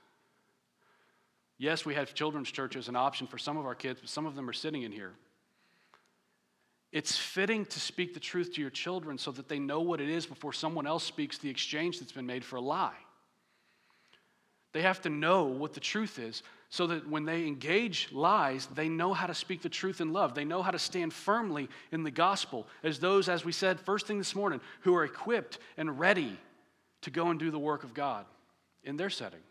Yes, 1.61 1.85
we 1.85 1.93
have 1.93 2.15
children's 2.15 2.49
church 2.49 2.75
as 2.75 2.87
an 2.87 2.95
option 2.95 3.27
for 3.27 3.37
some 3.37 3.55
of 3.55 3.67
our 3.67 3.75
kids, 3.75 3.99
but 4.01 4.09
some 4.09 4.25
of 4.25 4.33
them 4.33 4.49
are 4.49 4.53
sitting 4.53 4.81
in 4.81 4.91
here. 4.91 5.11
It's 6.91 7.15
fitting 7.15 7.67
to 7.67 7.79
speak 7.79 8.15
the 8.15 8.19
truth 8.19 8.55
to 8.55 8.61
your 8.61 8.71
children 8.71 9.19
so 9.19 9.29
that 9.29 9.47
they 9.47 9.59
know 9.59 9.79
what 9.79 10.01
it 10.01 10.09
is 10.09 10.25
before 10.25 10.53
someone 10.53 10.87
else 10.87 11.03
speaks 11.03 11.37
the 11.37 11.51
exchange 11.51 11.99
that's 11.99 12.13
been 12.13 12.25
made 12.25 12.43
for 12.43 12.55
a 12.55 12.61
lie. 12.61 12.97
They 14.73 14.81
have 14.81 15.03
to 15.03 15.09
know 15.09 15.43
what 15.43 15.75
the 15.75 15.79
truth 15.79 16.17
is 16.17 16.41
so 16.71 16.87
that 16.87 17.07
when 17.07 17.25
they 17.25 17.45
engage 17.45 18.09
lies, 18.11 18.67
they 18.73 18.89
know 18.89 19.13
how 19.13 19.27
to 19.27 19.35
speak 19.35 19.61
the 19.61 19.69
truth 19.69 20.01
in 20.01 20.11
love. 20.11 20.33
They 20.33 20.45
know 20.45 20.63
how 20.63 20.71
to 20.71 20.79
stand 20.79 21.13
firmly 21.13 21.69
in 21.91 22.01
the 22.01 22.09
gospel 22.09 22.65
as 22.83 22.97
those, 22.97 23.29
as 23.29 23.45
we 23.45 23.51
said 23.51 23.79
first 23.79 24.07
thing 24.07 24.17
this 24.17 24.33
morning, 24.33 24.61
who 24.79 24.95
are 24.95 25.03
equipped 25.03 25.59
and 25.77 25.99
ready 25.99 26.35
to 27.01 27.11
go 27.11 27.27
and 27.27 27.39
do 27.39 27.51
the 27.51 27.59
work 27.59 27.83
of 27.83 27.93
God 27.93 28.25
in 28.83 28.97
their 28.97 29.11
setting. 29.11 29.41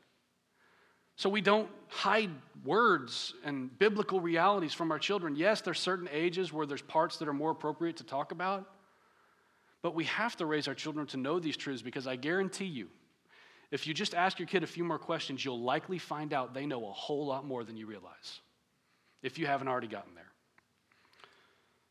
So 1.20 1.28
we 1.28 1.42
don't 1.42 1.68
hide 1.88 2.30
words 2.64 3.34
and 3.44 3.78
biblical 3.78 4.22
realities 4.22 4.72
from 4.72 4.90
our 4.90 4.98
children. 4.98 5.36
Yes, 5.36 5.60
there's 5.60 5.78
certain 5.78 6.08
ages 6.10 6.50
where 6.50 6.64
there's 6.64 6.80
parts 6.80 7.18
that 7.18 7.28
are 7.28 7.34
more 7.34 7.50
appropriate 7.50 7.98
to 7.98 8.04
talk 8.04 8.32
about, 8.32 8.66
but 9.82 9.94
we 9.94 10.04
have 10.04 10.34
to 10.36 10.46
raise 10.46 10.66
our 10.66 10.74
children 10.74 11.06
to 11.08 11.18
know 11.18 11.38
these 11.38 11.58
truths 11.58 11.82
because 11.82 12.06
I 12.06 12.16
guarantee 12.16 12.64
you, 12.64 12.88
if 13.70 13.86
you 13.86 13.92
just 13.92 14.14
ask 14.14 14.38
your 14.38 14.48
kid 14.48 14.62
a 14.62 14.66
few 14.66 14.82
more 14.82 14.98
questions, 14.98 15.44
you'll 15.44 15.60
likely 15.60 15.98
find 15.98 16.32
out 16.32 16.54
they 16.54 16.64
know 16.64 16.88
a 16.88 16.92
whole 16.92 17.26
lot 17.26 17.46
more 17.46 17.64
than 17.64 17.76
you 17.76 17.84
realize, 17.86 18.40
if 19.22 19.38
you 19.38 19.46
haven't 19.46 19.68
already 19.68 19.88
gotten 19.88 20.14
there. 20.14 20.32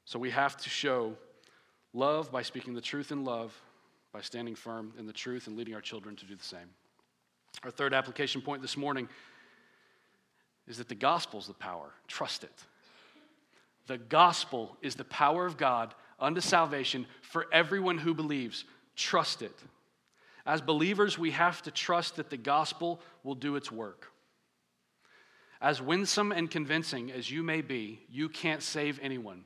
So 0.06 0.18
we 0.18 0.32
have 0.32 0.58
to 0.58 0.72
show 0.72 1.14
love 1.94 2.32
by 2.32 2.42
speaking 2.42 2.74
the 2.74 2.82
truth 2.82 3.12
in 3.12 3.24
love, 3.24 3.56
by 4.12 4.22
standing 4.22 4.56
firm 4.56 4.92
in 4.98 5.06
the 5.06 5.14
truth 5.14 5.46
and 5.46 5.56
leading 5.56 5.76
our 5.76 5.82
children 5.82 6.16
to 6.16 6.26
do 6.26 6.36
the 6.36 6.44
same. 6.44 6.70
Our 7.64 7.72
third 7.72 7.94
application 7.94 8.42
point 8.42 8.62
this 8.62 8.78
morning 8.78 9.10
is 10.68 10.78
that 10.78 10.88
the 10.88 10.96
gospel 10.96 11.40
is 11.40 11.48
the 11.48 11.54
power. 11.54 11.92
Trust 12.08 12.44
it. 12.44 12.64
The 13.88 13.98
gospel 13.98 14.78
is 14.82 14.96
the 14.96 15.04
power 15.04 15.46
of 15.46 15.58
God 15.58 15.94
unto 16.20 16.42
salvation 16.42 17.08
for 17.22 17.48
everyone 17.52 17.98
who 17.98 18.14
believes. 18.14 18.66
Trust 18.96 19.42
it. 19.42 19.58
As 20.46 20.62
believers, 20.62 21.18
we 21.18 21.32
have 21.32 21.62
to 21.64 21.72
trust 21.72 22.16
that 22.16 22.30
the 22.30 22.38
gospel 22.38 23.02
will 23.24 23.36
do 23.36 23.56
its 23.56 23.72
work. 23.72 24.12
As 25.62 25.82
winsome 25.82 26.32
and 26.32 26.50
convincing 26.50 27.12
as 27.12 27.30
you 27.30 27.44
may 27.44 27.62
be, 27.62 28.00
you 28.10 28.30
can't 28.30 28.64
save 28.64 29.00
anyone. 29.02 29.44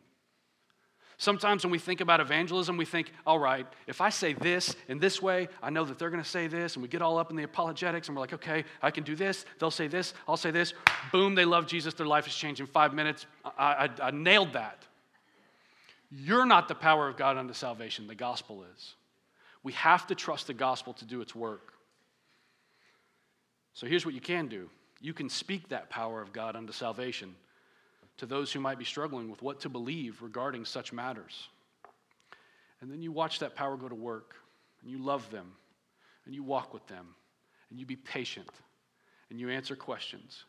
Sometimes 1.18 1.64
when 1.64 1.72
we 1.72 1.80
think 1.80 2.02
about 2.02 2.20
evangelism, 2.20 2.76
we 2.76 2.86
think, 2.86 3.12
all 3.26 3.40
right, 3.40 3.68
if 3.88 4.02
I 4.02 4.10
say 4.10 4.34
this 4.34 4.76
in 4.88 5.00
this 5.00 5.22
way, 5.22 5.48
I 5.62 5.70
know 5.70 5.86
that 5.86 6.00
they're 6.00 6.10
going 6.10 6.24
to 6.24 6.30
say 6.30 6.48
this, 6.48 6.76
and 6.76 6.82
we 6.82 6.90
get 6.90 7.02
all 7.02 7.18
up 7.18 7.30
in 7.30 7.36
the 7.36 7.44
apologetics, 7.44 8.08
and 8.08 8.18
we're 8.18 8.22
like, 8.22 8.34
okay, 8.34 8.66
I 8.82 8.92
can 8.92 9.04
do 9.04 9.16
this, 9.16 9.46
they'll 9.60 9.72
say 9.72 9.88
this, 9.88 10.14
I'll 10.28 10.38
say 10.38 10.52
this. 10.52 10.74
Boom, 11.12 11.36
they 11.36 11.46
love 11.46 11.68
Jesus, 11.68 11.94
their 11.94 12.08
life 12.08 12.28
is 12.28 12.36
changed 12.36 12.60
in 12.60 12.68
five 12.68 12.94
minutes. 12.94 13.26
I, 13.58 13.90
I, 14.00 14.08
I 14.08 14.12
nailed 14.12 14.54
that. 14.54 14.86
You're 16.10 16.46
not 16.46 16.68
the 16.68 16.76
power 16.76 17.08
of 17.08 17.18
God 17.18 17.38
unto 17.38 17.54
salvation, 17.54 18.08
the 18.08 18.16
gospel 18.16 18.66
is. 18.76 18.96
We 19.64 19.74
have 19.74 20.08
to 20.08 20.16
trust 20.16 20.48
the 20.48 20.54
gospel 20.54 20.94
to 20.94 21.06
do 21.06 21.22
its 21.22 21.34
work. 21.34 21.74
So 23.74 23.88
here's 23.88 24.06
what 24.06 24.14
you 24.14 24.22
can 24.22 24.48
do 24.48 24.70
you 25.00 25.14
can 25.14 25.30
speak 25.30 25.70
that 25.70 25.90
power 25.90 26.22
of 26.22 26.32
God 26.32 26.56
unto 26.56 26.72
salvation 26.72 27.36
to 28.24 28.28
those 28.28 28.54
who 28.54 28.60
might 28.62 28.80
be 28.80 28.86
struggling 28.86 29.30
with 29.30 29.42
what 29.42 29.60
to 29.60 29.68
believe 29.68 30.22
regarding 30.22 30.64
such 30.64 30.94
matters. 30.94 31.50
And 32.80 32.90
then 32.90 33.02
you 33.02 33.12
watch 33.12 33.40
that 33.40 33.54
power 33.54 33.76
go 33.76 33.90
to 33.90 33.96
work, 33.96 34.36
and 34.82 34.90
you 34.90 34.98
love 34.98 35.30
them, 35.30 35.52
and 36.26 36.34
you 36.34 36.42
walk 36.42 36.74
with 36.74 36.88
them, 36.88 37.06
and 37.70 37.78
you 37.78 37.86
be 37.86 37.98
patient, 37.98 38.48
and 39.30 39.42
you 39.42 39.50
answer 39.50 39.76
questions. 39.76 40.46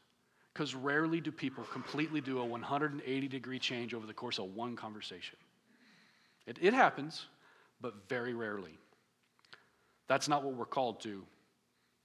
Because 0.53 0.73
rarely 0.73 1.21
do 1.21 1.33
people 1.33 1.65
completely 1.65 2.21
do 2.21 2.39
a 2.39 2.45
180 2.45 3.27
degree 3.27 3.59
change 3.59 3.93
over 3.93 4.07
the 4.07 4.15
course 4.15 4.39
of 4.39 4.55
one 4.55 4.77
conversation. 4.77 5.37
It, 6.47 6.59
it 6.61 6.75
happens, 6.75 7.27
but 7.81 8.09
very 8.09 8.35
rarely. 8.35 8.79
That's 10.07 10.29
not 10.29 10.45
what 10.45 10.55
we're 10.55 10.65
called 10.65 11.01
to 11.01 11.25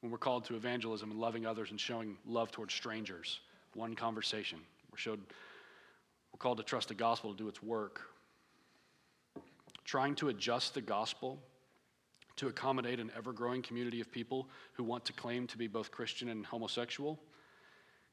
when 0.02 0.12
we're 0.12 0.18
called 0.18 0.46
to 0.46 0.56
evangelism 0.56 1.12
and 1.12 1.20
loving 1.20 1.46
others 1.46 1.70
and 1.70 1.80
showing 1.80 2.18
love 2.26 2.50
towards 2.50 2.74
strangers. 2.74 3.40
One 3.76 3.94
conversation. 3.94 4.58
We're 4.92 4.98
showed 4.98 5.20
we're 6.40 6.44
called 6.44 6.58
to 6.58 6.64
trust 6.64 6.88
the 6.88 6.94
gospel 6.94 7.32
to 7.34 7.38
do 7.38 7.50
its 7.50 7.62
work. 7.62 8.02
Trying 9.84 10.16
to 10.16 10.30
adjust 10.30 10.74
the 10.74 10.82
gospel 10.82 11.38
to 12.38 12.48
accommodate 12.48 13.02
an 13.02 13.12
ever 13.18 13.34
growing 13.34 13.62
community 13.62 14.00
of 14.00 14.10
people 14.10 14.48
who 14.74 14.86
want 14.86 15.04
to 15.06 15.14
claim 15.14 15.48
to 15.48 15.58
be 15.58 15.68
both 15.68 15.92
Christian 15.92 16.30
and 16.30 16.46
homosexual 16.46 17.20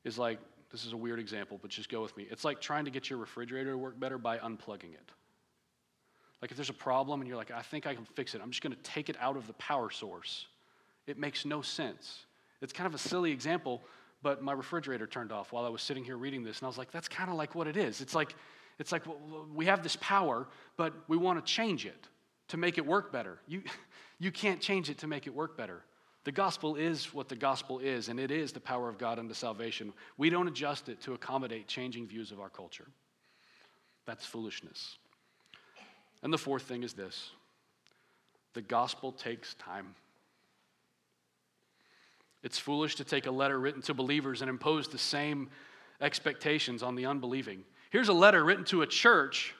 is 0.02 0.18
like 0.18 0.40
this 0.72 0.84
is 0.84 0.92
a 0.92 0.96
weird 0.96 1.20
example, 1.20 1.60
but 1.62 1.70
just 1.70 1.88
go 1.88 2.02
with 2.02 2.16
me. 2.16 2.26
It's 2.28 2.44
like 2.44 2.60
trying 2.60 2.86
to 2.86 2.90
get 2.90 3.08
your 3.08 3.20
refrigerator 3.20 3.70
to 3.70 3.78
work 3.78 4.00
better 4.00 4.18
by 4.18 4.38
unplugging 4.38 4.94
it. 4.94 5.12
Like 6.42 6.50
if 6.50 6.56
there's 6.56 6.70
a 6.70 6.74
problem 6.74 7.20
and 7.20 7.28
you're 7.28 7.36
like, 7.36 7.52
I 7.52 7.62
think 7.62 7.86
I 7.86 7.94
can 7.94 8.04
fix 8.04 8.34
it, 8.34 8.40
I'm 8.42 8.50
just 8.50 8.62
going 8.62 8.74
to 8.74 8.82
take 8.82 9.08
it 9.08 9.16
out 9.20 9.36
of 9.36 9.46
the 9.46 9.52
power 9.54 9.90
source. 9.90 10.46
It 11.06 11.16
makes 11.16 11.44
no 11.44 11.62
sense. 11.62 12.26
It's 12.60 12.72
kind 12.72 12.88
of 12.88 12.94
a 12.94 12.98
silly 12.98 13.30
example, 13.30 13.82
but 14.26 14.42
my 14.42 14.52
refrigerator 14.52 15.06
turned 15.06 15.30
off 15.30 15.52
while 15.52 15.64
I 15.64 15.68
was 15.68 15.80
sitting 15.80 16.02
here 16.02 16.16
reading 16.16 16.42
this. 16.42 16.58
And 16.58 16.64
I 16.64 16.66
was 16.66 16.76
like, 16.76 16.90
that's 16.90 17.06
kind 17.06 17.30
of 17.30 17.36
like 17.36 17.54
what 17.54 17.68
it 17.68 17.76
is. 17.76 18.00
It's 18.00 18.12
like, 18.12 18.34
it's 18.76 18.90
like 18.90 19.04
we 19.54 19.66
have 19.66 19.84
this 19.84 19.94
power, 20.00 20.48
but 20.76 20.92
we 21.06 21.16
want 21.16 21.38
to 21.38 21.48
change 21.48 21.86
it 21.86 22.08
to 22.48 22.56
make 22.56 22.76
it 22.76 22.84
work 22.84 23.12
better. 23.12 23.38
You, 23.46 23.62
you 24.18 24.32
can't 24.32 24.60
change 24.60 24.90
it 24.90 24.98
to 24.98 25.06
make 25.06 25.28
it 25.28 25.30
work 25.32 25.56
better. 25.56 25.84
The 26.24 26.32
gospel 26.32 26.74
is 26.74 27.14
what 27.14 27.28
the 27.28 27.36
gospel 27.36 27.78
is, 27.78 28.08
and 28.08 28.18
it 28.18 28.32
is 28.32 28.50
the 28.50 28.58
power 28.58 28.88
of 28.88 28.98
God 28.98 29.20
unto 29.20 29.32
salvation. 29.32 29.92
We 30.18 30.28
don't 30.28 30.48
adjust 30.48 30.88
it 30.88 31.00
to 31.02 31.14
accommodate 31.14 31.68
changing 31.68 32.08
views 32.08 32.32
of 32.32 32.40
our 32.40 32.50
culture. 32.50 32.88
That's 34.06 34.26
foolishness. 34.26 34.98
And 36.24 36.32
the 36.32 36.38
fourth 36.38 36.64
thing 36.64 36.82
is 36.82 36.94
this 36.94 37.30
the 38.54 38.62
gospel 38.62 39.12
takes 39.12 39.54
time. 39.54 39.94
It's 42.46 42.60
foolish 42.60 42.94
to 42.94 43.04
take 43.04 43.26
a 43.26 43.30
letter 43.32 43.58
written 43.58 43.82
to 43.82 43.92
believers 43.92 44.40
and 44.40 44.48
impose 44.48 44.86
the 44.86 44.98
same 44.98 45.50
expectations 46.00 46.80
on 46.80 46.94
the 46.94 47.06
unbelieving. 47.06 47.64
Here's 47.90 48.08
a 48.08 48.12
letter 48.12 48.44
written 48.44 48.64
to 48.66 48.82
a 48.82 48.86
church 48.86 49.52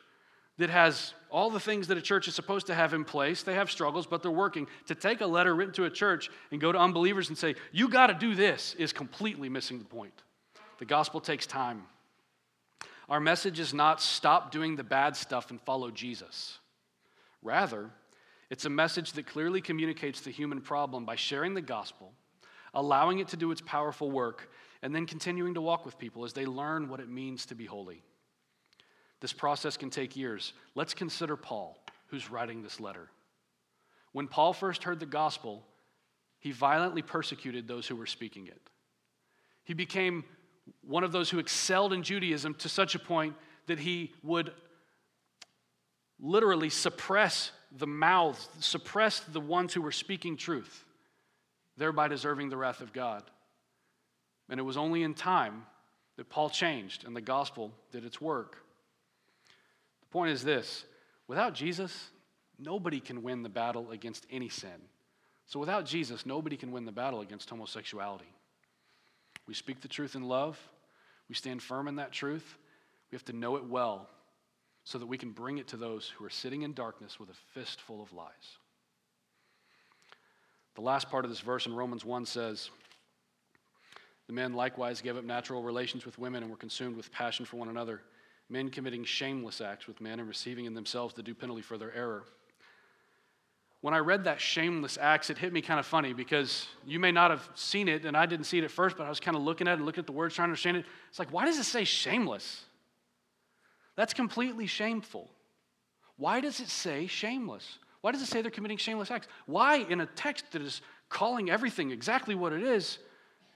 that 0.59 0.71
has 0.71 1.13
all 1.29 1.51
the 1.51 1.59
things 1.59 1.89
that 1.89 1.99
a 1.99 2.01
church 2.01 2.29
is 2.29 2.37
supposed 2.37 2.69
to 2.69 2.77
have 2.77 2.95
in 2.95 3.03
place. 3.03 3.43
They 3.43 3.55
have 3.55 3.73
struggles, 3.73 4.07
but 4.07 4.23
they're 4.23 4.31
working. 4.31 4.69
To 4.87 4.95
take 4.95 5.21
a 5.21 5.27
letter 5.27 5.53
written 5.53 5.75
to 5.75 5.87
a 5.87 5.91
church 5.91 6.31
and 6.53 6.61
go 6.61 6.71
to 6.71 6.79
unbelievers 6.79 7.29
and 7.29 7.37
say, 7.37 7.57
you 7.73 7.89
got 7.89 8.07
to 8.07 8.15
do 8.15 8.37
this, 8.37 8.77
is 8.79 8.93
completely 8.93 9.49
missing 9.49 9.81
the 9.81 9.85
point. 9.85 10.23
The 10.79 10.85
gospel 10.85 11.21
takes 11.21 11.45
time. 11.45 11.83
Our 13.09 13.19
message 13.19 13.59
is 13.59 13.75
not 13.75 14.01
stop 14.01 14.53
doing 14.53 14.77
the 14.77 14.85
bad 14.85 15.17
stuff 15.17 15.51
and 15.51 15.61
follow 15.63 15.91
Jesus. 15.91 16.61
Rather, 17.43 17.91
it's 18.49 18.65
a 18.65 18.71
message 18.71 19.11
that 19.15 19.27
clearly 19.27 19.61
communicates 19.61 20.21
the 20.21 20.31
human 20.31 20.61
problem 20.61 21.05
by 21.05 21.17
sharing 21.17 21.55
the 21.55 21.61
gospel 21.61 22.13
allowing 22.77 23.19
it 23.19 23.29
to 23.29 23.37
do 23.37 23.51
its 23.51 23.63
powerful 23.63 24.11
work, 24.11 24.49
and 24.83 24.95
then 24.95 25.07
continuing 25.07 25.55
to 25.55 25.61
walk 25.61 25.85
with 25.85 25.99
people 25.99 26.25
as 26.25 26.35
they 26.35 26.47
learn 26.47 26.89
what 26.89 27.01
it 27.01 27.09
means 27.09 27.47
to 27.47 27.57
be 27.57 27.65
holy. 27.65 28.03
This 29.21 29.33
process 29.33 29.77
can 29.77 29.91
take 29.91 30.15
years. 30.15 30.53
Let's 30.75 30.95
consider 30.95 31.37
Paul, 31.37 31.79
who's 32.09 32.31
writing 32.31 32.63
this 32.63 32.79
letter. 32.79 33.09
When 34.13 34.29
Paul 34.29 34.53
first 34.53 34.85
heard 34.85 35.01
the 35.01 35.07
gospel, 35.07 35.65
he 36.39 36.53
violently 36.53 37.03
persecuted 37.03 37.67
those 37.67 37.87
who 37.89 37.97
were 37.97 38.07
speaking 38.07 38.47
it. 38.47 38.61
He 39.65 39.73
became 39.73 40.23
one 40.83 41.03
of 41.03 41.13
those 41.13 41.31
who 41.31 41.39
excelled 41.39 41.95
in 41.95 42.03
Judaism 42.03 42.55
to 42.55 42.69
such 42.69 42.95
a 42.95 42.99
point 42.99 43.35
that 43.67 43.79
he 43.79 44.13
would 44.23 44.53
literally 46.21 46.71
suppress 46.71 47.53
the 47.73 47.87
mouths, 47.87 48.49
suppress 48.61 49.21
the 49.21 49.41
ones 49.41 49.73
who 49.73 49.81
were 49.81 49.93
speaking 49.93 50.37
truth 50.37 50.85
thereby 51.77 52.09
deserving 52.09 52.49
the 52.49 52.57
wrath 52.57 52.81
of 52.81 52.93
God. 52.93 53.23
And 54.49 54.61
it 54.61 54.65
was 54.65 54.77
only 54.77 55.03
in 55.03 55.15
time 55.15 55.67
that 56.17 56.29
Paul 56.29 56.51
changed 56.51 57.05
and 57.05 57.15
the 57.15 57.21
gospel 57.21 57.73
did 57.93 58.05
its 58.05 58.21
work. 58.21 58.59
The 60.03 60.09
point 60.13 60.31
is 60.31 60.43
this 60.43 60.85
without 61.27 61.55
Jesus, 61.55 62.11
nobody 62.59 63.01
can 63.01 63.23
win 63.23 63.43
the 63.43 63.49
battle 63.49 63.91
against 63.91 64.27
any 64.31 64.49
sin. 64.49 64.89
So 65.47 65.61
without 65.61 65.87
Jesus, 65.87 66.27
nobody 66.27 66.57
can 66.57 66.73
win 66.73 66.85
the 66.85 66.93
battle 66.93 67.21
against 67.21 67.51
homosexuality. 67.51 68.33
We 69.47 69.55
speak 69.55 69.81
the 69.81 69.89
truth 69.89 70.17
in 70.17 70.23
love, 70.23 70.59
we 71.29 71.35
stand 71.35 71.63
firm 71.63 71.89
in 71.89 71.97
that 71.97 72.13
truth. 72.13 72.59
We 73.11 73.17
have 73.17 73.25
to 73.27 73.33
know 73.33 73.57
it 73.57 73.65
well 73.65 74.09
so 74.85 74.99
that 74.99 75.07
we 75.07 75.19
can 75.19 75.31
bring 75.31 75.59
it 75.59 75.69
to 75.69 75.77
those 75.77 76.13
who 76.17 76.25
are 76.25 76.31
sitting 76.31 76.63
in 76.63 76.73
darkness 76.73 77.19
with 77.19 77.31
a 77.31 77.35
fistful 77.55 78.03
of 78.03 78.13
lies. 78.13 78.59
The 80.77 80.83
last 80.83 81.11
part 81.11 81.25
of 81.25 81.31
this 81.31 81.41
verse 81.41 81.67
in 81.67 81.75
Romans 81.75 82.05
1 82.05 82.27
says, 82.27 82.69
The 84.27 84.35
men 84.35 84.53
likewise 84.53 85.01
gave 85.01 85.17
up 85.17 85.25
natural 85.25 85.63
relations 85.63 86.05
with 86.05 86.19
women 86.19 86.43
and 86.43 86.51
were 86.51 86.59
consumed 86.59 86.97
with 86.97 87.11
passion 87.11 87.47
for 87.47 87.57
one 87.57 87.71
another, 87.71 88.03
men 88.51 88.69
committing 88.69 89.03
shameless 89.03 89.63
acts 89.63 89.87
with 89.87 90.03
men 90.03 90.21
and 90.21 90.29
receiving 90.29 90.67
in 90.67 90.75
themselves 90.75 91.15
the 91.15 91.23
due 91.23 91.35
penalty 91.35 91.63
for 91.63 91.79
their 91.79 91.95
error. 91.95 92.25
When 93.81 93.95
I 93.95 93.99
read 93.99 94.25
that 94.25 94.39
shameless 94.39 94.99
acts, 95.01 95.31
it 95.31 95.39
hit 95.39 95.51
me 95.51 95.63
kind 95.63 95.81
of 95.81 95.87
funny 95.87 96.13
because 96.13 96.67
you 96.87 97.01
may 97.01 97.11
not 97.13 97.31
have 97.31 97.49
seen 97.55 97.89
it, 97.89 98.05
and 98.05 98.15
I 98.15 98.27
didn't 98.27 98.45
see 98.45 98.59
it 98.59 98.65
at 98.65 98.71
first, 98.71 98.99
but 98.99 99.07
I 99.07 99.09
was 99.09 99.21
kind 99.21 99.37
of 99.37 99.43
looking 99.43 99.67
at 99.67 99.73
it 99.73 99.77
and 99.77 99.87
looking 99.87 100.01
at 100.03 100.07
the 100.07 100.13
words, 100.13 100.35
trying 100.35 100.49
to 100.49 100.51
understand 100.51 100.77
it. 100.77 100.85
It's 101.09 101.19
like, 101.19 101.33
why 101.33 101.47
does 101.47 101.59
it 101.59 101.65
say 101.65 101.85
shameless? 101.85 102.65
That's 103.95 104.13
completely 104.13 104.67
shameful. 104.67 105.31
Why 106.19 106.41
does 106.41 106.61
it 106.61 106.69
say 106.69 107.07
shameless? 107.07 107.79
Why 108.01 108.13
does 108.13 108.23
it 108.23 108.27
say 108.27 108.43
they're 108.43 108.51
committing 108.51 108.79
shameless 108.79 109.11
acts? 109.11 109.29
Why, 109.47 109.77
in 109.77 110.01
a 110.01 110.07
text 110.07 110.53
that 110.53 110.63
is 110.63 110.81
calling 111.09 111.51
everything 111.51 111.91
exactly 111.91 112.35
what 112.35 112.53
it 112.53 112.63
is, 112.63 112.99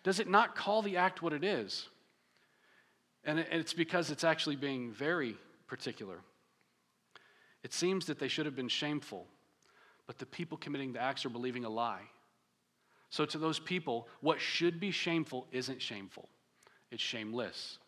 does 0.03 0.21
it 0.21 0.29
not 0.29 0.55
call 0.55 0.83
the 0.83 0.97
act 0.97 1.23
what 1.23 1.33
it 1.33 1.45
is? 1.45 1.89
And 3.25 3.39
it's 3.39 3.75
because 3.75 4.11
it's 4.11 4.25
actually 4.25 4.57
being 4.57 4.93
very 4.93 5.37
particular. 5.67 6.21
It 7.63 7.75
seems 7.75 8.07
that 8.07 8.19
they 8.19 8.29
should 8.29 8.47
have 8.47 8.57
been 8.57 8.69
shameful, 8.69 9.27
but 10.07 10.19
the 10.19 10.27
people 10.27 10.57
committing 10.57 10.93
the 10.93 11.01
acts 11.01 11.27
are 11.27 11.31
believing 11.31 11.65
a 11.65 11.69
lie. 11.69 12.03
So, 13.11 13.25
to 13.27 13.39
those 13.39 13.59
people, 13.59 14.09
what 14.21 14.41
should 14.41 14.81
be 14.81 14.93
shameful 14.93 15.47
isn't 15.53 15.83
shameful, 15.83 16.29
it's 16.91 17.03
shameless. 17.03 17.79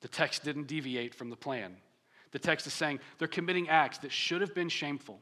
The 0.00 0.08
text 0.08 0.44
didn't 0.44 0.66
deviate 0.66 1.14
from 1.14 1.30
the 1.30 1.36
plan. 1.36 1.76
The 2.32 2.38
text 2.38 2.66
is 2.66 2.72
saying 2.72 3.00
they're 3.18 3.28
committing 3.28 3.68
acts 3.68 3.98
that 3.98 4.12
should 4.12 4.40
have 4.40 4.54
been 4.54 4.68
shameful, 4.68 5.20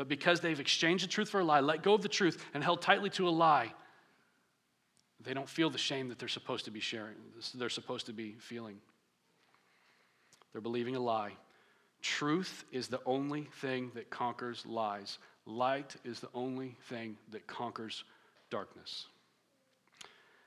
but 0.00 0.08
because 0.08 0.40
they've 0.40 0.60
exchanged 0.60 1.04
the 1.04 1.08
truth 1.08 1.28
for 1.28 1.40
a 1.40 1.44
lie, 1.44 1.60
let 1.60 1.82
go 1.82 1.92
of 1.92 2.00
the 2.00 2.08
truth, 2.08 2.42
and 2.54 2.64
held 2.64 2.80
tightly 2.80 3.10
to 3.10 3.28
a 3.28 3.30
lie, 3.30 3.70
they 5.22 5.34
don't 5.34 5.46
feel 5.46 5.68
the 5.68 5.76
shame 5.76 6.08
that 6.08 6.18
they're 6.18 6.26
supposed 6.26 6.64
to 6.64 6.70
be 6.70 6.80
sharing, 6.80 7.16
they're 7.54 7.68
supposed 7.68 8.06
to 8.06 8.14
be 8.14 8.34
feeling. 8.38 8.78
They're 10.52 10.62
believing 10.62 10.96
a 10.96 11.00
lie. 11.00 11.32
Truth 12.00 12.64
is 12.72 12.88
the 12.88 13.02
only 13.04 13.50
thing 13.60 13.90
that 13.94 14.08
conquers 14.08 14.64
lies. 14.64 15.18
Light 15.44 15.94
is 16.02 16.18
the 16.18 16.30
only 16.32 16.78
thing 16.88 17.18
that 17.30 17.46
conquers 17.46 18.04
darkness. 18.48 19.04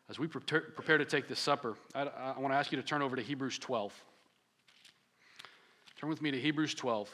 As 0.09 0.17
we 0.17 0.25
prepare 0.25 0.97
to 0.97 1.05
take 1.05 1.27
this 1.27 1.39
supper, 1.39 1.75
I, 1.93 2.05
I 2.05 2.39
want 2.39 2.53
to 2.53 2.57
ask 2.57 2.71
you 2.71 2.81
to 2.81 2.83
turn 2.83 3.03
over 3.03 3.15
to 3.15 3.21
Hebrews 3.21 3.59
12. 3.59 3.93
Turn 5.99 6.09
with 6.09 6.23
me 6.23 6.31
to 6.31 6.39
Hebrews 6.39 6.73
12. 6.73 7.07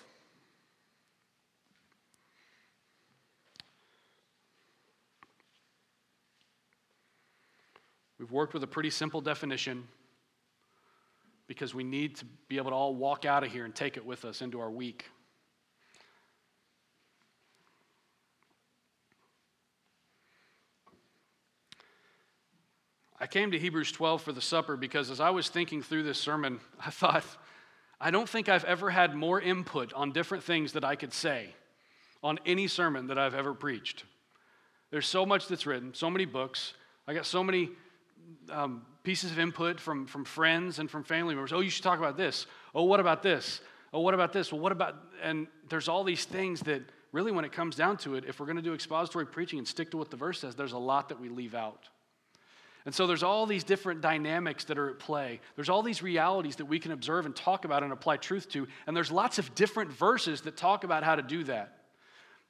We've 8.20 8.32
worked 8.32 8.54
with 8.54 8.64
a 8.64 8.68
pretty 8.68 8.90
simple 8.90 9.22
definition 9.22 9.88
because 11.48 11.74
we 11.74 11.86
need 11.86 12.18
to 12.18 12.26
be 12.50 12.58
able 12.58 12.72
to 12.72 12.76
all 12.76 12.94
walk 12.94 13.24
out 13.24 13.46
of 13.46 13.52
here 13.52 13.64
and 13.64 13.74
take 13.74 13.96
it 13.96 14.06
with 14.06 14.26
us 14.26 14.42
into 14.42 14.60
our 14.60 14.70
week. 14.70 15.06
I 23.22 23.28
came 23.28 23.52
to 23.52 23.60
Hebrews 23.60 23.92
12 23.94 24.22
for 24.22 24.32
the 24.34 24.42
supper 24.42 24.78
because 24.78 25.10
as 25.10 25.20
I 25.20 25.30
was 25.30 25.50
thinking 25.50 25.82
through 25.82 26.04
this 26.04 26.20
sermon, 26.20 26.60
I 26.86 26.90
thought, 26.90 27.26
I 28.02 28.12
don't 28.12 28.28
think 28.28 28.50
I've 28.50 28.66
ever 28.66 28.90
had 28.90 29.16
more 29.16 29.40
input 29.40 29.94
on 29.94 30.12
different 30.12 30.44
things 30.44 30.74
that 30.74 30.84
I 30.84 30.96
could 30.96 31.14
say 31.14 31.54
on 32.22 32.38
any 32.46 32.68
sermon 32.68 33.08
that 33.08 33.18
I've 33.18 33.34
ever 33.34 33.54
preached. 33.54 34.04
There's 34.92 35.08
so 35.08 35.26
much 35.26 35.48
that's 35.48 35.66
written, 35.66 35.94
so 35.94 36.10
many 36.10 36.26
books. 36.26 36.74
I 37.08 37.14
got 37.14 37.26
so 37.26 37.44
many 37.44 37.70
um, 38.52 38.86
pieces 39.04 39.32
of 39.32 39.40
input 39.40 39.80
from, 39.80 40.06
from 40.06 40.26
friends 40.26 40.80
and 40.80 40.90
from 40.90 41.04
family 41.04 41.36
members. 41.36 41.54
Oh, 41.54 41.62
you 41.62 41.70
should 41.70 41.84
talk 41.84 42.00
about 42.00 42.18
this. 42.18 42.46
Oh, 42.74 42.84
what 42.84 43.00
about 43.00 43.24
this? 43.24 43.62
Oh, 43.94 44.02
what 44.02 44.14
about 44.14 44.34
this? 44.34 44.52
Well, 44.52 44.62
what 44.62 44.72
about, 44.72 44.96
and 45.24 45.48
there's 45.70 45.88
all 45.88 46.04
these 46.04 46.26
things 46.26 46.62
that 46.62 46.82
really, 47.12 47.32
when 47.32 47.46
it 47.46 47.52
comes 47.52 47.76
down 47.76 47.98
to 47.98 48.16
it, 48.16 48.26
if 48.28 48.40
we're 48.40 48.46
going 48.46 48.58
to 48.58 48.62
do 48.62 48.74
expository 48.74 49.26
preaching 49.26 49.58
and 49.58 49.68
stick 49.68 49.92
to 49.92 49.98
what 49.98 50.12
the 50.12 50.18
verse 50.18 50.40
says, 50.40 50.56
there's 50.56 50.74
a 50.74 50.78
lot 50.78 51.10
that 51.10 51.20
we 51.20 51.30
leave 51.30 51.56
out. 51.56 51.90
And 52.86 52.96
so 52.96 53.08
there's 53.08 53.24
all 53.24 53.46
these 53.46 53.64
different 53.64 54.02
dynamics 54.02 54.64
that 54.66 54.78
are 54.78 54.90
at 54.90 55.00
play. 55.00 55.42
There's 55.56 55.70
all 55.70 55.84
these 55.84 56.02
realities 56.02 56.56
that 56.58 56.66
we 56.66 56.80
can 56.80 56.92
observe 56.92 57.26
and 57.26 57.36
talk 57.36 57.66
about 57.66 57.84
and 57.84 57.92
apply 57.92 58.18
truth 58.18 58.50
to. 58.52 58.68
And 58.88 58.96
there's 58.96 59.12
lots 59.12 59.38
of 59.38 59.54
different 59.54 59.92
verses 59.92 60.42
that 60.42 60.56
talk 60.56 60.84
about 60.84 61.04
how 61.04 61.16
to 61.16 61.22
do 61.22 61.44
that. 61.46 61.76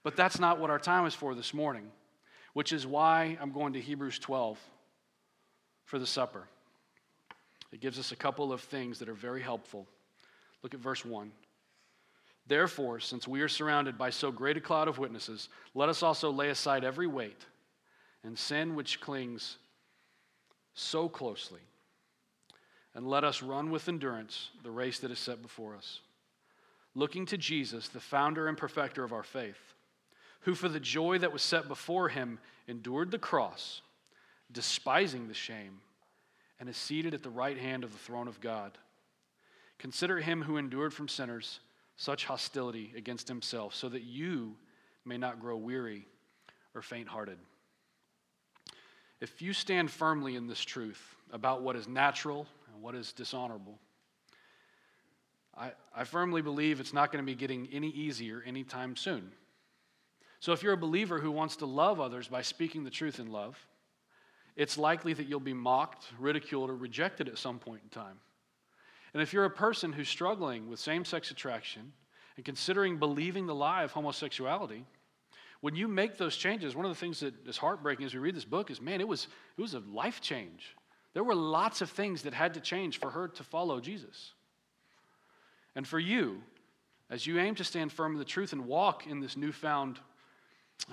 But 0.04 0.16
that's 0.16 0.40
not 0.40 0.60
what 0.60 0.70
our 0.70 0.80
time 0.80 1.06
is 1.06 1.14
for 1.14 1.36
this 1.36 1.54
morning, 1.54 1.92
which 2.54 2.72
is 2.72 2.86
why 2.86 3.38
I'm 3.42 3.52
going 3.52 3.74
to 3.74 3.82
Hebrews 3.82 4.20
12 4.20 4.58
for 5.90 5.98
the 5.98 6.06
supper. 6.06 6.44
It 7.72 7.82
gives 7.82 7.98
us 7.98 8.12
a 8.12 8.16
couple 8.16 8.54
of 8.54 8.62
things 8.62 9.00
that 9.00 9.10
are 9.10 9.16
very 9.16 9.42
helpful. 9.42 9.88
Look 10.62 10.76
at 10.76 10.80
verse 10.80 11.04
1. 11.04 11.32
Therefore, 12.46 13.00
since 13.00 13.28
we 13.28 13.42
are 13.42 13.48
surrounded 13.48 13.98
by 13.98 14.12
so 14.12 14.32
great 14.32 14.56
a 14.56 14.62
cloud 14.62 14.88
of 14.88 15.00
witnesses, 15.00 15.50
let 15.74 15.90
us 15.90 16.04
also 16.04 16.30
lay 16.30 16.50
aside 16.50 16.84
every 16.84 17.08
weight 17.08 17.44
and 18.24 18.38
sin 18.38 18.76
which 18.76 19.02
clings 19.02 19.58
so 20.76 21.10
closely, 21.10 21.62
and 22.94 23.08
let 23.08 23.24
us 23.24 23.42
run 23.42 23.72
with 23.72 23.90
endurance 23.90 24.52
the 24.62 24.72
race 24.72 25.00
that 25.00 25.10
is 25.10 25.20
set 25.20 25.42
before 25.42 25.76
us, 25.76 26.02
looking 26.94 27.26
to 27.26 27.38
Jesus, 27.38 27.88
the 27.88 28.00
founder 28.00 28.48
and 28.48 28.58
perfecter 28.58 29.04
of 29.04 29.12
our 29.12 29.24
faith, 29.24 29.74
who 30.42 30.54
for 30.54 30.70
the 30.70 30.80
joy 30.80 31.18
that 31.18 31.34
was 31.34 31.42
set 31.42 31.68
before 31.68 32.10
him 32.10 32.38
endured 32.68 33.10
the 33.10 33.18
cross 33.18 33.82
despising 34.52 35.28
the 35.28 35.34
shame, 35.34 35.82
and 36.60 36.68
is 36.68 36.78
seated 36.78 37.14
at 37.14 37.24
the 37.24 37.30
right 37.30 37.58
hand 37.58 37.84
of 37.84 37.92
the 37.92 37.98
throne 37.98 38.28
of 38.28 38.42
God. 38.42 38.78
Consider 39.78 40.20
him 40.20 40.42
who 40.42 40.58
endured 40.58 40.94
from 40.94 41.08
sinners 41.08 41.60
such 41.96 42.26
hostility 42.26 42.94
against 42.96 43.28
himself, 43.28 43.76
so 43.76 43.90
that 43.90 44.04
you 44.04 44.56
may 45.06 45.18
not 45.18 45.40
grow 45.40 45.58
weary 45.58 46.06
or 46.76 46.82
faint 46.82 47.08
hearted. 47.08 47.38
If 49.22 49.42
you 49.42 49.54
stand 49.54 49.92
firmly 49.92 50.36
in 50.36 50.48
this 50.48 50.62
truth 50.62 51.16
about 51.32 51.62
what 51.62 51.76
is 51.76 51.88
natural 51.88 52.48
and 52.72 52.82
what 52.82 52.96
is 52.96 53.12
dishonorable, 53.12 53.78
I, 55.58 55.72
I 55.94 56.06
firmly 56.06 56.42
believe 56.42 56.80
it's 56.80 56.94
not 56.94 57.12
going 57.12 57.24
to 57.24 57.30
be 57.30 57.36
getting 57.36 57.68
any 57.72 57.90
easier 57.90 58.42
anytime 58.46 58.96
soon. 58.96 59.32
So, 60.40 60.54
if 60.54 60.64
you're 60.64 60.74
a 60.74 60.78
believer 60.78 61.20
who 61.20 61.32
wants 61.32 61.58
to 61.58 61.66
love 61.66 62.00
others 62.00 62.30
by 62.30 62.44
speaking 62.44 62.86
the 62.86 62.90
truth 62.90 63.20
in 63.20 63.30
love, 63.30 63.58
it's 64.60 64.78
likely 64.78 65.14
that 65.14 65.26
you'll 65.26 65.40
be 65.40 65.54
mocked, 65.54 66.08
ridiculed, 66.20 66.70
or 66.70 66.76
rejected 66.76 67.30
at 67.30 67.38
some 67.38 67.60
point 67.60 67.80
in 67.82 67.90
time. 67.90 68.20
And 69.14 69.24
if 69.24 69.32
you're 69.32 69.46
a 69.46 69.50
person 69.50 69.94
who's 69.94 70.10
struggling 70.10 70.70
with 70.70 70.82
same 70.82 71.06
sex 71.06 71.32
attraction 71.32 71.94
and 72.36 72.44
considering 72.44 72.98
believing 72.98 73.48
the 73.48 73.56
lie 73.56 73.84
of 73.84 73.94
homosexuality, 73.94 74.84
when 75.62 75.76
you 75.76 75.88
make 75.88 76.18
those 76.18 76.36
changes, 76.36 76.76
one 76.76 76.86
of 76.86 76.92
the 76.92 77.00
things 77.00 77.22
that 77.22 77.34
is 77.48 77.56
heartbreaking 77.56 78.06
as 78.06 78.14
we 78.14 78.20
read 78.20 78.36
this 78.36 78.44
book 78.44 78.70
is 78.70 78.82
man, 78.82 79.00
it 79.00 79.08
was, 79.08 79.28
it 79.58 79.62
was 79.62 79.76
a 79.76 79.80
life 79.80 80.20
change. 80.20 80.76
There 81.14 81.24
were 81.24 81.36
lots 81.36 81.80
of 81.80 81.90
things 81.90 82.24
that 82.24 82.34
had 82.34 82.54
to 82.56 82.60
change 82.60 83.00
for 83.00 83.10
her 83.12 83.30
to 83.30 83.44
follow 83.46 83.80
Jesus. 83.80 84.34
And 85.74 85.88
for 85.88 86.00
you, 86.00 86.42
as 87.10 87.26
you 87.26 87.40
aim 87.40 87.56
to 87.56 87.64
stand 87.64 87.94
firm 87.94 88.12
in 88.12 88.20
the 88.20 88.26
truth 88.26 88.52
and 88.52 88.66
walk 88.66 89.08
in 89.08 89.22
this 89.22 89.38
newfound 89.38 90.02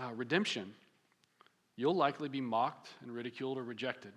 uh, 0.00 0.12
redemption, 0.14 0.72
you'll 1.76 1.94
likely 1.94 2.28
be 2.28 2.40
mocked 2.40 2.88
and 3.02 3.12
ridiculed 3.12 3.58
or 3.58 3.62
rejected. 3.62 4.12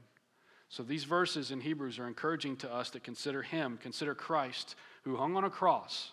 So 0.70 0.84
these 0.84 1.03
verses 1.03 1.51
in 1.51 1.62
Hebrews 1.62 1.99
are 1.99 2.07
encouraging 2.07 2.57
to 2.57 2.74
us 2.74 2.89
to 2.91 2.99
consider 2.99 3.41
Him, 3.41 3.80
consider 3.82 4.14
Christ, 4.14 4.76
who 5.03 5.16
hung 5.16 5.36
on 5.36 5.43
a 5.43 5.49
cross 5.49 6.12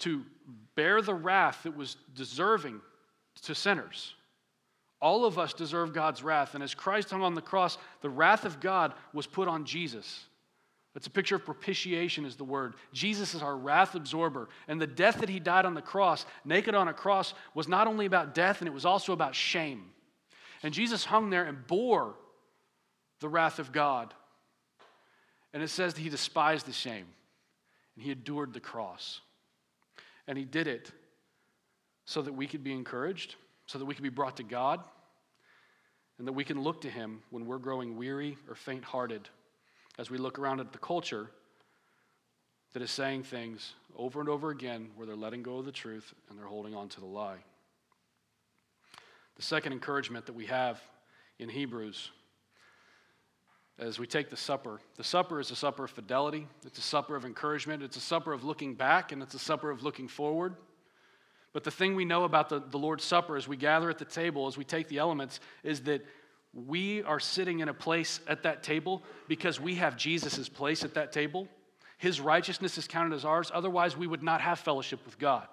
to 0.00 0.24
bear 0.74 1.00
the 1.00 1.14
wrath 1.14 1.62
that 1.62 1.76
was 1.76 1.96
deserving 2.14 2.80
to 3.42 3.54
sinners. 3.54 4.14
All 5.00 5.24
of 5.24 5.38
us 5.38 5.52
deserve 5.52 5.92
God's 5.92 6.22
wrath, 6.22 6.54
and 6.54 6.62
as 6.62 6.74
Christ 6.74 7.10
hung 7.10 7.22
on 7.22 7.34
the 7.34 7.42
cross, 7.42 7.78
the 8.00 8.10
wrath 8.10 8.44
of 8.44 8.60
God 8.60 8.94
was 9.12 9.26
put 9.26 9.48
on 9.48 9.64
Jesus. 9.64 10.24
It's 10.94 11.06
a 11.06 11.10
picture 11.10 11.36
of 11.36 11.44
propitiation, 11.44 12.24
is 12.24 12.36
the 12.36 12.44
word. 12.44 12.74
Jesus 12.94 13.34
is 13.34 13.42
our 13.42 13.56
wrath 13.56 13.94
absorber. 13.94 14.48
And 14.66 14.80
the 14.80 14.86
death 14.86 15.18
that 15.20 15.28
he 15.28 15.38
died 15.38 15.66
on 15.66 15.74
the 15.74 15.82
cross, 15.82 16.24
naked 16.46 16.74
on 16.74 16.88
a 16.88 16.94
cross, 16.94 17.34
was 17.54 17.68
not 17.68 17.86
only 17.86 18.06
about 18.06 18.34
death, 18.34 18.60
and 18.62 18.68
it 18.68 18.72
was 18.72 18.86
also 18.86 19.12
about 19.12 19.34
shame. 19.34 19.90
And 20.66 20.74
Jesus 20.74 21.04
hung 21.04 21.30
there 21.30 21.44
and 21.44 21.64
bore 21.64 22.16
the 23.20 23.28
wrath 23.28 23.60
of 23.60 23.70
God. 23.70 24.12
And 25.54 25.62
it 25.62 25.68
says 25.68 25.94
that 25.94 26.00
he 26.00 26.08
despised 26.08 26.66
the 26.66 26.72
shame 26.72 27.06
and 27.94 28.04
he 28.04 28.10
endured 28.10 28.52
the 28.52 28.58
cross. 28.58 29.20
And 30.26 30.36
he 30.36 30.44
did 30.44 30.66
it 30.66 30.90
so 32.04 32.20
that 32.20 32.32
we 32.32 32.48
could 32.48 32.64
be 32.64 32.72
encouraged, 32.72 33.36
so 33.66 33.78
that 33.78 33.84
we 33.84 33.94
could 33.94 34.02
be 34.02 34.08
brought 34.08 34.38
to 34.38 34.42
God, 34.42 34.80
and 36.18 36.26
that 36.26 36.32
we 36.32 36.42
can 36.42 36.60
look 36.60 36.80
to 36.80 36.90
him 36.90 37.20
when 37.30 37.46
we're 37.46 37.58
growing 37.58 37.96
weary 37.96 38.36
or 38.48 38.56
faint 38.56 38.82
hearted 38.82 39.28
as 40.00 40.10
we 40.10 40.18
look 40.18 40.36
around 40.36 40.58
at 40.58 40.72
the 40.72 40.78
culture 40.78 41.30
that 42.72 42.82
is 42.82 42.90
saying 42.90 43.22
things 43.22 43.74
over 43.96 44.18
and 44.18 44.28
over 44.28 44.50
again 44.50 44.90
where 44.96 45.06
they're 45.06 45.14
letting 45.14 45.44
go 45.44 45.58
of 45.58 45.64
the 45.64 45.70
truth 45.70 46.12
and 46.28 46.36
they're 46.36 46.44
holding 46.44 46.74
on 46.74 46.88
to 46.88 46.98
the 46.98 47.06
lie. 47.06 47.38
The 49.36 49.42
second 49.42 49.72
encouragement 49.72 50.26
that 50.26 50.34
we 50.34 50.46
have 50.46 50.80
in 51.38 51.48
Hebrews 51.48 52.10
as 53.78 53.98
we 53.98 54.06
take 54.06 54.30
the 54.30 54.36
supper. 54.36 54.80
The 54.96 55.04
supper 55.04 55.38
is 55.38 55.50
a 55.50 55.56
supper 55.56 55.84
of 55.84 55.90
fidelity, 55.90 56.46
it's 56.64 56.78
a 56.78 56.82
supper 56.82 57.14
of 57.14 57.24
encouragement, 57.24 57.82
it's 57.82 57.96
a 57.96 58.00
supper 58.00 58.32
of 58.32 58.42
looking 58.42 58.74
back, 58.74 59.12
and 59.12 59.22
it's 59.22 59.34
a 59.34 59.38
supper 59.38 59.70
of 59.70 59.82
looking 59.82 60.08
forward. 60.08 60.56
But 61.52 61.64
the 61.64 61.70
thing 61.70 61.94
we 61.94 62.04
know 62.04 62.24
about 62.24 62.48
the, 62.48 62.60
the 62.60 62.78
Lord's 62.78 63.04
Supper 63.04 63.36
as 63.36 63.48
we 63.48 63.56
gather 63.56 63.88
at 63.88 63.98
the 63.98 64.04
table, 64.04 64.46
as 64.46 64.58
we 64.58 64.64
take 64.64 64.88
the 64.88 64.98
elements, 64.98 65.40
is 65.62 65.82
that 65.82 66.04
we 66.52 67.02
are 67.02 67.20
sitting 67.20 67.60
in 67.60 67.68
a 67.68 67.74
place 67.74 68.20
at 68.28 68.42
that 68.42 68.62
table 68.62 69.02
because 69.28 69.60
we 69.60 69.74
have 69.76 69.96
Jesus' 69.96 70.48
place 70.48 70.84
at 70.84 70.94
that 70.94 71.12
table. 71.12 71.48
His 71.98 72.20
righteousness 72.20 72.76
is 72.78 72.86
counted 72.86 73.14
as 73.14 73.24
ours. 73.24 73.50
Otherwise, 73.54 73.96
we 73.96 74.06
would 74.06 74.22
not 74.22 74.40
have 74.40 74.58
fellowship 74.58 75.04
with 75.04 75.18
God. 75.18 75.46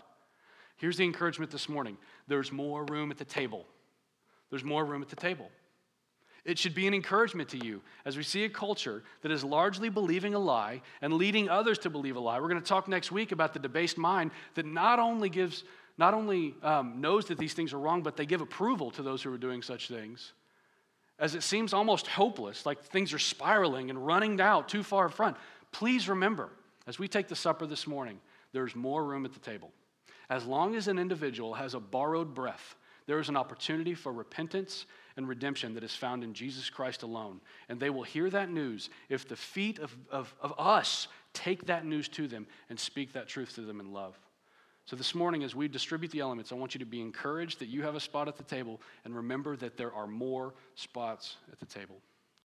Here's 0.75 0.97
the 0.97 1.05
encouragement 1.05 1.51
this 1.51 1.69
morning 1.69 1.97
there's 2.27 2.51
more 2.51 2.86
room 2.86 3.11
at 3.11 3.17
the 3.17 3.25
table. 3.25 3.65
There's 4.53 4.63
more 4.63 4.85
room 4.85 5.01
at 5.01 5.09
the 5.09 5.15
table. 5.15 5.49
It 6.45 6.59
should 6.59 6.75
be 6.75 6.85
an 6.85 6.93
encouragement 6.93 7.49
to 7.49 7.65
you 7.65 7.81
as 8.05 8.15
we 8.15 8.21
see 8.21 8.43
a 8.43 8.49
culture 8.49 9.01
that 9.23 9.31
is 9.31 9.43
largely 9.43 9.89
believing 9.89 10.35
a 10.35 10.39
lie 10.39 10.83
and 11.01 11.13
leading 11.13 11.49
others 11.49 11.79
to 11.79 11.89
believe 11.89 12.17
a 12.17 12.19
lie. 12.19 12.39
We're 12.39 12.49
going 12.49 12.61
to 12.61 12.67
talk 12.67 12.87
next 12.87 13.11
week 13.11 13.31
about 13.31 13.53
the 13.53 13.59
debased 13.59 13.97
mind 13.97 14.29
that 14.53 14.67
not 14.67 14.99
only 14.99 15.27
gives, 15.27 15.63
not 15.97 16.13
only 16.13 16.53
um, 16.61 17.01
knows 17.01 17.25
that 17.29 17.39
these 17.39 17.55
things 17.55 17.73
are 17.73 17.79
wrong, 17.79 18.03
but 18.03 18.15
they 18.15 18.27
give 18.27 18.41
approval 18.41 18.91
to 18.91 19.01
those 19.01 19.23
who 19.23 19.33
are 19.33 19.39
doing 19.39 19.63
such 19.63 19.87
things. 19.87 20.33
As 21.17 21.33
it 21.33 21.41
seems 21.41 21.73
almost 21.73 22.05
hopeless, 22.05 22.63
like 22.63 22.79
things 22.79 23.11
are 23.11 23.17
spiraling 23.17 23.89
and 23.89 24.05
running 24.05 24.39
out 24.39 24.69
too 24.69 24.83
far 24.83 25.05
in 25.05 25.11
front. 25.11 25.35
Please 25.71 26.07
remember, 26.07 26.51
as 26.85 26.99
we 26.99 27.07
take 27.07 27.27
the 27.27 27.35
supper 27.35 27.65
this 27.65 27.87
morning, 27.87 28.21
there's 28.51 28.75
more 28.75 29.03
room 29.03 29.25
at 29.25 29.33
the 29.33 29.39
table. 29.39 29.71
As 30.29 30.45
long 30.45 30.75
as 30.75 30.87
an 30.87 30.99
individual 30.99 31.55
has 31.55 31.73
a 31.73 31.79
borrowed 31.79 32.35
breath, 32.35 32.75
there 33.05 33.19
is 33.19 33.29
an 33.29 33.37
opportunity 33.37 33.93
for 33.93 34.11
repentance 34.11 34.85
and 35.17 35.27
redemption 35.27 35.73
that 35.73 35.83
is 35.83 35.95
found 35.95 36.23
in 36.23 36.33
Jesus 36.33 36.69
Christ 36.69 37.03
alone. 37.03 37.41
And 37.69 37.79
they 37.79 37.89
will 37.89 38.03
hear 38.03 38.29
that 38.29 38.49
news 38.49 38.89
if 39.09 39.27
the 39.27 39.35
feet 39.35 39.79
of, 39.79 39.95
of, 40.11 40.33
of 40.41 40.53
us 40.57 41.07
take 41.33 41.65
that 41.65 41.85
news 41.85 42.07
to 42.09 42.27
them 42.27 42.47
and 42.69 42.79
speak 42.79 43.13
that 43.13 43.27
truth 43.27 43.55
to 43.55 43.61
them 43.61 43.79
in 43.79 43.91
love. 43.91 44.17
So, 44.85 44.97
this 44.97 45.15
morning, 45.15 45.43
as 45.43 45.55
we 45.55 45.69
distribute 45.69 46.11
the 46.11 46.19
elements, 46.19 46.51
I 46.51 46.55
want 46.55 46.75
you 46.75 46.79
to 46.79 46.85
be 46.85 46.99
encouraged 46.99 47.59
that 47.59 47.67
you 47.69 47.83
have 47.83 47.95
a 47.95 48.01
spot 48.01 48.27
at 48.27 48.35
the 48.35 48.43
table 48.43 48.81
and 49.05 49.15
remember 49.15 49.55
that 49.57 49.77
there 49.77 49.93
are 49.93 50.07
more 50.07 50.53
spots 50.75 51.37
at 51.51 51.59
the 51.59 51.65
table. 51.65 52.01